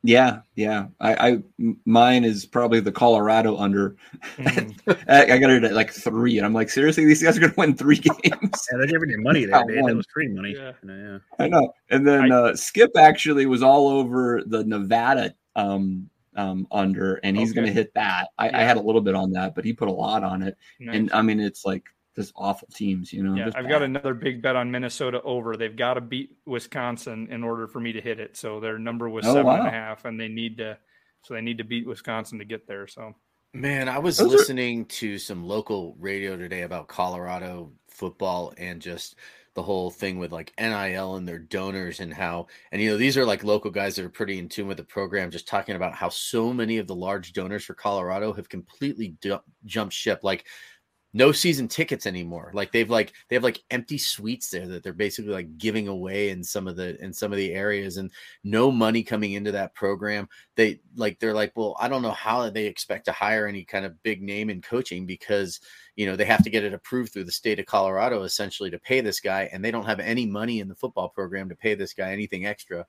[0.03, 0.87] Yeah, yeah.
[1.01, 1.41] I
[1.85, 3.95] mine is probably the Colorado under.
[4.37, 4.99] Mhm.
[5.09, 7.51] I, I got it at like three, and I'm like, seriously, these guys are going
[7.51, 8.13] to win three games.
[8.71, 9.77] Yeah, they're giving you money there, Got Dave.
[9.77, 9.97] That one.
[9.97, 10.53] was free money.
[10.55, 10.71] Yeah.
[10.85, 11.17] Yeah.
[11.39, 11.73] I know.
[11.89, 17.53] And then uh, Skip actually was all over the Nevada um, um, under, and he's
[17.53, 18.29] going to hit that.
[18.37, 20.57] I, I had a little bit on that, but he put a lot on it.
[20.79, 21.83] And I mean, it's like
[22.17, 23.35] just awful teams, you know.
[23.35, 25.55] Yeah, I've got another big bet on Minnesota over.
[25.55, 28.35] They've got to beat Wisconsin in order for me to hit it.
[28.35, 30.77] So their number was Oh, seven and a half, and they need to,
[31.23, 32.87] so they need to beat Wisconsin to get there.
[32.87, 33.13] So
[33.53, 38.81] Man, I was Those are- listening to some local radio today about Colorado football and
[38.81, 39.15] just
[39.55, 43.17] the whole thing with like NIL and their donors and how, and you know, these
[43.17, 45.95] are like local guys that are pretty in tune with the program, just talking about
[45.95, 50.19] how so many of the large donors for Colorado have completely du- jumped ship.
[50.23, 50.45] Like,
[51.17, 52.51] no season tickets anymore.
[52.53, 56.29] Like they've like they have like empty suites there that they're basically like giving away
[56.29, 58.11] in some of the in some of the areas and
[58.43, 60.29] no money coming into that program.
[60.55, 63.83] They like they're like, well, I don't know how they expect to hire any kind
[63.83, 65.59] of big name in coaching because
[65.95, 68.79] you know they have to get it approved through the state of Colorado essentially to
[68.79, 71.73] pay this guy, and they don't have any money in the football program to pay
[71.73, 72.85] this guy anything extra.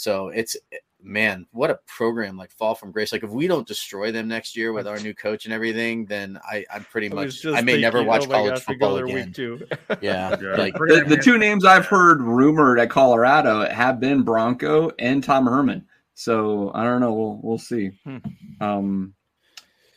[0.00, 0.56] So it's
[1.02, 3.12] man, what a program like fall from grace.
[3.12, 6.40] Like if we don't destroy them next year with our new coach and everything, then
[6.42, 9.26] I, I'm pretty I much I may never watch oh college gosh, football again.
[9.26, 9.66] Week two.
[10.00, 10.56] Yeah, Yeah.
[10.56, 15.44] like The, the two names I've heard rumored at Colorado have been Bronco and Tom
[15.46, 15.84] Herman.
[16.14, 17.12] So I don't know.
[17.12, 17.90] We'll we'll see.
[18.04, 18.16] Hmm.
[18.62, 19.14] Um,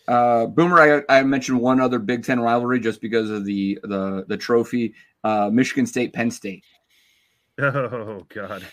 [0.10, 4.26] uh, Boomer, I, I mentioned one other Big Ten rivalry just because of the the
[4.28, 4.96] the trophy.
[5.24, 6.66] Uh, Michigan State, Penn State.
[7.62, 8.66] Oh God,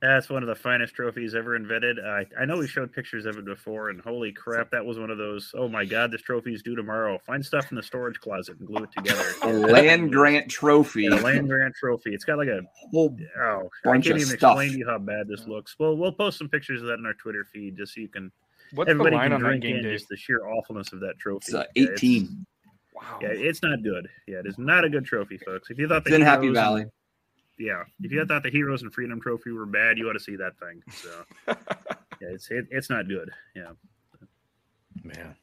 [0.00, 1.98] that's one of the finest trophies ever invented.
[1.98, 5.10] I I know we showed pictures of it before, and holy crap, that was one
[5.10, 5.52] of those.
[5.56, 7.18] Oh my God, this trophy is due tomorrow.
[7.26, 9.24] Find stuff in the storage closet and glue it together.
[9.42, 11.04] A land grant trophy.
[11.04, 12.14] Yeah, land grant trophy.
[12.14, 12.60] It's got like a
[12.92, 14.34] Whole oh, I can't of even stuff.
[14.52, 15.74] explain to you how bad this looks.
[15.78, 18.30] Well, we'll post some pictures of that in our Twitter feed just so you can
[18.74, 19.92] What's the line can on that drink game in day?
[19.94, 21.46] just the sheer awfulness of that trophy.
[21.46, 22.46] It's uh, Yeah, 18.
[22.94, 23.18] Wow.
[23.22, 24.08] Yeah, it's not good.
[24.26, 25.70] Yeah, it is not a good trophy, folks.
[25.70, 26.82] If you thought the It's in Happy Valley.
[26.82, 26.90] and-
[27.58, 30.36] yeah, if you thought the Heroes and Freedom Trophy were bad, you ought to see
[30.36, 30.82] that thing.
[30.92, 31.24] So,
[32.20, 33.30] yeah, it's it, it's not good.
[33.54, 33.72] Yeah.
[35.02, 35.34] man.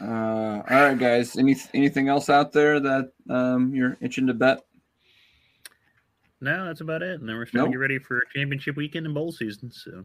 [0.00, 1.36] Uh, all right, guys.
[1.38, 4.60] Any anything else out there that um, you're itching to bet?
[6.40, 7.18] No, that's about it.
[7.20, 7.72] And then we're starting Nope.
[7.72, 9.70] to get ready for championship weekend and bowl season.
[9.72, 10.04] So,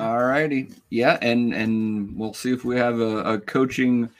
[0.00, 0.70] All righty.
[0.90, 4.10] Yeah, and and we'll see if we have a, a coaching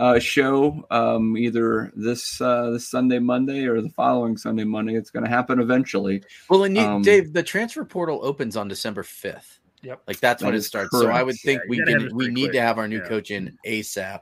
[0.00, 4.94] uh, show um, either this uh, this Sunday, Monday, or the following Sunday, Monday.
[4.94, 6.22] It's going to happen eventually.
[6.48, 9.60] Well, and you, Um, Dave, the transfer portal opens on December fifth.
[9.82, 10.02] Yep.
[10.06, 10.90] Like that's when it it is starts.
[10.98, 12.52] So I would think Yeah, we can we need quick.
[12.52, 13.08] to have our new Yeah.
[13.08, 14.20] coach in ASAP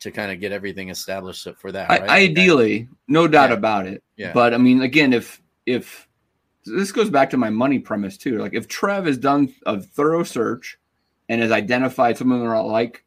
[0.00, 1.88] to kind of get everything established for that.
[1.90, 2.10] I, right?
[2.10, 3.56] ideally, no doubt Yeah.
[3.56, 4.02] about it.
[4.16, 4.32] Yeah.
[4.32, 6.08] But I mean, again, if if
[6.64, 10.24] this goes back to my money premise too, like if Trev has done a thorough
[10.24, 10.78] search
[11.28, 13.04] and has identified someone that are like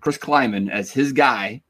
[0.00, 1.62] Chris Klieman as his guy,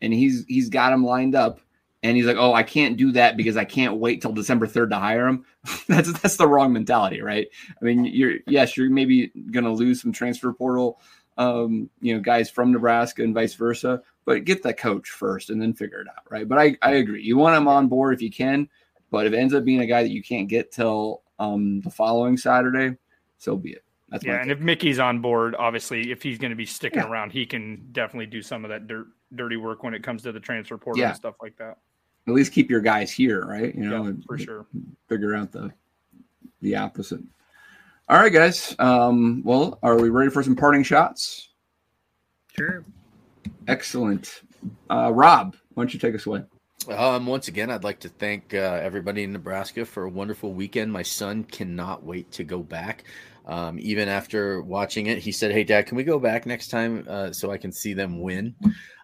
[0.00, 1.60] and he's he's got him lined up,
[2.02, 4.90] and he's like, oh, I can't do that because I can't wait till December third
[4.90, 5.46] to hire him.
[5.88, 7.48] that's that's the wrong mentality, right?
[7.80, 11.00] I mean, you're yes, you're maybe gonna lose some transfer portal,
[11.38, 15.60] um, you know, guys from Nebraska and vice versa, but get that coach first and
[15.60, 16.46] then figure it out, right?
[16.46, 18.68] But I I agree, you want him on board if you can,
[19.10, 21.90] but if it ends up being a guy that you can't get till um the
[21.90, 22.96] following Saturday,
[23.38, 23.84] so be it.
[24.10, 27.08] That's Yeah, and if Mickey's on board, obviously, if he's going to be sticking Yeah.
[27.08, 30.32] around, he can definitely do some of that dirt, dirty work when it comes to
[30.32, 31.08] the transfer portal Yeah.
[31.08, 31.78] and stuff like that.
[32.26, 33.74] at least keep your guys here, right?
[33.74, 34.66] You know, yeah, for sure.
[35.08, 35.70] figure out the
[36.62, 37.20] the opposite.
[38.08, 38.74] All right, guys.
[38.78, 41.50] Um, well, are we ready for some parting shots?
[42.56, 42.82] sure.
[43.68, 44.40] Excellent.
[44.90, 46.44] Uh, Rob, why don't you take us away?
[46.88, 50.92] Um, once again, I'd like to thank uh, everybody in Nebraska for a wonderful weekend.
[50.92, 53.04] My son cannot wait to go back.
[53.46, 57.06] Um, even after watching it, he said, "Hey, Dad, can we go back next time
[57.08, 58.54] uh, so I can see them win?"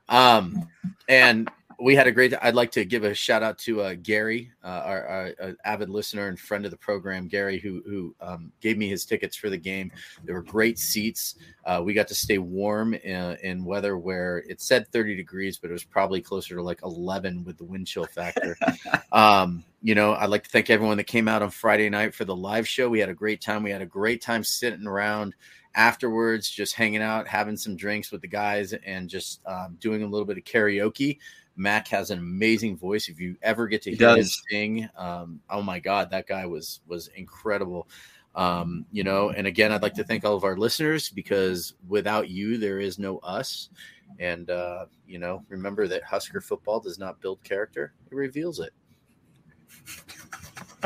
[0.09, 0.69] Um,
[1.09, 1.51] and
[1.81, 2.35] we had a great.
[2.43, 5.89] I'd like to give a shout out to uh, Gary, uh, our, our, our, avid
[5.89, 9.49] listener and friend of the program, Gary, who who um, gave me his tickets for
[9.49, 9.91] the game.
[10.25, 11.37] There were great seats.
[11.65, 15.71] Uh, we got to stay warm in, in, weather where it said 30 degrees, but
[15.71, 18.57] it was probably closer to like 11 with the wind chill factor.
[19.13, 22.25] um, you know, I'd like to thank everyone that came out on Friday night for
[22.25, 22.89] the live show.
[22.89, 23.63] We had a great time.
[23.63, 25.35] We had a great time sitting around
[25.75, 30.07] afterwards, just hanging out, having some drinks with the guys, and just um, doing a
[30.07, 31.19] little bit of karaoke.
[31.57, 33.09] Mac has an amazing voice.
[33.09, 36.81] If you ever get to hear him sing, um, oh my God, that guy was
[36.87, 37.89] was incredible.
[38.35, 42.29] Um, you know, and again, I'd like to thank all of our listeners because without
[42.29, 43.71] you, there is no us.
[44.19, 48.73] And uh, you know, remember that Husker football does not build character; it reveals it.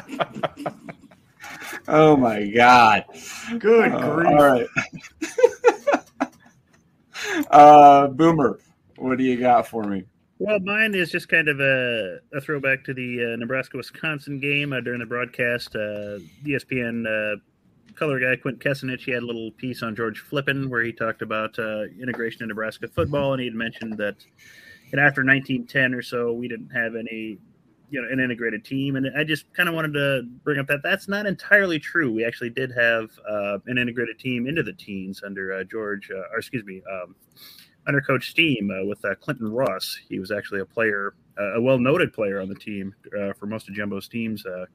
[1.88, 3.04] oh my God!
[3.58, 4.28] Good uh, grief!
[4.28, 4.66] All right,
[7.50, 8.58] uh, Boomer,
[8.96, 10.04] what do you got for me?
[10.38, 14.72] Well, mine is just kind of a, a throwback to the uh, Nebraska Wisconsin game
[14.72, 15.76] uh, during the broadcast.
[15.76, 17.36] Uh, ESPN uh,
[17.94, 21.22] color guy Quint Kessenich, he had a little piece on George Flippin where he talked
[21.22, 24.16] about uh, integration in Nebraska football, and he had mentioned that
[24.92, 27.38] and after 1910 or so, we didn't have any,
[27.90, 28.96] you know, an integrated team.
[28.96, 32.12] And I just kind of wanted to bring up that that's not entirely true.
[32.12, 36.64] We actually did have uh, an integrated team into the teens under George, or excuse
[36.64, 36.82] me.
[36.88, 37.16] Um,
[37.86, 39.98] under Coach Stiehm uh, with uh, Clinton Ross.
[40.08, 43.46] He was actually a player, uh, a well noted player on the team uh, for
[43.46, 44.44] most of Jumbo's teams.
[44.46, 44.66] Uh,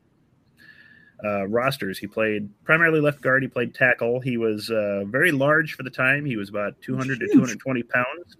[1.21, 1.99] uh, rosters.
[1.99, 3.43] He played primarily left guard.
[3.43, 4.21] He played tackle.
[4.21, 6.23] He was very large for the time.
[6.23, 8.37] He was about 200 to 220 pounds,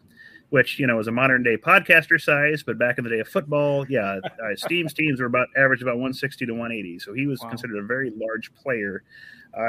[0.47, 2.63] which you know is a modern day podcaster size.
[2.63, 4.21] But back in the day of football, yeah,
[4.53, 6.99] Stiehm's teams were about average about 160 to 180.
[6.99, 7.49] So he was wow.
[7.49, 9.03] considered a very large player.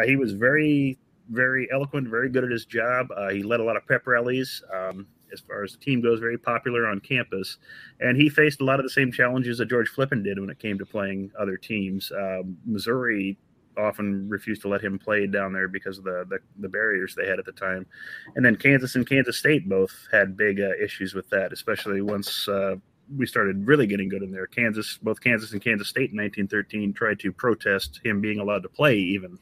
[0.06, 0.96] he was very
[1.30, 3.08] very eloquent, very good at his job.
[3.16, 4.62] Uh, he led a lot of pep rallies.
[4.72, 7.58] Um, as far as the team goes, very popular on campus,
[8.00, 10.58] and he faced a lot of the same challenges that George Flippin did when it
[10.58, 12.10] came to playing other teams.
[12.10, 13.38] Um, Missouri
[13.78, 17.28] often refused to let him play down there because of the, the, the barriers they
[17.28, 17.86] had at the time,
[18.34, 22.48] and then Kansas and Kansas State both had big uh, issues with that, especially once.
[22.48, 22.76] Uh,
[23.16, 24.46] we started really getting good in there.
[24.46, 28.68] Kansas, both Kansas and Kansas State in 1913 tried to protest him being allowed to
[28.68, 29.36] play, even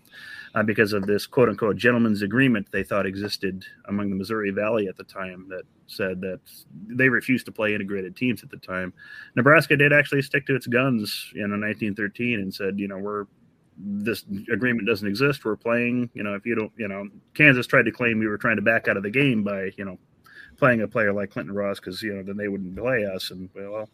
[0.54, 4.88] uh, because of this quote unquote gentleman's agreement they thought existed among the Missouri Valley
[4.88, 6.40] at the time that said that
[6.88, 8.92] they refused to play integrated teams at the time.
[9.36, 13.26] Nebraska did actually stick to its guns in 1913 and said, you know, we're
[13.78, 15.44] this agreement doesn't exist.
[15.44, 18.38] We're playing, you know, if you don't, you know, Kansas tried to claim we were
[18.38, 19.98] trying to back out of the game by, you know,
[20.56, 23.30] playing a player like Clinton Ross because, you know, then they wouldn't play us.
[23.30, 23.88] And, well,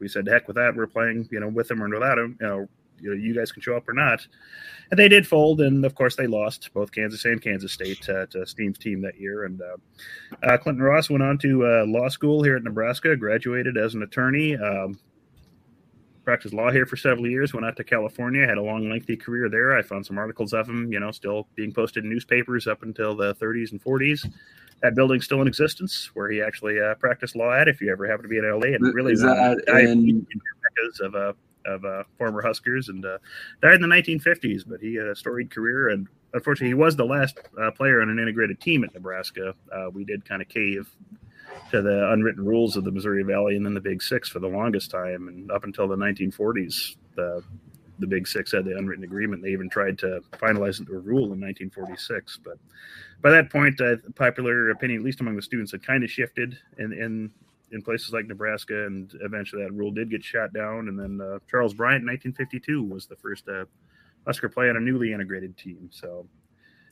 [0.00, 0.74] we said, heck with that.
[0.74, 2.36] We're playing, you know, with him or without him.
[2.40, 2.68] You know,
[3.00, 4.26] you know, you guys can show up or not.
[4.90, 8.26] And they did fold, and of course they lost both Kansas and Kansas State uh,
[8.26, 9.44] to Stiehm's team that year.
[9.44, 9.76] And uh,
[10.42, 14.02] uh, Clinton Ross went on to uh, law school here at Nebraska, graduated as an
[14.02, 14.56] attorney.
[14.56, 14.98] Um,
[16.28, 17.54] practiced law here for several years.
[17.54, 19.78] Went out to California, had a long, lengthy career there.
[19.78, 23.16] I found some articles of him, you know, still being posted in newspapers up until
[23.16, 24.30] the 30s and 40s.
[24.82, 27.66] That building's still in existence, where he actually uh, practiced law at.
[27.66, 30.26] If you ever happen to be in LA, and really is that in,
[31.00, 31.32] of uh,
[31.68, 33.18] of uh, former Huskers and uh,
[33.62, 34.62] died in the 1950s.
[34.66, 38.10] But he had a storied career, and unfortunately, he was the last uh, player on
[38.10, 39.54] an integrated team at Nebraska.
[39.72, 40.88] Uh, we did kind of cave
[41.70, 44.48] to the unwritten rules of the Missouri Valley and then the Big Six for the
[44.48, 47.42] longest time, and up until the 1940s, the
[48.00, 49.42] the Big Six had the unwritten agreement.
[49.42, 52.58] They even tried to finalize a rule in 1946, but
[53.20, 56.56] by that point, uh, popular opinion, at least among the students, had kind of shifted
[56.78, 57.30] in, in
[57.72, 60.88] in places like Nebraska, and eventually that rule did get shot down.
[60.88, 63.64] And then uh, Charles Bryant, in 1952, was the first uh,
[64.26, 65.88] Husker play on a newly integrated team.
[65.90, 66.26] So,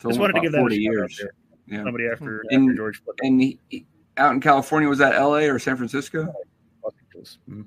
[0.01, 1.23] so just wanted to give that 40 years.
[1.67, 1.83] Yeah.
[1.83, 3.03] Somebody after, and, after George.
[3.03, 3.27] Flippin.
[3.27, 3.87] And he,
[4.17, 5.49] out in California, was that L.A.
[5.49, 6.33] or San Francisco?
[7.17, 7.63] Mm-hmm.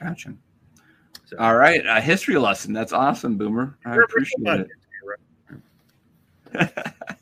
[0.00, 0.34] Gotcha.
[1.24, 2.72] So, All right, a history lesson.
[2.72, 3.76] That's awesome, Boomer.
[3.84, 4.66] I appreciate
[6.54, 6.76] it.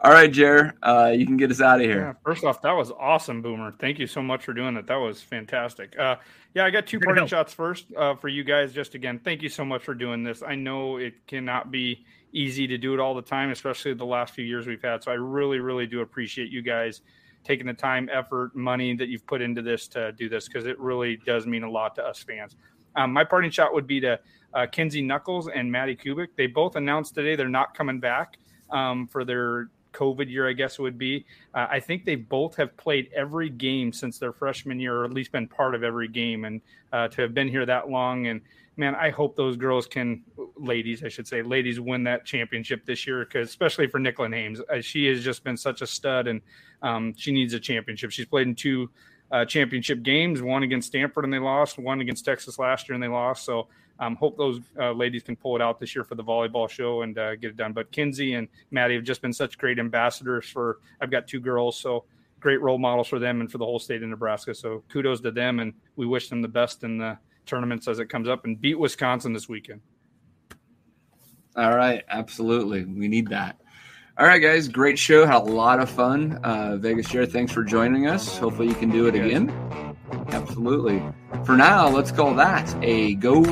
[0.00, 2.00] All right, Jer, uh, you can get us out of here.
[2.00, 3.72] Yeah, first off, that was awesome, Boomer.
[3.72, 4.86] Thank you so much for doing that.
[4.86, 5.98] That was fantastic.
[5.98, 6.16] Uh,
[6.54, 8.72] yeah, I got two parting shots first uh, for you guys.
[8.72, 10.42] Just again, thank you so much for doing this.
[10.42, 14.34] I know it cannot be easy to do it all the time, especially the last
[14.34, 15.02] few years we've had.
[15.02, 17.02] So I really, really do appreciate you guys
[17.44, 20.78] taking the time, effort, money that you've put into this to do this because it
[20.78, 22.56] really does mean a lot to us fans.
[22.94, 24.18] Um, my parting shot would be to
[24.54, 26.28] uh, Kenzie Knuckles and Madi Kubik.
[26.36, 28.38] They both announced today they're not coming back
[28.72, 31.24] um, for their COVID year, I guess it would be.
[31.54, 35.12] Uh, I think they both have played every game since their freshman year, or at
[35.12, 36.44] least been part of every game.
[36.44, 36.60] And
[36.92, 38.40] uh, to have been here that long, and
[38.76, 40.22] man, I hope those girls can,
[40.56, 43.24] ladies, I should say, ladies, win that championship this year.
[43.24, 46.40] Because especially for Nicklin Hames, uh, she has just been such a stud, and
[46.82, 48.10] um, she needs a championship.
[48.10, 48.90] She's played in two
[49.32, 50.42] uh, championship games.
[50.42, 51.78] One against Stanford and they lost.
[51.78, 53.44] One against Texas last year and they lost.
[53.44, 53.66] So
[53.98, 57.02] um, hope those uh, ladies can pull it out this year for the volleyball show
[57.02, 57.72] and uh, get it done.
[57.72, 60.78] But Kenzie and Madi have just been such great ambassadors for.
[61.00, 62.04] I've got two girls, so
[62.40, 64.54] great role models for them and for the whole state of Nebraska.
[64.54, 68.06] So kudos to them, and we wish them the best in the tournaments as it
[68.06, 69.80] comes up and beat Wisconsin this weekend.
[71.54, 73.60] All right, absolutely, we need that.
[74.22, 75.26] All right, guys, great show.
[75.26, 76.38] Had a lot of fun.
[76.44, 78.38] Uh, Vegas Jer, thanks for joining us.
[78.38, 79.50] Hopefully, you can do it again.
[80.28, 81.02] Absolutely.
[81.44, 83.42] For now, let's call that a Go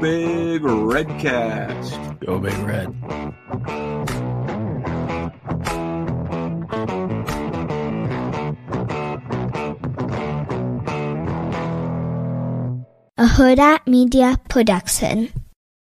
[0.00, 2.18] Big Redcast.
[2.18, 2.88] Go Big Red.
[13.18, 15.41] A Hurrdat Media Production.